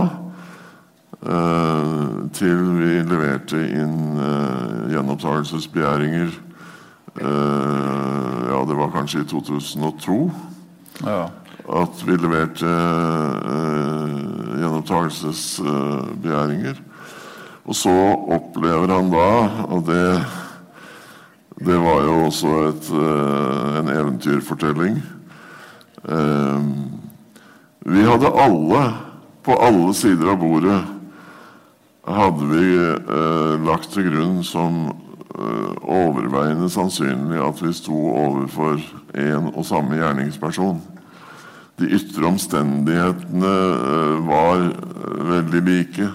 Uh, 1.23 2.27
til 2.35 2.59
vi 2.75 2.97
leverte 3.07 3.55
inn 3.55 4.19
uh, 4.19 4.91
gjenopptakelsesbegjæringer 4.91 6.27
uh, 7.15 8.43
Ja, 8.49 8.57
det 8.67 8.75
var 8.75 8.89
kanskje 8.91 9.21
i 9.21 9.27
2002 9.31 10.17
ja. 11.05 11.29
at 11.79 12.01
vi 12.03 12.17
leverte 12.19 12.67
gjenopptakelsesbegjæringer. 14.59 16.75
Og 17.71 17.75
så 17.79 17.95
opplever 18.35 18.91
han 18.91 19.07
da, 19.13 19.29
og 19.71 19.79
det, 19.87 20.19
det 21.63 21.77
var 21.85 22.03
jo 22.03 22.17
også 22.25 22.51
et, 22.67 22.89
en 23.79 23.87
eventyrfortelling 23.93 24.99
Vi 27.95 28.01
hadde 28.11 28.35
alle, 28.43 28.83
på 29.43 29.51
alle 29.55 29.93
sider 29.95 30.27
av 30.35 30.39
bordet 30.43 30.81
hadde 32.07 32.47
vi 32.49 32.65
eh, 32.77 33.53
lagt 33.63 33.93
til 33.95 34.09
grunn 34.11 34.41
som 34.45 34.87
eh, 34.89 35.69
overveiende 35.81 36.69
sannsynlig 36.71 37.39
at 37.43 37.61
vi 37.63 37.71
sto 37.75 37.95
overfor 38.11 38.81
en 39.15 39.51
og 39.53 39.63
samme 39.67 39.99
gjerningsperson. 39.99 40.81
De 41.79 41.89
ytre 41.95 42.27
omstendighetene 42.27 43.53
eh, 43.53 44.27
var 44.27 44.67
veldig 45.31 45.63
like. 45.69 46.11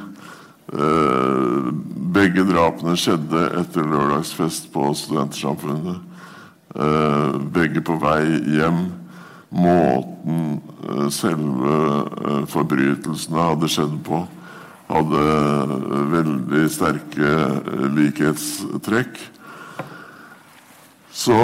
begge 2.13 2.43
drapene 2.45 2.93
skjedde 3.01 3.47
etter 3.57 3.87
lørdagsfest 3.89 4.67
på 4.73 4.91
Studentersamfunnet. 4.93 6.03
begge 7.55 7.81
på 7.81 7.97
vei 8.03 8.37
hjem. 8.53 8.83
Måten 9.49 10.61
selve 11.09 12.45
forbrytelsene 12.53 13.47
hadde 13.49 13.73
skjedd 13.73 13.97
på 14.05 14.27
hadde 14.89 15.25
veldig 16.13 16.65
sterke 16.73 17.33
likhetstrekk. 17.97 19.21
Så 21.13 21.37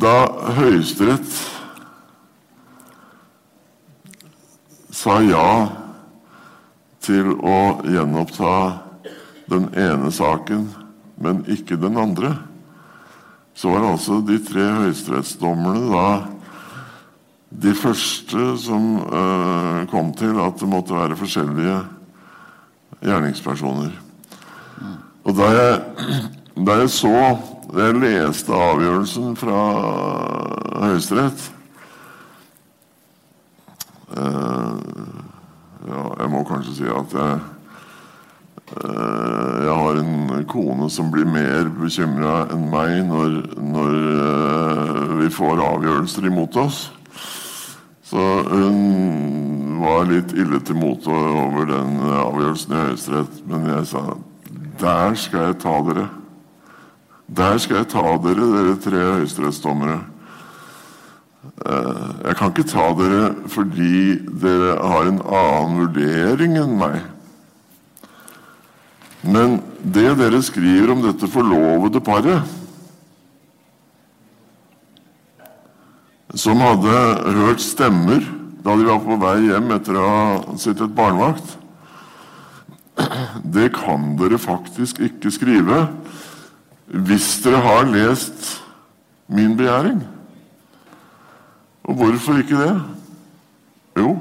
da 0.00 0.16
Høyesterett 0.56 1.34
sa 5.00 5.20
ja 5.22 5.50
til 7.04 7.32
å 7.36 7.60
gjenoppta 7.86 8.54
den 9.50 9.70
ene 9.78 10.10
saken, 10.14 10.66
men 11.20 11.44
ikke 11.50 11.78
den 11.80 11.98
andre, 12.00 12.34
så 13.54 13.74
var 13.74 13.90
altså 13.90 14.20
de 14.24 14.38
tre 14.44 14.66
høyesterettsdommerne 14.80 15.90
da 15.92 16.04
de 17.50 17.72
første 17.76 18.54
som 18.62 18.92
uh, 19.02 19.82
kom 19.90 20.12
til 20.16 20.38
at 20.40 20.60
det 20.60 20.68
måtte 20.70 20.94
være 20.96 21.18
forskjellige 21.18 21.80
gjerningspersoner. 23.04 23.92
Og 25.24 25.36
da 25.36 25.48
jeg, 25.54 25.80
da 26.66 26.80
jeg 26.80 26.92
så 26.96 27.16
Da 27.70 27.84
jeg 27.86 28.00
leste 28.02 28.50
avgjørelsen 28.50 29.36
fra 29.38 29.58
Høyesterett 30.80 31.42
eh, 34.16 34.72
ja, 35.86 36.00
Jeg 36.18 36.30
må 36.32 36.40
kanskje 36.48 36.74
si 36.80 36.88
at 36.90 37.14
jeg 37.14 37.36
eh, 37.36 37.50
jeg 39.60 39.76
har 39.76 40.00
en 40.00 40.44
kone 40.50 40.88
som 40.90 41.10
blir 41.12 41.26
mer 41.26 41.68
bekymra 41.74 42.48
enn 42.54 42.68
meg 42.72 43.00
når, 43.06 43.38
når 43.60 43.96
eh, 44.24 45.14
vi 45.20 45.30
får 45.34 45.62
avgjørelser 45.66 46.26
imot 46.30 46.58
oss. 46.62 46.84
Så 48.10 48.22
hun 48.50 49.78
var 49.78 50.08
litt 50.08 50.32
ille 50.34 50.58
til 50.66 50.78
mote 50.80 51.12
over 51.14 51.68
den 51.68 51.92
avgjørelsen 52.02 52.74
i 52.74 52.80
Høyesterett. 52.88 53.36
Men 53.46 53.68
jeg 53.70 53.84
sa 53.92 54.02
der 54.80 55.14
skal 55.20 55.50
jeg 55.50 55.60
ta 55.62 55.74
dere. 55.86 56.06
Der 57.30 57.58
skal 57.62 57.82
jeg 57.82 57.90
ta 57.92 58.02
dere, 58.24 58.48
dere 58.56 58.78
tre 58.82 59.02
høyesterettsdommere. 59.20 60.00
Eh, 61.60 62.08
jeg 62.24 62.36
kan 62.40 62.50
ikke 62.50 62.66
ta 62.72 62.88
dere 62.98 63.22
fordi 63.52 64.16
dere 64.42 64.74
har 64.80 65.06
en 65.06 65.20
annen 65.22 65.78
vurdering 65.84 66.56
enn 66.58 66.74
meg. 66.80 66.98
Men 69.22 69.60
det 69.84 70.16
dere 70.18 70.42
skriver 70.42 70.96
om 70.96 71.04
dette 71.04 71.28
forlovede 71.30 72.02
paret 72.02 72.56
som 76.34 76.62
hadde 76.62 76.94
hørt 77.40 77.62
stemmer 77.64 78.22
da 78.60 78.76
de 78.76 78.86
var 78.86 79.00
på 79.02 79.16
vei 79.22 79.36
hjem 79.48 79.72
etter 79.74 79.96
å 79.96 80.06
ha 80.06 80.56
sittet 80.60 80.94
barnevakt. 80.94 81.56
Det 83.42 83.70
kan 83.74 84.14
dere 84.20 84.38
faktisk 84.38 85.00
ikke 85.02 85.32
skrive 85.32 85.86
hvis 86.90 87.38
dere 87.44 87.62
har 87.64 87.88
lest 87.88 88.58
min 89.30 89.56
begjæring. 89.58 90.02
Og 91.88 91.96
hvorfor 91.96 92.42
ikke 92.42 92.60
det? 92.60 92.74
Jo, 93.98 94.14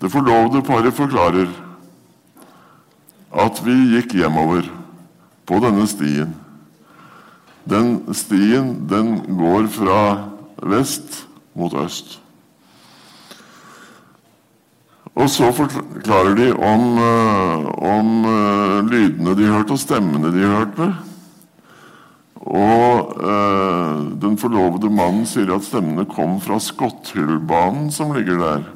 det 0.00 0.10
forlovede 0.10 0.62
paret 0.62 0.94
forklarer 0.94 1.48
at 3.44 3.60
vi 3.66 3.74
gikk 3.94 4.14
hjemover 4.18 4.68
på 5.46 5.58
denne 5.62 5.86
stien. 5.90 6.30
Den 7.68 8.14
stien 8.16 8.72
den 8.88 9.18
går 9.36 9.68
fra 9.72 10.00
vest 10.62 11.24
mot 11.58 11.74
øst. 11.76 12.18
Og 15.18 15.26
så 15.30 15.50
forklarer 15.52 16.36
de 16.38 16.52
om, 16.54 16.82
eh, 17.02 17.68
om 17.90 18.10
uh, 18.24 18.86
lydene 18.86 19.34
de 19.34 19.50
hørte, 19.50 19.74
og 19.74 19.82
stemmene 19.82 20.30
de 20.32 20.46
hørte. 20.46 20.92
Og 22.48 23.18
eh, 23.20 23.96
den 24.22 24.38
forlovede 24.40 24.88
mannen 24.88 25.26
sier 25.28 25.50
at 25.52 25.66
stemmene 25.66 26.06
kom 26.08 26.38
fra 26.40 26.56
Skotthyllbanen 26.62 27.90
som 27.92 28.14
ligger 28.16 28.40
der. 28.40 28.66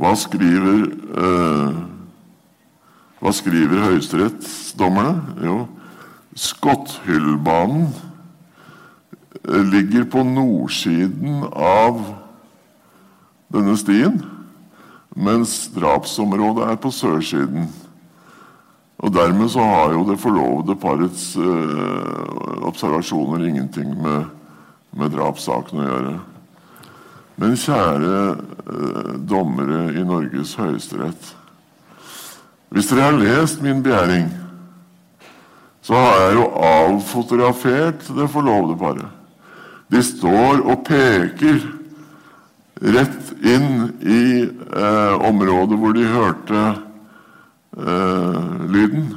Hva 0.00 0.14
skriver 0.16 0.86
eh, 0.86 1.79
Hva 3.20 3.32
skriver 3.36 3.82
høyesterettsdommerne? 3.84 5.42
Jo, 5.44 5.56
Skotthyllbanen 6.40 7.90
eh, 9.44 9.64
ligger 9.68 10.06
på 10.08 10.22
nordsiden 10.24 11.42
av 11.52 12.00
denne 13.52 13.74
stien, 13.76 14.20
mens 15.12 15.66
drapsområdet 15.74 16.70
er 16.70 16.78
på 16.80 16.92
sørsiden. 16.94 17.68
Og 19.00 19.12
dermed 19.12 19.50
så 19.52 19.64
har 19.64 19.94
jo 19.96 20.04
det 20.08 20.20
forlovede 20.20 20.78
parets 20.80 21.32
eh, 21.40 22.64
observasjoner 22.68 23.44
ingenting 23.48 23.92
med, 24.00 24.30
med 24.96 25.12
drapssaken 25.12 25.82
å 25.82 25.90
gjøre. 25.90 26.14
Men 27.40 27.58
kjære 27.58 28.16
eh, 28.30 29.12
dommere 29.28 29.82
i 29.96 30.06
Norges 30.08 30.54
høyesterett. 30.60 31.34
Hvis 32.70 32.90
dere 32.90 33.08
har 33.08 33.18
lest 33.18 33.62
min 33.62 33.82
begjæring, 33.82 34.28
så 35.82 35.94
har 35.94 36.20
jeg 36.20 36.34
jo 36.38 36.44
avfotografert 36.62 38.04
det 38.16 38.28
forlovede 38.30 38.78
paret. 38.78 39.08
De 39.90 40.02
står 40.06 40.60
og 40.62 40.84
peker 40.86 41.58
rett 42.80 43.32
inn 43.42 43.88
i 44.00 44.22
eh, 44.46 45.14
området 45.26 45.78
hvor 45.80 45.96
de 45.96 46.06
hørte 46.06 46.60
eh, 47.74 48.68
lyden. 48.70 49.10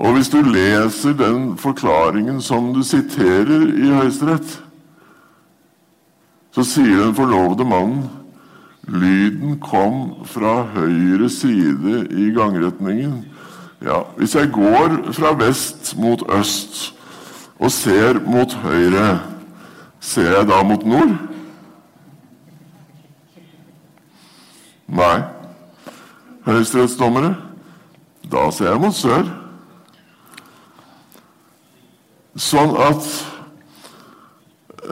Og 0.00 0.16
hvis 0.16 0.32
du 0.32 0.40
leser 0.42 1.14
den 1.14 1.52
forklaringen 1.60 2.40
som 2.42 2.72
du 2.74 2.82
siterer 2.82 3.68
i 3.70 3.92
Høyesterett, 3.92 4.56
så 6.50 6.64
sier 6.66 7.04
den 7.04 7.14
forlovede 7.14 7.68
mannen 7.68 8.08
lyden 8.90 9.56
kom 9.62 10.24
fra 10.28 10.64
høyre 10.74 11.30
side 11.32 12.04
i 12.10 12.30
gangretningen. 12.36 13.24
Ja, 13.80 14.02
hvis 14.18 14.34
jeg 14.36 14.52
går 14.52 15.12
fra 15.16 15.32
vest 15.40 15.94
mot 15.98 16.22
øst 16.28 16.92
og 17.60 17.70
ser 17.72 18.20
mot 18.26 18.52
høyre, 18.64 19.20
ser 20.00 20.32
jeg 20.36 20.48
da 20.48 20.62
mot 20.66 20.86
nord? 20.86 21.18
Nei 24.90 25.20
høyesterettsdommere. 26.46 27.34
Da 28.30 28.50
ser 28.54 28.72
jeg 28.72 28.80
mot 28.82 28.96
sør. 28.96 29.28
Sånn 32.40 32.76
at 32.80 33.06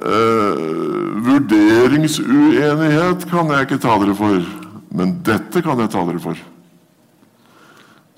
eh, 0.03 0.63
Vurderingsuenighet 1.29 3.27
kan 3.31 3.51
jeg 3.53 3.67
ikke 3.67 3.81
ta 3.83 3.99
dere 4.03 4.15
for, 4.19 4.39
men 4.95 5.19
dette 5.27 5.63
kan 5.65 5.81
jeg 5.83 5.93
ta 5.93 6.05
dere 6.09 6.23
for. 6.23 6.39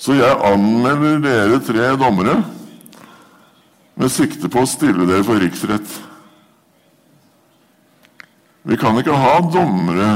Så 0.00 0.16
jeg 0.16 0.40
anmelder 0.48 1.20
dere 1.24 1.60
tre 1.64 1.90
dommere 2.00 2.38
med 4.00 4.12
sikte 4.12 4.48
på 4.48 4.62
å 4.64 4.68
stille 4.68 5.04
dere 5.08 5.26
for 5.26 5.40
riksrett. 5.42 5.98
Vi 8.64 8.76
kan 8.80 8.96
ikke 9.00 9.16
ha 9.16 9.38
dommere 9.44 10.10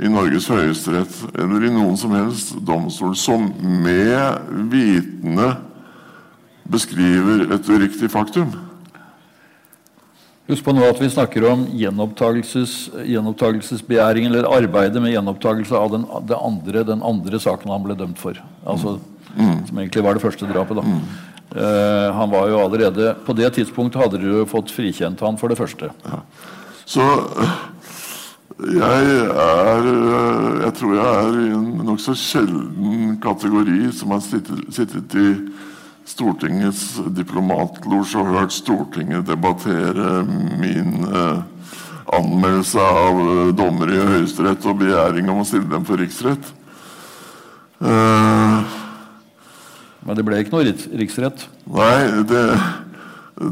i 0.00 0.08
Norges 0.08 0.48
høyesterett 0.48 1.16
eller 1.36 1.64
i 1.64 1.72
noen 1.72 1.96
som 2.00 2.12
helst 2.16 2.54
domstol 2.64 3.12
som 3.16 3.50
med 3.84 4.48
vitende 4.72 5.52
beskriver 6.70 7.50
et 7.52 7.68
uriktig 7.68 8.08
faktum. 8.12 8.52
Husk 10.50 10.66
på 10.66 10.72
nå 10.74 10.82
at 10.82 10.98
vi 10.98 11.06
snakker 11.12 11.44
om 11.46 11.60
gjenopptagelses, 11.78 12.74
gjenopptagelsesbegjæring 13.06 14.26
eller 14.26 14.48
arbeidet 14.50 14.98
med 15.02 15.14
gjenopptakelse 15.14 15.78
av 15.78 15.92
den, 15.94 16.06
andre, 16.34 16.82
den 16.88 17.04
andre 17.06 17.38
saken 17.38 17.70
han 17.70 17.84
ble 17.84 17.94
dømt 17.98 18.18
for. 18.18 18.38
Altså, 18.66 18.96
mm. 19.36 19.58
Som 19.68 19.78
egentlig 19.78 20.02
var 20.06 20.18
det 20.18 20.24
første 20.24 20.48
drapet. 20.50 20.80
da. 20.80 20.82
Mm. 20.82 21.28
Eh, 21.50 22.08
han 22.18 22.30
var 22.30 22.48
jo 22.50 22.58
allerede, 22.64 23.14
På 23.26 23.32
det 23.32 23.52
tidspunktet 23.54 24.02
hadde 24.02 24.18
dere 24.22 24.46
fått 24.46 24.70
frikjent 24.74 25.20
han 25.20 25.38
for 25.38 25.50
det 25.50 25.58
første. 25.58 25.90
Ja. 26.06 26.20
Så 26.86 27.06
jeg 28.60 29.06
er 29.30 29.88
Jeg 30.60 30.74
tror 30.76 30.94
jeg 30.94 31.06
er 31.06 31.40
i 31.40 31.50
en 31.54 31.70
nokså 31.86 32.14
sjelden 32.14 33.18
kategori 33.22 33.92
som 33.96 34.10
har 34.10 34.20
sittet, 34.20 34.66
sittet 34.74 35.14
i 35.14 35.28
Stortingets 36.10 36.98
diplomatlosje 37.14 38.20
og 38.20 38.34
hørt 38.34 38.54
Stortinget 38.54 39.28
debattere 39.28 40.24
min 40.60 41.04
eh, 41.06 41.42
anmeldelse 42.16 42.82
av 42.82 43.20
eh, 43.24 43.52
dommere 43.56 43.96
i 43.96 44.08
Høyesterett 44.14 44.66
og 44.66 44.80
begjæring 44.82 45.30
om 45.30 45.42
å 45.42 45.46
stille 45.46 45.70
dem 45.70 45.86
for 45.86 46.00
riksrett. 46.00 46.56
Uh, 47.80 48.60
Men 50.04 50.18
det 50.18 50.24
ble 50.26 50.40
ikke 50.42 50.52
noe 50.52 50.74
riksrett? 51.00 51.46
Nei, 51.64 52.24
det, 52.28 52.42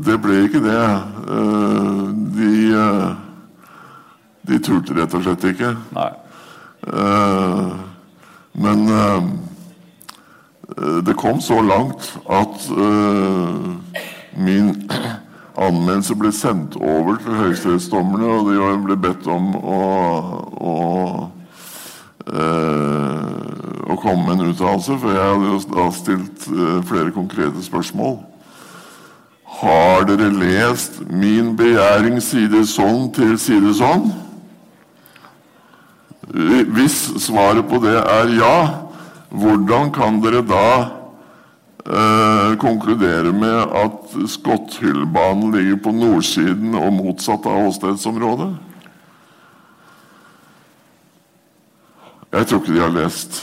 det 0.05 0.19
ble 0.21 0.43
ikke 0.45 0.61
det. 0.65 0.83
Uh, 1.25 2.11
de 2.37 2.51
uh, 2.77 3.07
de 4.49 4.61
turte 4.65 4.97
rett 4.97 5.17
og 5.17 5.25
slett 5.25 5.45
ikke. 5.51 5.75
Nei. 5.93 6.11
Men 8.57 8.87
det 10.77 11.17
kom 11.17 11.41
så 11.41 11.63
langt 11.65 12.11
at 12.29 12.71
uh, 12.77 13.73
min 14.37 14.91
anmeldelse 15.67 16.15
ble 16.15 16.33
sendt 16.33 16.77
over 16.77 17.17
til 17.23 17.39
høyesterettsdommerne, 17.41 18.29
og 18.29 18.51
de 18.53 18.85
ble 18.85 18.97
bedt 19.09 19.27
om 19.33 19.55
å, 19.59 19.81
å, 20.61 20.75
å 22.29 23.97
komme 23.99 24.29
med 24.29 24.35
en 24.37 24.53
uttalelse, 24.53 24.99
for 25.01 25.17
jeg 25.17 25.25
hadde 25.33 25.51
jo 25.51 25.61
da 25.73 25.89
stilt 25.97 26.47
flere 26.87 27.11
konkrete 27.17 27.65
spørsmål. 27.65 28.21
Har 29.59 30.05
dere 30.07 30.29
lest 30.31 31.01
min 31.11 31.57
begjæring 31.59 32.21
side 32.23 32.61
sånn 32.71 33.09
til 33.17 33.35
side 33.41 33.73
sånn? 33.75 34.13
Hvis 36.29 37.01
svaret 37.25 37.67
på 37.67 37.81
det 37.83 37.97
er 37.99 38.35
ja, 38.37 38.59
hvordan 39.31 39.93
kan 39.93 40.21
dere 40.25 40.41
da 40.47 40.69
eh, 41.85 42.55
konkludere 42.61 43.33
med 43.33 43.75
at 43.77 44.17
Skotthyllbanen 44.31 45.53
ligger 45.53 45.83
på 45.85 45.93
nordsiden 45.93 46.75
og 46.79 46.93
motsatt 46.97 47.47
av 47.47 47.69
åstedsområdet? 47.69 48.51
Jeg 52.33 52.47
tror 52.47 52.61
ikke 52.61 52.75
de 52.75 52.83
har 52.85 52.93
lest. 52.93 53.41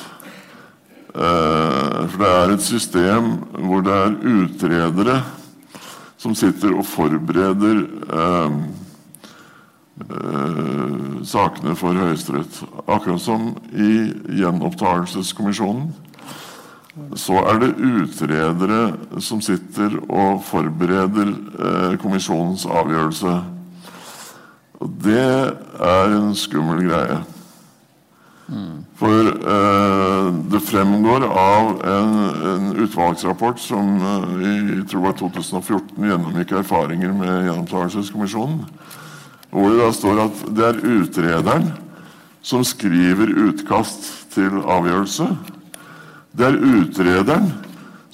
Eh, 1.16 2.00
for 2.12 2.22
det 2.22 2.32
er 2.32 2.54
et 2.54 2.66
system 2.66 3.32
hvor 3.66 3.86
det 3.86 3.94
er 3.94 4.18
utredere 4.36 5.20
som 6.18 6.36
sitter 6.38 6.74
og 6.74 6.86
forbereder 6.90 7.86
eh, 7.86 8.58
eh, 10.02 11.24
sakene 11.24 11.76
for 11.76 11.98
Høyesterett. 11.98 12.64
Akkurat 12.88 13.22
som 13.22 13.54
i 13.74 14.12
gjenopptakelseskommisjonen 14.40 15.94
så 17.20 17.42
er 17.44 17.60
det 17.60 17.74
utredere 17.76 18.80
som 19.20 19.42
sitter 19.44 19.98
og 20.08 20.44
forbereder 20.48 21.28
eh, 21.28 21.96
kommisjonens 22.00 22.64
avgjørelse. 22.66 23.34
Og 24.80 24.94
det 25.04 25.26
er 25.84 26.16
en 26.16 26.36
skummel 26.40 26.86
greie. 26.88 27.18
Mm. 28.48 28.86
For 28.96 29.32
eh, 29.34 30.28
det 30.54 30.62
fremgår 30.64 31.26
av 31.28 31.72
en, 31.92 32.18
en 32.54 32.68
utvalgsrapport 32.86 33.60
som 33.60 33.96
eh, 34.00 34.44
i 34.80 34.84
tror 34.88 35.08
var 35.10 35.18
2014 35.20 36.12
gjennomgikk 36.12 36.54
erfaringer 36.62 37.16
med 37.18 37.50
gjenopptakelseskommisjonen 37.50 38.62
hvor 39.56 39.72
det 39.72 39.80
da 39.80 39.92
står 39.96 40.20
at 40.26 40.40
det 40.52 40.66
er 40.68 40.84
utrederen 40.84 41.70
som 42.46 42.64
skriver 42.68 43.32
utkast 43.48 44.28
til 44.36 44.60
avgjørelse. 44.60 45.30
Det 46.36 46.44
er 46.50 46.60
utrederen 46.60 47.54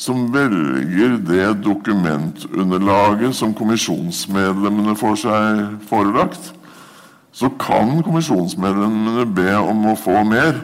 som 0.01 0.33
velger 0.33 1.17
det 1.25 1.63
dokumentunderlaget 1.65 3.35
som 3.37 3.53
kommisjonsmedlemmene 3.57 4.95
får 4.97 5.15
seg 5.23 5.61
forelagt. 5.89 6.53
Så 7.33 7.49
kan 7.61 8.03
kommisjonsmedlemmene 8.05 9.25
be 9.33 9.55
om 9.57 9.85
å 9.91 9.95
få 9.97 10.23
mer, 10.27 10.55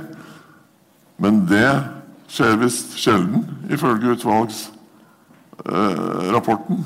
men 1.17 1.45
det 1.49 1.83
skjer 2.29 2.57
visst 2.61 2.97
sjelden, 2.99 3.45
ifølge 3.73 4.11
utvalgsrapporten. 4.17 6.77
Eh, 6.77 6.83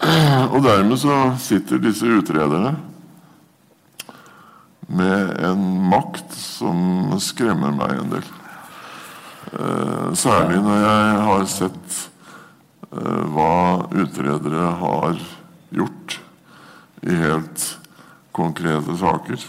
og 0.52 0.62
dermed 0.64 0.98
så 1.00 1.16
sitter 1.40 1.82
disse 1.82 2.08
utrederne 2.08 2.74
med 4.90 5.34
en 5.46 5.66
makt 5.90 6.32
som 6.34 7.12
skremmer 7.22 7.74
meg 7.76 7.98
en 7.98 8.14
del. 8.16 8.30
Eh, 9.52 10.08
særlig 10.18 10.58
når 10.64 10.80
jeg 10.82 11.20
har 11.28 11.44
sett 11.52 12.00
eh, 12.90 13.22
hva 13.34 13.86
utredere 13.90 14.72
har 14.82 15.20
gjort 15.70 16.18
i 17.06 17.20
helt 17.20 17.66
konkrete 18.36 18.96
saker. 18.98 19.46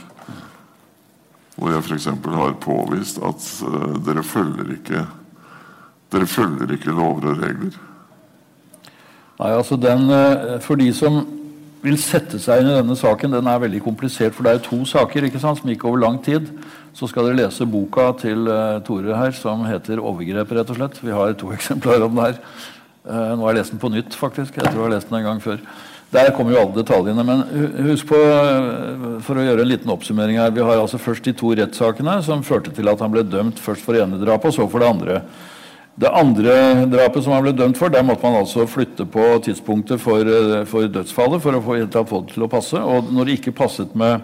Hvor 1.56 1.74
jeg 1.74 1.84
f.eks. 1.86 2.08
har 2.36 2.62
påvist 2.64 3.20
at 3.28 3.48
uh, 3.68 3.98
dere 4.02 4.24
følger 4.26 4.72
ikke 4.78 5.04
dere 6.12 6.28
følger 6.28 6.74
ikke 6.76 6.94
lover 6.96 7.30
og 7.32 7.44
regler. 7.44 7.76
Nei, 9.42 9.54
altså 9.58 9.78
den, 9.82 10.10
uh, 10.14 10.60
For 10.62 10.80
de 10.80 10.92
som 10.94 11.24
vil 11.82 11.98
sette 11.98 12.38
seg 12.38 12.62
inn 12.62 12.70
i 12.70 12.76
denne 12.78 12.98
saken, 12.98 13.34
den 13.34 13.48
er 13.50 13.62
veldig 13.64 13.82
komplisert. 13.82 14.36
For 14.38 14.46
det 14.46 14.54
er 14.54 14.66
to 14.68 14.84
saker 14.86 15.26
ikke 15.26 15.42
sant, 15.42 15.58
som 15.58 15.72
gikk 15.72 15.88
over 15.90 16.04
lang 16.04 16.20
tid. 16.22 16.52
Så 16.94 17.10
skal 17.10 17.26
dere 17.26 17.40
lese 17.40 17.66
boka 17.66 18.12
til 18.22 18.46
uh, 18.52 18.78
Tore 18.86 19.18
her, 19.18 19.32
som 19.34 19.66
heter 19.66 19.98
'Overgrep'. 19.98 20.54
rett 20.58 20.70
og 20.70 20.78
slett. 20.78 21.02
Vi 21.02 21.12
har 21.12 21.34
to 21.34 21.54
eksemplarer 21.58 22.06
om 22.06 22.16
den 22.16 22.26
her. 22.26 22.38
nå 23.02 23.42
har 23.42 23.50
jeg 23.50 23.58
lest 23.58 23.72
den 23.72 23.82
på 23.82 23.90
nytt, 23.90 24.14
faktisk. 24.14 24.58
Jeg 24.58 24.64
tror 24.64 24.84
jeg 24.84 24.92
har 24.92 24.96
lest 24.96 25.10
den 25.10 25.18
en 25.18 25.30
gang 25.32 25.42
før. 25.42 25.58
Der 26.12 26.32
kommer 26.36 26.52
jo 26.52 26.60
alle 26.60 26.76
detaljene. 26.76 27.24
Men 27.24 27.44
husk 27.88 28.10
på, 28.10 28.20
eh, 28.20 29.22
for 29.24 29.40
å 29.40 29.46
gjøre 29.46 29.64
en 29.64 29.72
liten 29.72 29.92
oppsummering 29.92 30.38
her 30.38 30.52
Vi 30.52 30.62
har 30.62 30.76
altså 30.78 31.00
først 31.00 31.24
de 31.24 31.34
to 31.34 31.54
rettssakene 31.56 32.22
som 32.24 32.44
førte 32.44 32.74
til 32.76 32.90
at 32.90 33.00
han 33.00 33.12
ble 33.12 33.24
dømt 33.24 33.60
først 33.60 33.82
for 33.86 33.94
det 33.94 34.04
ene 34.04 34.20
drapet 34.20 34.52
og 34.52 34.54
så 34.54 34.70
for 34.70 34.80
det 34.80 34.90
andre. 34.90 35.22
Det 36.00 36.08
andre 36.08 36.86
drapet 36.88 37.24
som 37.24 37.34
han 37.36 37.44
ble 37.44 37.52
dømt 37.56 37.80
for, 37.80 37.92
der 37.92 38.06
måtte 38.08 38.24
man 38.24 38.40
altså 38.40 38.64
flytte 38.70 39.04
på 39.12 39.26
tidspunktet 39.44 40.00
for, 40.00 40.24
eh, 40.24 40.64
for 40.70 40.88
dødsfallet 40.88 41.44
for 41.44 41.58
å 41.58 41.64
få, 41.64 41.76
få 42.08 42.22
det 42.24 42.34
til 42.34 42.46
å 42.46 42.52
passe. 42.52 42.80
Og 42.80 43.12
når 43.12 43.28
det 43.28 43.36
ikke 43.40 43.56
passet 43.58 43.92
med, 43.96 44.24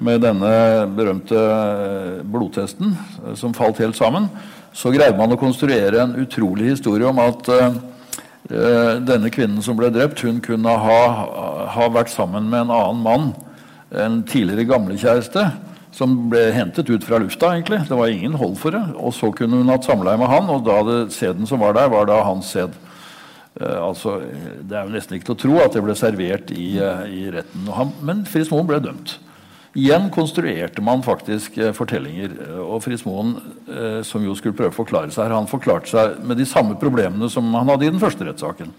med 0.00 0.24
denne 0.24 0.52
berømte 0.96 1.36
eh, 1.36 2.24
blodtesten, 2.24 2.96
som 3.36 3.56
falt 3.56 3.82
helt 3.84 3.98
sammen, 4.00 4.30
så 4.72 4.92
greide 4.94 5.18
man 5.18 5.34
å 5.34 5.40
konstruere 5.40 6.00
en 6.00 6.16
utrolig 6.22 6.72
historie 6.72 7.08
om 7.08 7.18
at 7.18 7.48
uh, 7.50 7.72
denne 9.00 9.30
kvinnen 9.32 9.64
som 9.64 9.78
ble 9.78 9.88
drept, 9.90 10.20
hun 10.22 10.42
kunne 10.44 10.70
ha, 10.70 10.98
ha 11.72 11.86
vært 11.90 12.12
sammen 12.12 12.46
med 12.52 12.66
en 12.66 12.74
annen 12.76 13.00
mann, 13.02 13.30
en 13.90 14.20
tidligere 14.28 14.68
gamlekjæreste, 14.68 15.48
som 15.98 16.14
ble 16.30 16.48
hentet 16.54 16.88
ut 16.90 17.04
fra 17.04 17.18
lufta. 17.18 17.52
egentlig. 17.56 17.82
Det 17.88 17.98
var 17.98 18.08
ingen 18.08 18.38
hold 18.38 18.56
for 18.60 18.74
det. 18.74 18.84
Og 18.96 19.14
så 19.14 19.32
kunne 19.34 19.58
hun 19.58 19.72
hatt 19.72 19.88
samleie 19.88 20.18
med 20.20 20.30
han, 20.30 20.50
og 20.50 20.64
da 20.66 20.82
det 20.86 20.98
sæden 21.12 21.46
som 21.46 21.60
var 21.60 21.74
der, 21.74 21.90
var 21.90 22.06
da 22.06 22.22
hans 22.22 22.54
sæd. 22.54 22.76
Uh, 23.58 23.88
altså, 23.88 24.20
det 24.62 24.76
er 24.76 24.86
jo 24.86 24.94
nesten 24.94 25.16
ikke 25.16 25.32
til 25.32 25.34
å 25.34 25.42
tro 25.42 25.56
at 25.64 25.74
det 25.74 25.82
ble 25.82 25.96
servert 25.98 26.52
i, 26.54 26.76
uh, 26.78 27.02
i 27.10 27.24
retten. 27.34 27.66
Han, 27.74 27.90
men 28.06 28.22
Fritz 28.30 28.52
Moen 28.54 28.68
ble 28.70 28.78
dømt. 28.84 29.18
Igjen 29.78 30.08
konstruerte 30.10 30.82
man 30.82 31.04
faktisk 31.04 31.58
eh, 31.60 31.74
fortellinger. 31.76 32.32
Og 32.64 32.80
Fritz 32.82 33.04
Moen, 33.06 33.34
eh, 33.68 34.00
som 34.06 34.24
jo 34.24 34.34
skulle 34.38 34.56
prøve 34.56 34.72
å 34.72 34.78
forklare 34.78 35.12
seg 35.12 35.26
her, 35.26 35.36
han 35.36 35.50
forklarte 35.50 35.90
seg 35.92 36.16
med 36.26 36.40
de 36.40 36.46
samme 36.48 36.78
problemene 36.80 37.28
som 37.30 37.46
han 37.54 37.68
hadde 37.68 37.86
i 37.86 37.92
den 37.92 38.02
første 38.02 38.26
rettssaken. 38.26 38.72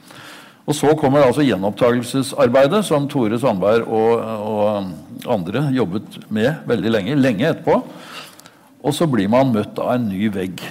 Og 0.70 0.76
Så 0.76 0.91
kommer 0.99 1.24
altså 1.26 1.45
gjenopptakelsesarbeidet, 1.45 2.84
som 2.86 3.07
Tore 3.09 3.39
Sandberg 3.41 3.88
og, 3.88 4.20
og 4.22 4.89
andre 5.30 5.67
jobbet 5.75 6.19
med 6.34 6.65
veldig 6.69 6.91
lenge, 6.93 7.15
lenge 7.19 7.47
etterpå. 7.49 7.80
Og 8.80 8.95
så 8.95 9.07
blir 9.11 9.30
man 9.32 9.53
møtt 9.53 9.80
av 9.82 9.95
en 9.97 10.07
ny 10.09 10.30
vegg. 10.34 10.61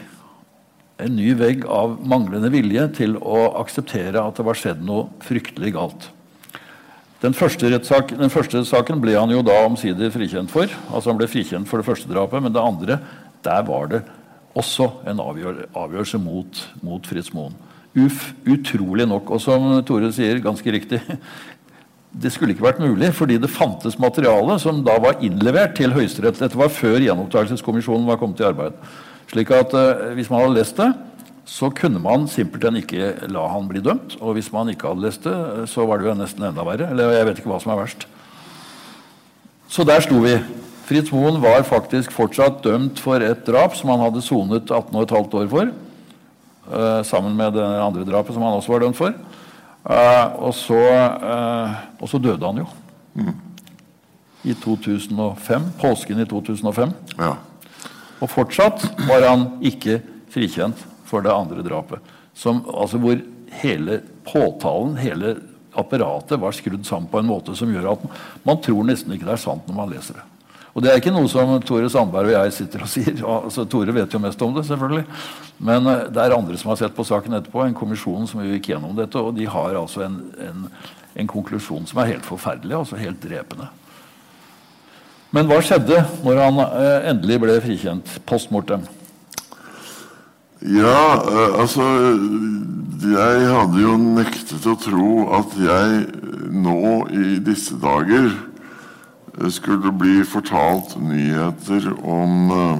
En 0.99 1.15
ny 1.15 1.33
vegg 1.39 1.67
av 1.71 1.99
manglende 2.09 2.51
vilje 2.53 2.87
til 2.99 3.19
å 3.21 3.49
akseptere 3.61 4.23
at 4.23 4.39
det 4.39 4.47
var 4.47 4.59
skjedd 4.59 4.81
noe 4.85 5.09
fryktelig 5.23 5.75
galt. 5.77 6.09
Den 7.23 7.35
første, 7.35 7.67
den 7.71 8.31
første, 8.31 8.63
saken 8.67 9.01
ble 9.03 9.17
han 9.19 9.31
jo 9.35 9.43
da 9.47 9.57
omsider 9.67 10.13
frikjent 10.15 10.53
for. 10.53 10.71
Altså 10.87 11.11
Han 11.11 11.19
ble 11.19 11.27
frikjent 11.31 11.67
for 11.67 11.83
det 11.83 11.89
første 11.89 12.11
drapet, 12.11 12.43
men 12.43 12.55
det 12.55 12.63
andre 12.63 13.01
der 13.43 13.65
var 13.67 13.91
det 13.91 14.03
også 14.59 14.89
en 15.07 15.21
avgjør, 15.23 15.65
avgjørelse 15.77 16.19
mot, 16.23 16.63
mot 16.83 17.07
Fritz 17.07 17.33
Moen. 17.35 17.55
Uf, 17.99 18.33
utrolig 18.47 19.07
nok. 19.09 19.33
Og 19.35 19.43
som 19.43 19.67
Tore 19.87 20.11
sier 20.15 20.43
ganske 20.45 20.75
riktig 20.75 21.01
Det 22.19 22.33
skulle 22.35 22.55
ikke 22.55 22.67
vært 22.67 22.81
mulig, 22.83 23.13
fordi 23.15 23.37
det 23.39 23.51
fantes 23.53 23.99
materiale 24.03 24.57
som 24.59 24.81
da 24.87 24.97
var 25.03 25.21
innlevert 25.23 25.77
til 25.79 25.93
Høyesterett. 25.95 26.41
Dette 26.41 26.59
var 26.59 26.73
før 26.75 26.99
gjenopptakelseskommisjonen 27.05 28.09
var 28.09 28.19
kommet 28.19 28.43
i 28.43 28.49
arbeid. 28.49 28.79
Slik 29.31 29.53
at 29.55 29.75
eh, 29.77 30.09
hvis 30.17 30.31
man 30.33 30.43
hadde 30.43 30.57
lest 30.57 30.81
det, 30.81 30.89
så 31.49 31.71
kunne 31.73 32.01
man 32.03 32.27
simpelthen 32.29 32.81
ikke 32.81 33.13
la 33.33 33.47
han 33.53 33.69
bli 33.71 33.81
dømt. 33.85 34.19
Og 34.19 34.35
hvis 34.37 34.51
man 34.53 34.69
ikke 34.73 34.91
hadde 34.91 35.05
lest 35.07 35.29
det, 35.29 35.37
så 35.71 35.87
var 35.89 36.01
det 36.01 36.11
jo 36.11 36.17
nesten 36.19 36.49
enda 36.49 36.65
verre. 36.67 36.91
Eller 36.91 37.15
jeg 37.15 37.29
vet 37.29 37.41
ikke 37.41 37.53
hva 37.53 37.61
som 37.63 37.73
er 37.73 37.83
verst. 37.85 38.09
Så 39.71 39.87
der 39.87 40.03
sto 40.05 40.19
vi. 40.25 40.35
Fritz 40.89 41.13
Moen 41.13 41.39
var 41.43 41.63
faktisk 41.69 42.13
fortsatt 42.17 42.63
dømt 42.65 43.01
for 43.05 43.21
et 43.23 43.45
drap 43.47 43.77
som 43.77 43.93
han 43.93 44.03
hadde 44.07 44.25
sonet 44.25 44.73
18,5 44.73 45.39
år 45.39 45.49
for. 45.53 45.73
Eh, 46.69 47.01
sammen 47.09 47.37
med 47.37 47.55
det 47.57 47.65
andre 47.65 48.05
drapet 48.09 48.35
som 48.35 48.45
han 48.45 48.59
også 48.59 48.75
var 48.75 48.85
dømt 48.85 48.99
for. 48.99 49.15
Uh, 49.89 50.45
og, 50.45 50.53
så, 50.53 50.77
uh, 50.77 51.77
og, 51.97 52.09
så, 52.11 52.21
døde 52.21 52.45
han 52.45 52.61
jo. 52.61 52.67
Mm. 53.17 53.33
I 54.45 54.55
2005. 54.61 55.71
Påsken 55.81 56.21
i 56.21 56.27
2005. 56.29 56.93
Ja. 57.17 57.33
Og 58.21 58.29
fortsatt 58.29 58.85
var 59.09 59.25
han 59.25 59.47
ikke 59.65 60.01
frikjent 60.33 60.81
for 61.09 61.25
det 61.25 61.33
andre 61.33 61.65
drapet. 61.65 62.05
Som, 62.37 62.61
altså 62.69 63.01
hvor 63.01 63.17
hele 63.63 64.03
påtalen, 64.29 64.99
hele 65.01 65.37
apparatet, 65.79 66.37
var 66.41 66.53
skrudd 66.53 66.85
sammen 66.87 67.09
på 67.11 67.23
en 67.23 67.31
måte 67.31 67.57
som 67.57 67.73
gjør 67.73 67.95
at 67.95 68.05
man 68.45 68.61
tror 68.63 68.85
nesten 68.87 69.15
ikke 69.15 69.29
det 69.29 69.39
er 69.39 69.47
sant 69.47 69.71
når 69.71 69.79
man 69.79 69.95
leser 69.95 70.21
det. 70.21 70.27
Og 70.79 70.83
Det 70.85 70.93
er 70.93 71.01
ikke 71.01 71.11
noe 71.11 71.27
som 71.27 71.57
Tore 71.67 71.89
Sandberg 71.91 72.31
og 72.31 72.37
jeg 72.37 72.53
sitter 72.55 72.85
og 72.85 72.91
sier. 72.93 73.17
Altså, 73.27 73.65
Tore 73.67 73.91
vet 73.97 74.13
jo 74.15 74.21
mest 74.23 74.43
om 74.47 74.53
det, 74.55 74.63
selvfølgelig. 74.69 75.09
Men 75.59 75.91
uh, 75.91 76.05
det 76.07 76.23
er 76.23 76.35
andre 76.37 76.59
som 76.61 76.71
har 76.71 76.79
sett 76.79 76.95
på 76.95 77.07
saken 77.09 77.35
etterpå, 77.35 77.65
en 77.65 77.75
kommisjon 77.75 78.31
som 78.31 78.45
gikk 78.47 78.71
gjennom 78.71 78.95
dette, 78.95 79.19
og 79.19 79.35
de 79.35 79.49
har 79.51 79.75
altså 79.81 80.05
en, 80.07 80.21
en, 80.39 80.69
en 81.19 81.31
konklusjon 81.35 81.89
som 81.91 81.99
er 81.99 82.13
helt 82.13 82.29
forferdelig, 82.29 82.77
altså 82.79 83.01
helt 83.01 83.19
drepende. 83.25 83.67
Men 85.35 85.51
hva 85.51 85.59
skjedde 85.67 85.99
når 86.23 86.45
han 86.45 86.63
uh, 86.63 87.11
endelig 87.11 87.41
ble 87.43 87.59
frikjent 87.67 88.15
post 88.31 88.55
mortem? 88.55 88.87
Ja, 90.63 91.23
eh, 91.23 91.61
altså 91.61 91.85
Jeg 92.99 93.43
hadde 93.47 93.83
jo 93.83 93.93
nektet 93.99 94.65
å 94.67 94.75
tro 94.83 95.11
at 95.39 95.53
jeg 95.55 96.01
nå 96.51 97.05
i 97.15 97.37
disse 97.47 97.77
dager 97.79 98.27
eh, 98.27 98.49
skulle 99.51 99.93
bli 99.93 100.25
fortalt 100.27 101.03
nyheter 101.03 101.93
om 102.03 102.51
eh, 102.51 102.79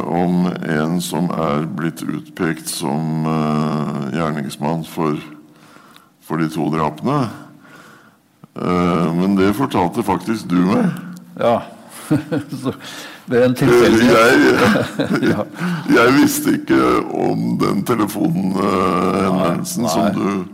om 0.00 0.46
en 0.50 1.00
som 1.00 1.30
er 1.30 1.62
blitt 1.78 2.02
utpekt 2.02 2.68
som 2.68 3.22
gjerningsmann 4.10 4.82
for, 4.82 5.14
for 6.26 6.42
de 6.42 6.48
to 6.50 6.66
drapene. 6.74 7.30
men 9.14 9.38
det 9.38 9.54
fortalte 9.54 10.02
faktisk 10.02 10.50
du 10.50 10.58
meg. 10.66 10.90
Ja. 11.38 11.62
ved 13.30 13.44
en 13.44 13.54
tilfeldighet. 13.54 14.16
Jeg, 14.18 14.58
jeg, 15.22 15.44
jeg, 15.98 16.14
visste 16.22 16.52
ikke 16.58 16.80
om 17.14 17.58
den 17.60 17.84
telefonhenvendelsen 17.86 19.88
som 19.88 20.14
du 20.14 20.44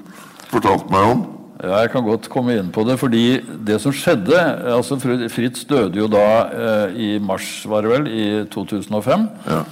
fortalte 0.50 0.84
meg 0.92 1.02
om. 1.14 1.26
Ja, 1.66 1.80
Jeg 1.82 1.90
kan 1.90 2.04
godt 2.06 2.28
komme 2.30 2.54
inn 2.54 2.70
på 2.70 2.84
det. 2.86 2.98
fordi 2.98 3.40
det 3.66 3.80
som 3.82 3.92
skjedde 3.92 4.38
altså 4.70 4.98
Fritz 5.02 5.64
døde 5.66 5.98
jo 5.98 6.06
da 6.06 6.26
eh, 6.46 6.94
i 6.94 7.08
mars, 7.18 7.66
var 7.66 7.82
det 7.82 7.90
vel, 7.90 8.06
i 8.06 8.26
2005. 8.52 9.26
Ja. 9.50 9.62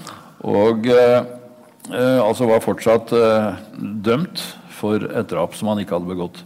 Og 0.43 0.89
eh, 0.91 1.21
eh, 1.93 2.19
altså 2.19 2.49
var 2.51 2.65
fortsatt 2.65 3.15
eh, 3.15 3.63
dømt 3.79 4.43
for 4.75 5.07
et 5.07 5.31
drap 5.31 5.55
som 5.55 5.71
han 5.71 5.85
ikke 5.85 5.95
hadde 5.95 6.11
begått. 6.11 6.43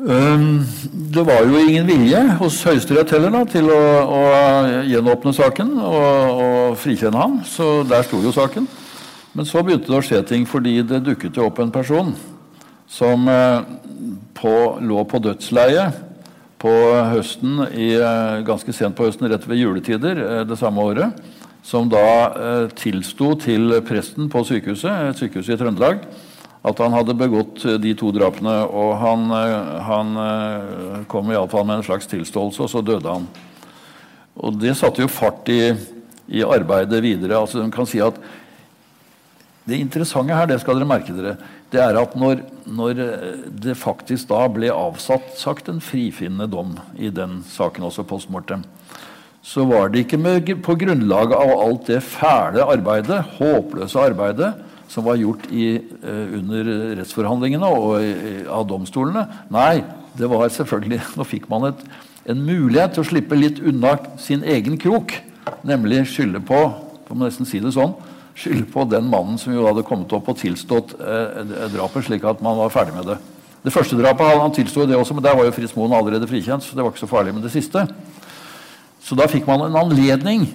Um, 0.00 0.64
det 1.12 1.22
var 1.28 1.44
jo 1.44 1.60
ingen 1.60 1.84
vilje 1.84 2.20
hos 2.38 2.62
Høyesterett 2.64 3.10
heller 3.12 3.34
da, 3.34 3.42
til 3.44 3.66
å, 3.68 3.80
å, 4.00 4.20
gjenåpne 4.88 5.34
saken 5.36 5.74
og, 5.76 6.40
og 6.40 6.78
frikjenne 6.80 7.20
ham. 7.20 7.38
Så 7.44 7.84
der 7.86 8.06
sto 8.08 8.22
jo 8.24 8.32
saken. 8.32 8.66
Men 9.36 9.46
så 9.46 9.62
begynte 9.62 9.92
det 9.92 9.98
å 10.00 10.02
skje 10.02 10.22
ting 10.26 10.48
fordi 10.48 10.80
det 10.82 11.04
dukket 11.06 11.36
jo 11.36 11.46
opp 11.46 11.60
en 11.62 11.70
person 11.70 12.14
som 12.90 13.28
eh, 13.28 13.60
på, 14.34 14.54
lå 14.82 15.04
på 15.06 15.20
dødsleie 15.22 15.90
på 16.60 16.72
høsten 17.12 17.62
i, 17.70 17.92
eh, 17.94 18.40
ganske 18.46 18.74
sent 18.74 18.98
på 18.98 19.06
høsten, 19.06 19.30
rett 19.30 19.46
ved 19.48 19.62
juletider 19.62 20.24
eh, 20.24 20.42
det 20.48 20.58
samme 20.60 20.82
året. 20.82 21.22
Som 21.62 21.90
da 21.92 22.00
tilsto 22.72 23.34
til 23.36 23.74
presten 23.84 24.30
på 24.32 24.40
sykehuset, 24.48 25.10
et 25.10 25.18
sykehus 25.20 25.50
i 25.52 25.58
Trøndelag 25.60 26.06
at 26.64 26.80
han 26.80 26.94
hadde 26.96 27.12
begått 27.20 27.66
de 27.84 27.92
to 28.00 28.08
drapene. 28.16 28.54
Og 28.64 28.94
han, 28.96 29.26
han 29.84 31.04
kom 31.12 31.28
iallfall 31.28 31.66
med 31.68 31.82
en 31.82 31.84
slags 31.84 32.08
tilståelse, 32.08 32.64
og 32.64 32.72
så 32.72 32.80
døde 32.80 33.12
han. 33.12 33.28
Og 34.40 34.56
det 34.56 34.72
satte 34.80 35.04
jo 35.04 35.12
fart 35.12 35.52
i, 35.52 35.60
i 36.32 36.40
arbeidet 36.40 37.02
videre. 37.04 37.36
altså 37.36 37.60
man 37.60 37.76
kan 37.76 37.88
si 37.88 38.00
at 38.00 38.16
Det 39.68 39.76
interessante 39.76 40.34
her, 40.34 40.48
det 40.48 40.62
skal 40.64 40.80
dere 40.80 40.88
merke 40.88 41.12
dere, 41.12 41.36
det 41.70 41.80
er 41.82 41.98
at 42.00 42.16
når, 42.18 42.42
når 42.66 43.00
det 43.62 43.76
faktisk 43.78 44.30
da 44.30 44.42
ble 44.50 44.72
avsatt 44.74 45.36
sagt 45.38 45.70
en 45.70 45.82
frifinnende 45.82 46.48
dom 46.50 46.74
i 46.98 47.12
den 47.14 47.40
saken, 47.46 47.86
også 47.86 48.06
post 48.08 48.30
mortem, 48.32 48.64
så 49.42 49.64
var 49.64 49.88
det 49.88 50.04
ikke 50.04 50.18
med, 50.20 50.50
på 50.64 50.76
grunnlag 50.82 51.32
av 51.32 51.54
alt 51.54 51.86
det 51.88 52.02
fæle 52.04 52.66
arbeidet, 52.74 53.22
håpløse 53.38 54.02
arbeidet, 54.02 54.52
som 54.90 55.06
var 55.06 55.20
gjort 55.20 55.46
i, 55.54 55.78
eh, 55.78 56.36
under 56.36 56.66
rettsforhandlingene 56.98 57.70
og 57.70 58.02
i, 58.02 58.12
av 58.50 58.66
domstolene. 58.68 59.24
Nei, 59.54 59.80
det 60.18 60.28
var 60.30 60.50
selvfølgelig 60.50 61.00
Nå 61.16 61.26
fikk 61.28 61.46
man 61.52 61.70
et, 61.70 61.84
en 62.30 62.42
mulighet 62.44 62.96
til 62.96 63.04
å 63.04 63.10
slippe 63.12 63.38
litt 63.38 63.62
unna 63.62 63.94
sin 64.20 64.42
egen 64.42 64.76
krok. 64.82 65.14
Nemlig 65.66 66.08
skylde 66.10 66.42
på 66.44 66.58
får 67.06 67.18
man 67.18 67.26
nesten 67.26 67.48
si 67.48 67.58
det 67.62 67.72
sånn, 67.74 67.94
skylde 68.38 68.66
på 68.72 68.84
den 68.90 69.10
mannen 69.10 69.38
som 69.40 69.52
jo 69.54 69.66
hadde 69.66 69.84
kommet 69.86 70.12
opp 70.16 70.30
og 70.30 70.38
tilstått 70.40 70.94
eh, 71.00 71.42
drapet, 71.74 72.06
slik 72.06 72.24
at 72.28 72.42
man 72.44 72.58
var 72.60 72.72
ferdig 72.74 72.96
med 72.96 73.12
det. 73.12 73.18
Det 73.60 73.72
første 73.74 73.98
drapet 73.98 74.24
han, 74.24 74.40
han 74.40 74.54
tilsto 74.56 74.86
det 74.88 74.96
også, 74.96 75.16
men 75.16 75.24
der 75.24 75.36
var 75.36 75.44
jo 75.44 75.54
Fritz 75.54 75.74
Moen 75.76 75.92
allerede 75.92 76.28
frikjent. 76.28 76.64
så 76.64 76.76
det 76.76 76.84
var 76.84 76.94
ikke 76.94 77.04
så 77.04 77.10
farlig 77.10 77.34
med 77.36 77.44
det 77.44 77.52
siste. 77.52 77.84
Så 79.04 79.16
da 79.18 79.28
fikk 79.28 79.48
man 79.48 79.66
en 79.66 79.78
anledning 79.80 80.46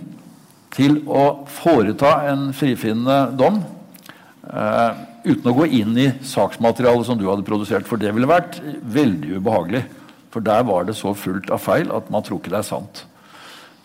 til 0.75 0.99
å 1.07 1.45
foreta 1.49 2.17
en 2.31 2.49
frifinnende 2.55 3.35
dom 3.37 3.61
eh, 4.49 5.03
uten 5.25 5.51
å 5.51 5.55
gå 5.57 5.67
inn 5.79 5.93
i 5.97 6.09
saksmaterialet 6.25 7.07
som 7.07 7.19
du 7.19 7.27
hadde 7.29 7.45
produsert. 7.47 7.87
For 7.89 8.01
det 8.01 8.13
ville 8.15 8.29
vært 8.29 8.59
veldig 8.81 9.39
ubehagelig. 9.39 9.85
For 10.33 10.43
der 10.43 10.65
var 10.67 10.85
det 10.87 10.97
så 10.97 11.13
fullt 11.15 11.51
av 11.53 11.61
feil 11.63 11.93
at 11.95 12.09
man 12.11 12.25
tror 12.25 12.41
ikke 12.41 12.53
det 12.53 12.59
er 12.59 12.67
sant. 12.67 13.05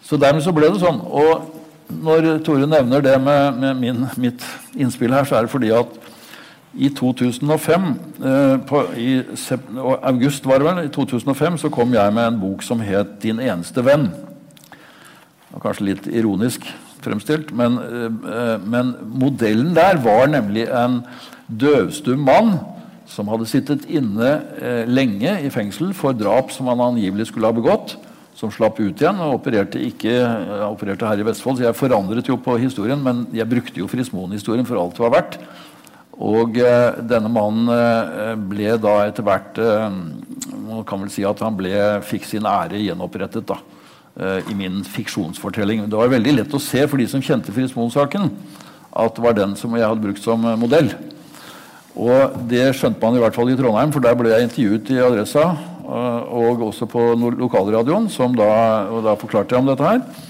Så 0.02 0.18
dermed 0.18 0.42
så 0.42 0.54
ble 0.56 0.72
det 0.72 0.80
sånn. 0.82 0.98
Og 1.04 1.59
når 1.90 2.38
Tore 2.44 2.68
nevner 2.68 3.02
det 3.04 3.16
med, 3.22 3.58
med 3.60 3.80
min, 3.80 4.06
mitt 4.20 4.44
innspill 4.76 5.14
her, 5.14 5.24
så 5.28 5.38
er 5.38 5.46
det 5.46 5.52
fordi 5.52 5.72
at 5.74 5.98
i 6.74 6.88
2005, 6.94 7.86
eh, 8.24 8.56
på, 8.66 8.82
i 8.96 9.22
august 10.06 10.46
var 10.46 10.60
det 10.60 10.68
vel, 10.68 10.84
i 10.84 10.92
2005 10.94 11.58
så 11.64 11.70
kom 11.72 11.94
jeg 11.94 12.14
med 12.14 12.28
en 12.28 12.40
bok 12.40 12.62
som 12.62 12.80
het 12.80 13.18
'Din 13.22 13.40
eneste 13.40 13.82
venn'. 13.82 14.10
Kanskje 15.62 15.84
litt 15.84 16.06
ironisk 16.06 16.62
fremstilt, 17.02 17.52
men, 17.52 17.78
eh, 17.78 18.58
men 18.64 18.94
modellen 19.02 19.74
der 19.74 19.96
var 19.96 20.26
nemlig 20.26 20.68
en 20.68 21.02
døvstum 21.48 22.18
mann 22.18 22.58
som 23.06 23.28
hadde 23.28 23.46
sittet 23.46 23.88
inne 23.88 24.40
eh, 24.62 24.84
lenge 24.86 25.40
i 25.42 25.50
fengsel 25.50 25.94
for 25.94 26.12
drap 26.12 26.50
som 26.50 26.66
han 26.66 26.80
angivelig 26.80 27.26
skulle 27.26 27.46
ha 27.46 27.52
begått 27.52 27.96
som 28.40 28.52
slapp 28.52 28.78
ut 28.80 29.02
igjen 29.02 29.18
og 29.20 29.36
opererte, 29.36 29.80
ikke, 29.84 30.12
eh, 30.16 30.62
opererte 30.64 31.08
her 31.08 31.20
i 31.20 31.26
Vestfold. 31.28 31.58
Så 31.58 31.66
jeg 31.66 31.76
forandret 31.76 32.28
jo 32.28 32.38
på 32.40 32.56
historien, 32.60 33.00
men 33.02 33.26
jeg 33.36 33.48
brukte 33.48 33.82
jo 33.82 33.88
Frismoen-historien 33.90 34.68
for 34.68 34.80
alt 34.80 34.96
det 34.96 35.04
var 35.04 35.16
verdt. 35.18 35.36
Og 36.20 36.56
eh, 36.60 37.00
denne 37.08 37.32
mannen 37.32 37.68
eh, 37.72 38.32
ble 38.36 38.76
da 38.80 38.96
etter 39.06 39.24
hvert 39.24 39.60
eh, 39.60 39.86
Man 40.70 40.84
kan 40.88 41.00
vel 41.00 41.12
si 41.12 41.24
at 41.26 41.40
han 41.40 41.56
ble, 41.56 41.72
fikk 42.06 42.26
sin 42.28 42.48
ære 42.48 42.80
gjenopprettet 42.80 43.46
da, 43.48 43.56
eh, 44.20 44.50
i 44.52 44.56
min 44.56 44.82
fiksjonsfortelling. 44.84 45.86
Det 45.88 46.00
var 46.00 46.12
veldig 46.12 46.36
lett 46.36 46.56
å 46.56 46.62
se 46.62 46.84
for 46.88 47.00
de 47.00 47.08
som 47.10 47.24
kjente 47.24 47.52
Frismoen-saken, 47.56 48.28
at 48.90 49.16
det 49.16 49.24
var 49.24 49.36
den 49.36 49.56
som 49.56 49.74
jeg 49.76 49.86
hadde 49.86 50.04
brukt 50.04 50.22
som 50.24 50.44
eh, 50.44 50.60
modell. 50.60 50.92
Og 52.00 52.36
det 52.48 52.68
skjønte 52.78 53.02
man 53.02 53.16
i 53.18 53.22
hvert 53.24 53.36
fall 53.36 53.50
i 53.50 53.56
Trondheim, 53.58 53.92
for 53.92 54.04
der 54.04 54.16
ble 54.16 54.30
jeg 54.32 54.46
intervjuet 54.46 54.92
i 54.94 55.02
Adressa 55.02 55.48
og 55.90 56.62
også 56.68 56.86
på 56.86 57.02
lokalradioen, 57.18 58.08
som 58.12 58.34
da, 58.38 58.50
og 58.92 59.02
da 59.08 59.16
forklarte 59.18 59.56
jeg 59.56 59.64
om 59.64 59.70
dette 59.70 59.86
her. 59.86 60.28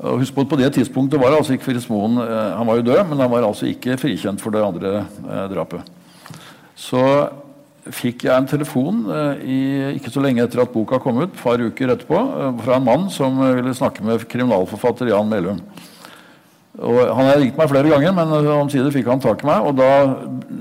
Og 0.00 0.22
husk 0.22 0.34
på, 0.34 0.44
at 0.44 0.48
på 0.48 0.58
det 0.60 0.70
tidspunktet 0.76 1.20
var 1.20 1.34
altså 1.36 1.52
ikke 1.52 1.66
Fritz 1.66 1.88
Moen 1.90 2.16
eh, 2.22 2.52
Han 2.56 2.68
var 2.68 2.78
jo 2.78 2.86
død, 2.88 3.02
men 3.10 3.20
han 3.20 3.30
var 3.32 3.44
altså 3.44 3.68
ikke 3.68 3.98
frikjent 4.00 4.40
for 4.40 4.54
det 4.54 4.62
andre 4.64 5.02
eh, 5.04 5.46
drapet. 5.52 5.90
Så 6.72 7.02
fikk 7.90 8.24
jeg 8.24 8.32
en 8.32 8.48
telefon 8.48 9.02
eh, 9.12 9.44
i, 9.44 9.60
ikke 9.98 10.12
så 10.12 10.22
lenge 10.24 10.44
etter 10.44 10.62
at 10.64 10.72
boka 10.72 11.00
kom 11.02 11.20
ut, 11.20 11.28
et 11.28 11.42
par 11.42 11.60
uker 11.60 11.92
etterpå, 11.92 12.16
eh, 12.16 12.50
fra 12.64 12.78
en 12.78 12.88
mann 12.88 13.06
som 13.12 13.36
ville 13.42 13.76
snakke 13.76 14.04
med 14.06 14.24
kriminalforfatter 14.30 15.12
Jan 15.12 15.28
Melum. 15.28 15.60
Og 16.80 17.00
han 17.02 17.26
hadde 17.26 17.42
ringt 17.42 17.60
meg 17.60 17.68
flere 17.68 17.92
ganger, 17.92 18.16
men 18.16 18.50
omsider 18.54 18.92
fikk 18.94 19.08
han 19.10 19.20
tak 19.20 19.42
i 19.44 19.48
meg. 19.50 19.66
Og 19.68 19.76
da 19.76 19.90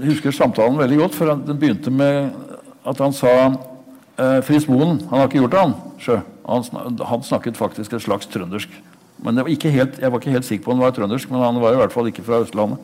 husker 0.04 0.36
samtalen 0.36 0.80
veldig 0.82 0.98
godt, 1.06 1.16
for 1.16 1.32
den 1.32 1.60
begynte 1.62 1.94
med 1.94 2.34
at 2.90 3.00
han 3.00 3.14
sa 3.16 3.34
eh, 4.20 4.40
Fritz 4.46 4.68
Moen 4.70 5.00
han 5.10 5.22
har 5.22 5.30
ikke 5.30 5.42
gjort 5.42 5.56
det, 5.56 5.64
han. 5.66 5.76
Sjø. 6.04 6.20
Han, 6.50 6.66
han, 7.06 7.24
snakket 7.26 7.60
faktisk 7.60 7.94
et 7.96 8.06
slags 8.06 8.30
trøndersk. 8.32 8.74
Men 9.24 9.42
var 9.42 9.50
helt, 9.50 10.00
Jeg 10.00 10.12
var 10.12 10.20
ikke 10.20 10.36
helt 10.36 10.48
sikker 10.48 10.66
på 10.66 10.72
om 10.72 10.80
han 10.80 10.88
var 10.88 10.96
trøndersk, 10.96 11.32
men 11.32 11.44
han 11.44 11.60
var 11.62 11.76
i 11.76 11.82
hvert 11.82 11.96
fall 11.96 12.08
ikke 12.08 12.24
fra 12.24 12.44
Østlandet. 12.44 12.80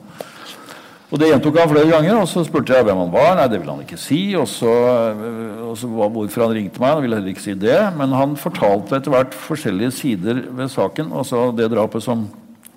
Og 1.14 1.20
Det 1.22 1.30
gjentok 1.30 1.58
han 1.62 1.70
flere 1.70 1.92
ganger, 1.92 2.18
og 2.18 2.28
så 2.28 2.42
spurte 2.44 2.74
jeg 2.74 2.86
hvem 2.88 2.98
han 2.98 3.12
var. 3.14 3.36
Nei, 3.38 3.46
det 3.48 3.60
ville 3.62 3.72
han 3.72 3.84
ikke 3.86 4.00
si. 4.02 4.20
Og 4.36 4.48
så, 4.50 4.72
eh, 5.14 5.62
og 5.64 5.78
så 5.78 5.88
hvorfor 5.88 6.48
han 6.48 6.56
ringte 6.58 6.82
meg. 6.82 6.96
Han 6.96 7.04
ville 7.06 7.20
heller 7.20 7.32
ikke 7.32 7.46
si 7.46 7.54
det. 7.54 7.78
Men 7.96 8.16
han 8.18 8.36
fortalte 8.36 8.98
etter 8.98 9.14
hvert 9.14 9.38
forskjellige 9.38 9.94
sider 9.96 10.42
ved 10.50 10.74
saken. 10.74 11.14
Altså 11.14 11.52
det 11.56 11.70
drapet 11.72 12.04
som 12.04 12.26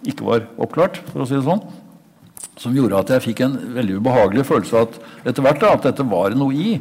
ikke 0.07 0.27
var 0.29 0.47
oppklart, 0.61 1.01
for 1.09 1.25
å 1.25 1.27
si 1.27 1.35
det 1.35 1.47
sånn. 1.49 1.65
Som 2.59 2.77
gjorde 2.77 3.01
at 3.01 3.11
jeg 3.15 3.25
fikk 3.31 3.43
en 3.47 3.57
veldig 3.75 3.99
ubehagelig 3.99 4.45
følelse 4.47 4.85
at 4.87 5.01
etter 5.25 5.43
hvert 5.43 5.61
da, 5.63 5.73
at 5.75 5.89
dette 5.89 6.07
var 6.07 6.37
noe 6.39 6.55
i. 6.55 6.79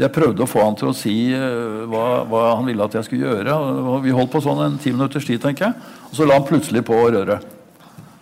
Jeg 0.00 0.12
prøvde 0.14 0.44
å 0.44 0.48
få 0.48 0.62
han 0.64 0.76
til 0.80 0.90
å 0.90 0.96
si 0.96 1.14
uh, 1.36 1.84
hva, 1.90 2.04
hva, 2.28 2.44
han 2.56 2.68
ville 2.68 2.84
at 2.86 2.96
jeg 2.96 3.08
skulle 3.08 3.28
gjøre. 3.28 3.56
Og 3.92 4.04
vi 4.04 4.14
holdt 4.16 4.32
på 4.32 4.40
sånn 4.44 4.62
en 4.64 4.78
ti 4.80 4.94
minutters 4.94 5.26
tid, 5.28 5.42
tenker 5.42 5.68
jeg. 5.68 5.90
Og 6.08 6.16
så 6.16 6.28
la 6.28 6.38
han 6.38 6.46
plutselig 6.48 6.84
på 6.88 6.96
røret. 6.96 7.44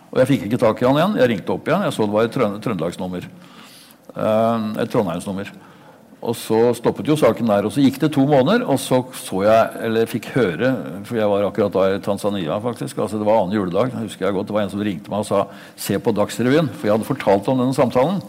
Og 0.09 0.19
jeg 0.19 0.31
fikk 0.33 0.47
ikke 0.47 0.59
tak 0.59 0.81
i 0.81 0.87
han 0.89 0.97
igjen. 0.99 1.17
Jeg 1.21 1.31
ringte 1.31 1.55
opp 1.55 1.69
igjen. 1.69 1.85
Jeg 1.87 1.95
så 1.95 2.07
det 2.07 2.15
var 2.17 2.27
et 2.27 2.35
trøndelagsnummer. 2.35 3.27
Uh, 4.11 4.71
et 4.81 4.91
trondheimsnummer. 4.91 5.51
Og 6.19 6.35
så 6.35 6.57
stoppet 6.75 7.07
jo 7.07 7.15
saken 7.15 7.47
der. 7.47 7.67
Og 7.69 7.71
så 7.71 7.83
gikk 7.85 8.01
det 8.01 8.09
to 8.11 8.25
måneder, 8.27 8.65
og 8.67 8.81
så 8.83 8.99
så 9.15 9.45
jeg, 9.45 9.69
eller 9.87 10.09
fikk 10.09 10.33
høre 10.33 10.73
For 11.07 11.15
jeg 11.15 11.31
var 11.31 11.45
akkurat 11.47 11.77
da 11.77 11.85
i 11.93 12.01
Tanzania, 12.03 12.57
faktisk. 12.59 12.97
altså 12.97 13.21
Det 13.21 13.29
var 13.29 13.39
annen 13.39 13.55
juledag. 13.55 13.95
husker 14.01 14.25
jeg 14.25 14.35
godt, 14.35 14.47
Det 14.47 14.57
var 14.57 14.65
en 14.65 14.73
som 14.73 14.83
ringte 14.83 15.09
meg 15.09 15.19
og 15.19 15.25
sa 15.25 15.47
'Se 15.77 15.95
på 15.99 16.11
Dagsrevyen'. 16.11 16.73
For 16.75 16.87
jeg 16.87 16.97
hadde 16.97 17.07
fortalt 17.07 17.47
om 17.47 17.57
denne 17.57 17.73
samtalen 17.73 18.21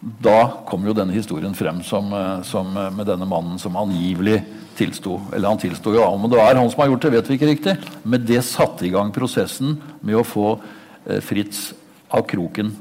da 0.00 0.64
kom 0.68 0.84
jo 0.84 0.94
denne 0.96 1.14
historien 1.16 1.54
frem 1.56 1.80
som, 1.84 2.12
eh, 2.12 2.42
som 2.44 2.76
eh, 2.76 2.90
med 2.92 3.08
denne 3.08 3.26
mannen 3.28 3.58
som 3.58 3.76
angivelig 3.80 4.42
tilsto. 4.76 5.20
Eller 5.32 5.48
han 5.48 5.60
tilsto 5.60 5.94
jo, 5.94 6.02
om 6.04 6.28
det 6.30 6.40
er 6.40 6.58
han 6.58 6.68
som 6.70 6.82
har 6.82 6.90
gjort 6.90 7.06
det, 7.06 7.12
vet 7.16 7.30
vi 7.30 7.38
ikke 7.38 7.48
riktig. 7.48 7.76
Men 8.04 8.26
det 8.28 8.42
satte 8.44 8.86
i 8.86 8.92
gang 8.92 9.12
prosessen 9.14 9.78
med 10.04 10.18
å 10.20 10.26
få 10.26 10.58
eh, 11.06 11.22
Fritz 11.24 11.70
av 12.12 12.26
kroken 12.28 12.74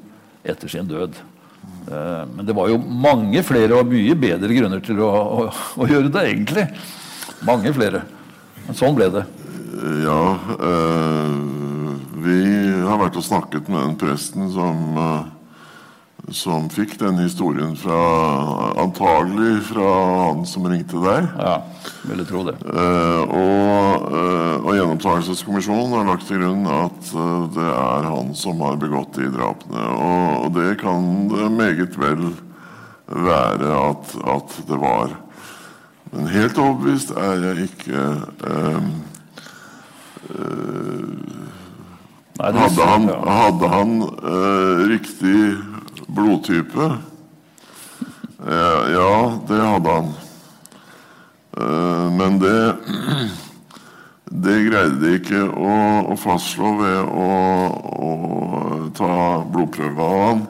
etter 0.46 0.70
sin 0.70 0.86
død. 0.90 1.16
Men 1.86 2.46
det 2.46 2.54
var 2.54 2.70
jo 2.70 2.78
mange 2.78 3.42
flere 3.46 3.78
og 3.78 3.90
mye 3.90 4.14
bedre 4.18 4.54
grunner 4.54 4.82
til 4.86 5.00
å, 5.02 5.10
å, 5.10 5.46
å 5.82 5.88
gjøre 5.90 6.12
det, 6.14 6.24
egentlig. 6.30 6.66
Mange 7.46 7.74
flere. 7.74 8.04
Men 8.68 8.78
sånn 8.78 8.98
ble 8.98 9.08
det. 9.14 9.24
Ja. 10.06 10.20
Øh, 10.56 11.34
vi 12.26 12.38
har 12.86 13.02
vært 13.02 13.18
og 13.18 13.26
snakket 13.26 13.70
med 13.70 13.82
den 13.82 13.98
presten 14.02 14.50
som 14.54 15.02
øh 15.02 15.35
som 16.34 16.70
fikk 16.74 16.96
den 17.00 17.20
historien 17.22 17.76
fra 17.78 17.98
Antagelig 18.82 19.64
fra 19.70 19.90
han 20.26 20.46
som 20.50 20.66
ringte 20.70 20.98
deg. 21.04 21.28
Ja, 21.38 21.56
ville 22.10 22.26
tro 22.26 22.42
det. 22.48 22.56
Eh, 22.66 23.22
og, 23.26 24.08
eh, 24.10 24.56
og 24.66 24.72
Gjenopptakelseskommisjonen 24.74 25.94
har 26.00 26.08
lagt 26.10 26.26
til 26.30 26.42
grunn 26.42 26.66
at 26.70 27.12
eh, 27.14 27.46
det 27.56 27.68
er 27.70 28.10
han 28.10 28.34
som 28.38 28.64
har 28.66 28.80
begått 28.82 29.20
de 29.20 29.30
drapene. 29.34 29.86
Og, 29.94 30.48
og 30.48 30.56
det 30.58 30.72
kan 30.82 31.30
det 31.32 31.52
meget 31.54 32.00
vel 32.02 32.32
være 33.06 33.76
at, 33.92 34.16
at, 34.36 34.58
det 34.70 34.82
var. 34.82 35.14
Men 36.12 36.32
helt 36.34 36.58
overbevist 36.58 37.14
er 37.20 37.44
jeg 37.50 37.70
ikke. 37.70 38.08
Nei, 42.36 42.52
hadde 42.58 42.88
han, 42.90 43.06
hadde 43.30 43.70
han 43.72 43.92
riktig 44.90 45.38
blodtype? 46.08 46.92
Ja, 48.46 49.16
det 49.48 49.62
hadde 49.62 49.90
han. 49.90 50.14
Eh, 51.58 52.12
men 52.12 52.40
det 52.40 52.76
Det 54.26 54.56
greide 54.66 54.98
de 55.00 55.12
ikke 55.20 55.44
å, 55.46 55.74
å 56.12 56.16
fastslå 56.18 56.72
ved 56.80 57.12
å, 57.14 57.28
å, 58.04 58.10
ta 58.98 59.12
blodprøve 59.54 60.02
av 60.02 60.24
han. 60.24 60.42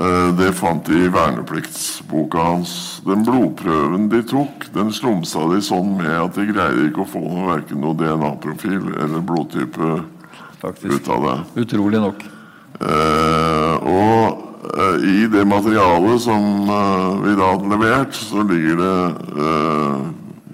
Eh, 0.00 0.30
det 0.40 0.48
fant 0.56 0.88
de 0.88 1.04
i 1.04 1.12
vernepliktsboka 1.12 2.40
hans. 2.48 2.72
Den 3.06 3.22
blodprøven 3.28 4.08
de 4.10 4.22
tok, 4.32 4.66
den 4.74 4.90
slumsa 4.96 5.44
de 5.52 5.60
sånn 5.62 5.92
med 6.00 6.16
at 6.16 6.40
de 6.40 6.48
greide 6.50 6.88
ikke 6.88 7.04
å 7.04 7.10
få 7.12 7.24
verken 7.52 7.84
noe 7.84 7.94
DNA-profil 8.00 8.94
eller 8.96 9.28
blodtype 9.28 10.00
Faktisk. 10.64 10.96
ut 10.96 11.14
av 11.14 11.28
det. 11.28 11.38
Utrolig 11.66 12.00
nok. 12.08 12.24
Eh, 12.80 13.90
og 13.92 14.49
Eh, 14.49 14.49
I 14.60 15.24
det 15.32 15.46
materialet 15.48 16.20
som 16.20 16.68
eh, 16.68 17.06
vi 17.24 17.34
da 17.38 17.52
hadde 17.54 17.70
levert, 17.72 18.14
så 18.16 18.44
ligger 18.44 18.80
det 18.80 18.98
uh, 19.40 20.04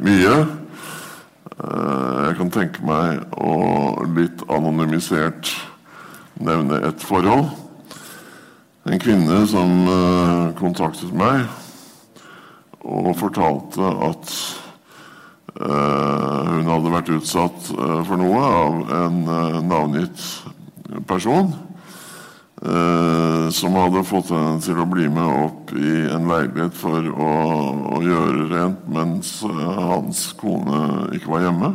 mye. 0.06 0.36
Jeg 1.56 2.36
kan 2.36 2.50
tenke 2.52 2.84
meg 2.84 3.22
å 3.40 3.52
litt 4.12 4.42
anonymisert 4.52 5.50
nevne 6.36 6.82
et 6.84 7.00
forhold. 7.02 7.48
En 8.86 9.00
kvinne 9.02 9.40
som 9.48 9.72
kontaktet 10.60 11.14
meg 11.16 11.46
og 12.86 13.16
fortalte 13.18 13.92
at 14.06 14.32
eh, 15.58 16.50
hun 16.52 16.70
hadde 16.70 16.92
vært 16.94 17.12
utsatt 17.16 17.70
eh, 17.74 18.02
for 18.06 18.20
noe 18.20 18.42
av 18.46 18.92
en 19.00 19.16
eh, 19.24 19.58
navngitt 19.66 20.26
person. 21.08 21.50
Eh, 22.62 23.48
som 23.50 23.74
hadde 23.76 24.04
fått 24.06 24.30
henne 24.32 24.60
til 24.64 24.78
å 24.80 24.86
bli 24.88 25.08
med 25.12 25.26
opp 25.46 25.72
i 25.76 25.92
en 26.08 26.28
leilighet 26.30 26.76
for 26.76 27.04
å, 27.12 27.32
å 27.96 28.00
gjøre 28.04 28.46
rent 28.52 28.86
mens 28.92 29.38
eh, 29.44 29.80
hans 29.90 30.30
kone 30.40 31.10
ikke 31.16 31.32
var 31.34 31.44
hjemme. 31.44 31.74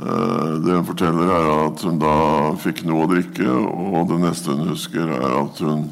Eh, 0.00 0.52
det 0.66 0.76
hun 0.76 0.88
forteller, 0.88 1.32
er 1.32 1.48
at 1.66 1.84
hun 1.86 2.00
da 2.02 2.16
fikk 2.60 2.84
noe 2.88 3.06
å 3.06 3.10
drikke, 3.10 3.48
og 3.48 4.10
det 4.12 4.20
neste 4.26 4.52
hun 4.52 4.72
husker, 4.74 5.14
er 5.16 5.38
at 5.38 5.62
hun 5.64 5.88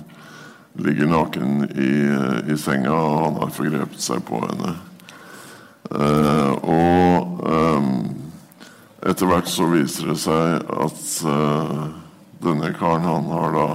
ligger 0.79 1.09
naken 1.11 1.65
i, 1.73 1.93
i 2.53 2.59
senga, 2.61 2.93
og 2.93 3.25
han 3.25 3.41
har 3.41 3.57
forgrepet 3.57 4.05
seg 4.05 4.21
på 4.29 4.39
henne. 4.45 4.77
Og 6.69 7.41
etter 9.09 9.31
hvert 9.31 9.49
så 9.51 9.67
viser 9.73 10.13
det 10.13 10.19
seg 10.23 10.69
at 10.85 11.01
denne 12.43 12.73
karen 12.77 13.07
han 13.07 13.31
har 13.33 13.57
da 13.57 13.69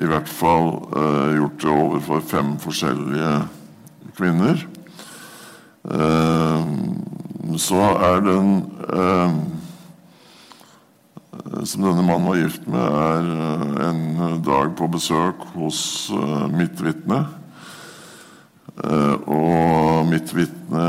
i 0.00 0.08
hvert 0.08 0.28
fall 0.30 0.68
eh, 0.96 1.30
gjort 1.38 1.62
det 1.62 1.72
overfor 1.74 2.20
fem 2.24 2.52
forskjellige 2.62 3.32
kvinner. 4.16 4.66
Eh, 5.90 6.68
så 7.60 7.80
er 8.10 8.22
den 8.24 8.52
eh, 8.94 9.40
som 11.64 11.84
denne 11.84 12.04
mannen 12.04 12.28
var 12.28 12.38
gift 12.38 12.66
med, 12.70 12.80
er 12.80 13.28
eh, 13.34 13.66
en 13.88 14.40
dag 14.44 14.72
på 14.78 14.88
besøk 14.92 15.44
hos 15.56 15.82
eh, 16.14 16.46
mitt 16.54 16.80
vitne. 16.84 17.24
Eh, 18.80 19.16
og 19.26 20.08
mitt 20.08 20.32
vitne 20.36 20.86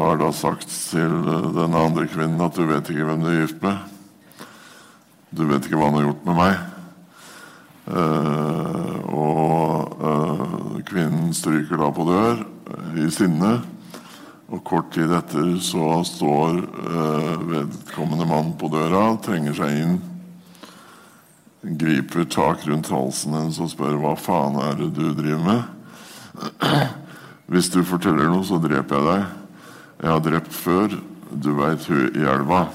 har 0.00 0.18
da 0.20 0.32
sagt 0.34 0.70
til 0.70 1.14
den 1.58 1.76
andre 1.76 2.08
kvinnen 2.10 2.42
at 2.42 2.58
du 2.58 2.66
vet 2.70 2.90
ikke 2.90 3.06
hvem 3.10 3.24
du 3.24 3.30
er 3.32 3.40
gift 3.44 3.62
med. 3.64 3.97
Du 5.30 5.44
vet 5.44 5.66
ikke 5.66 5.76
hva 5.76 5.90
han 5.90 5.98
har 5.98 6.06
gjort 6.08 6.28
med 6.28 6.38
meg. 6.38 6.60
Eh, 7.88 8.94
og 9.12 10.04
eh, 10.08 10.78
kvinnen 10.88 11.34
stryker 11.36 11.80
da 11.80 11.88
på 11.92 12.06
dør 12.08 12.44
i 13.00 13.08
sinne. 13.12 13.58
Og 14.48 14.62
kort 14.64 14.94
tid 14.94 15.12
etter 15.12 15.50
så 15.60 16.00
står 16.08 16.62
eh, 16.64 17.34
vedkommende 17.50 18.28
mann 18.28 18.54
på 18.60 18.70
døra, 18.72 19.10
trenger 19.24 19.56
seg 19.58 19.76
inn, 19.82 19.98
griper 21.76 22.24
tak 22.32 22.64
rundt 22.68 22.88
halsen 22.92 23.36
hennes 23.36 23.60
og 23.60 23.68
spør 23.74 24.00
hva 24.00 24.14
faen 24.16 24.56
er 24.64 24.80
det 24.80 24.94
du 24.96 25.10
driver 25.12 25.44
med? 25.44 25.60
Hvis 27.52 27.68
du 27.72 27.82
forteller 27.84 28.32
noe, 28.32 28.44
så 28.48 28.60
dreper 28.60 28.96
jeg 28.96 29.08
deg. 29.12 29.62
Jeg 29.98 30.12
har 30.14 30.24
drept 30.24 30.52
før. 30.56 31.00
Du 31.28 31.52
veit 31.58 31.84
hun 31.88 32.04
i 32.16 32.24
elva. 32.24 32.68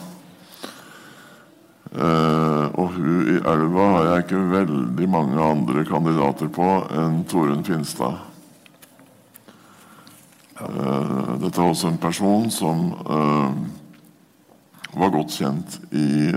Eh, 1.94 2.66
og 2.74 2.90
hun 2.96 3.28
i 3.30 3.36
elva 3.38 3.84
har 3.92 4.08
jeg 4.08 4.24
ikke 4.24 4.50
veldig 4.50 5.08
mange 5.14 5.38
andre 5.38 5.84
kandidater 5.86 6.50
på 6.50 6.90
enn 6.90 7.22
Torunn 7.30 7.62
Finstad. 7.68 8.18
Uh, 10.64 11.36
dette 11.42 11.60
er 11.60 11.68
også 11.68 11.88
en 11.90 11.98
person 12.00 12.52
som 12.54 12.94
uh, 13.10 13.52
var 14.96 15.10
godt 15.12 15.32
kjent 15.36 15.80
i, 15.92 16.32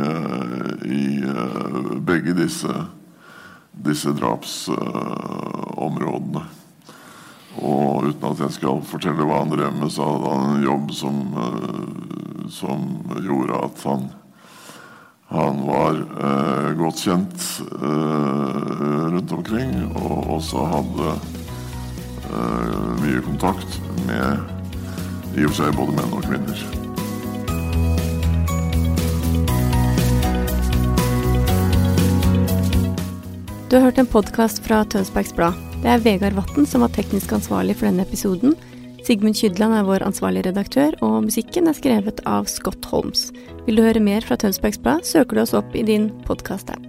i 0.88 1.22
begge 2.08 2.32
disse, 2.34 2.86
disse 3.86 4.10
drapsområdene. 4.16 6.42
Og 7.60 8.04
uten 8.08 8.30
at 8.32 8.40
jeg 8.46 8.52
skal 8.56 8.80
fortelle 8.88 9.26
hva 9.28 9.36
han 9.44 9.52
drev 9.52 9.72
med, 9.76 9.92
så 9.92 10.02
hadde 10.08 10.32
han 10.32 10.56
en 10.56 10.64
jobb 10.64 10.86
som, 10.96 11.16
som 12.52 12.80
gjorde 13.20 13.64
at 13.68 13.76
han 13.86 14.02
han 15.28 15.66
var 15.66 15.96
eh, 16.22 16.68
godt 16.78 17.00
kjent 17.02 17.46
eh, 17.82 19.06
rundt 19.10 19.32
omkring, 19.32 19.72
og 19.98 20.36
også 20.38 20.62
hadde 20.70 21.14
eh, 22.30 22.84
mye 23.02 23.22
kontakt 23.26 23.80
med 24.06 25.34
i 25.36 25.42
og 25.42 25.50
for 25.50 25.58
seg 25.58 25.74
både 25.76 25.96
menn 25.98 26.14
og 26.14 26.22
kvinner. 26.28 26.62
Du 33.66 33.74
har 33.74 33.88
hørt 33.88 33.98
en 33.98 34.06
podkast 34.06 34.62
fra 34.62 34.84
Tønsbergs 34.86 35.34
Blad. 35.34 35.58
Det 35.82 35.90
er 35.90 36.06
Vegard 36.06 36.38
Vatn 36.38 36.70
som 36.70 36.86
var 36.86 36.94
teknisk 36.94 37.34
ansvarlig 37.34 37.74
for 37.80 37.90
denne 37.90 38.06
episoden. 38.06 38.54
Sigmund 39.06 39.38
Kydland 39.38 39.70
er 39.70 39.84
vår 39.86 40.02
ansvarlige 40.02 40.48
redaktør, 40.48 40.96
og 41.06 41.28
musikken 41.28 41.70
er 41.70 41.76
skrevet 41.78 42.18
av 42.26 42.48
Scott 42.50 42.88
Holmes. 42.90 43.28
Vil 43.68 43.78
du 43.78 43.84
høre 43.86 44.02
mer 44.02 44.26
fra 44.26 44.34
Tønsbergs 44.34 44.80
Blad, 44.82 45.06
søker 45.06 45.38
du 45.38 45.44
oss 45.44 45.54
opp 45.54 45.76
i 45.78 45.86
din 45.86 46.10
podkast-app. 46.26 46.82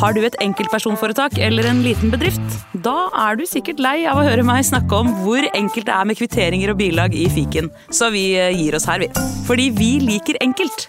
Har 0.00 0.14
du 0.16 0.22
et 0.24 0.38
enkeltpersonforetak 0.40 1.34
eller 1.42 1.66
en 1.68 1.82
liten 1.84 2.14
bedrift? 2.14 2.54
Da 2.86 3.10
er 3.26 3.36
du 3.36 3.42
sikkert 3.50 3.82
lei 3.82 3.98
av 4.08 4.22
å 4.22 4.24
høre 4.24 4.46
meg 4.46 4.62
snakke 4.64 5.02
om 5.02 5.10
hvor 5.26 5.44
enkelt 5.50 5.90
det 5.90 5.98
er 5.98 6.08
med 6.08 6.22
kvitteringer 6.22 6.72
og 6.72 6.78
bilag 6.80 7.18
i 7.18 7.26
fiken, 7.34 7.68
så 7.90 8.14
vi 8.14 8.30
eh, 8.38 8.54
gir 8.54 8.78
oss 8.78 8.88
her, 8.88 9.02
vi. 9.02 9.10
Fordi 9.50 9.68
vi 9.74 9.92
liker 10.06 10.40
enkelt. 10.40 10.88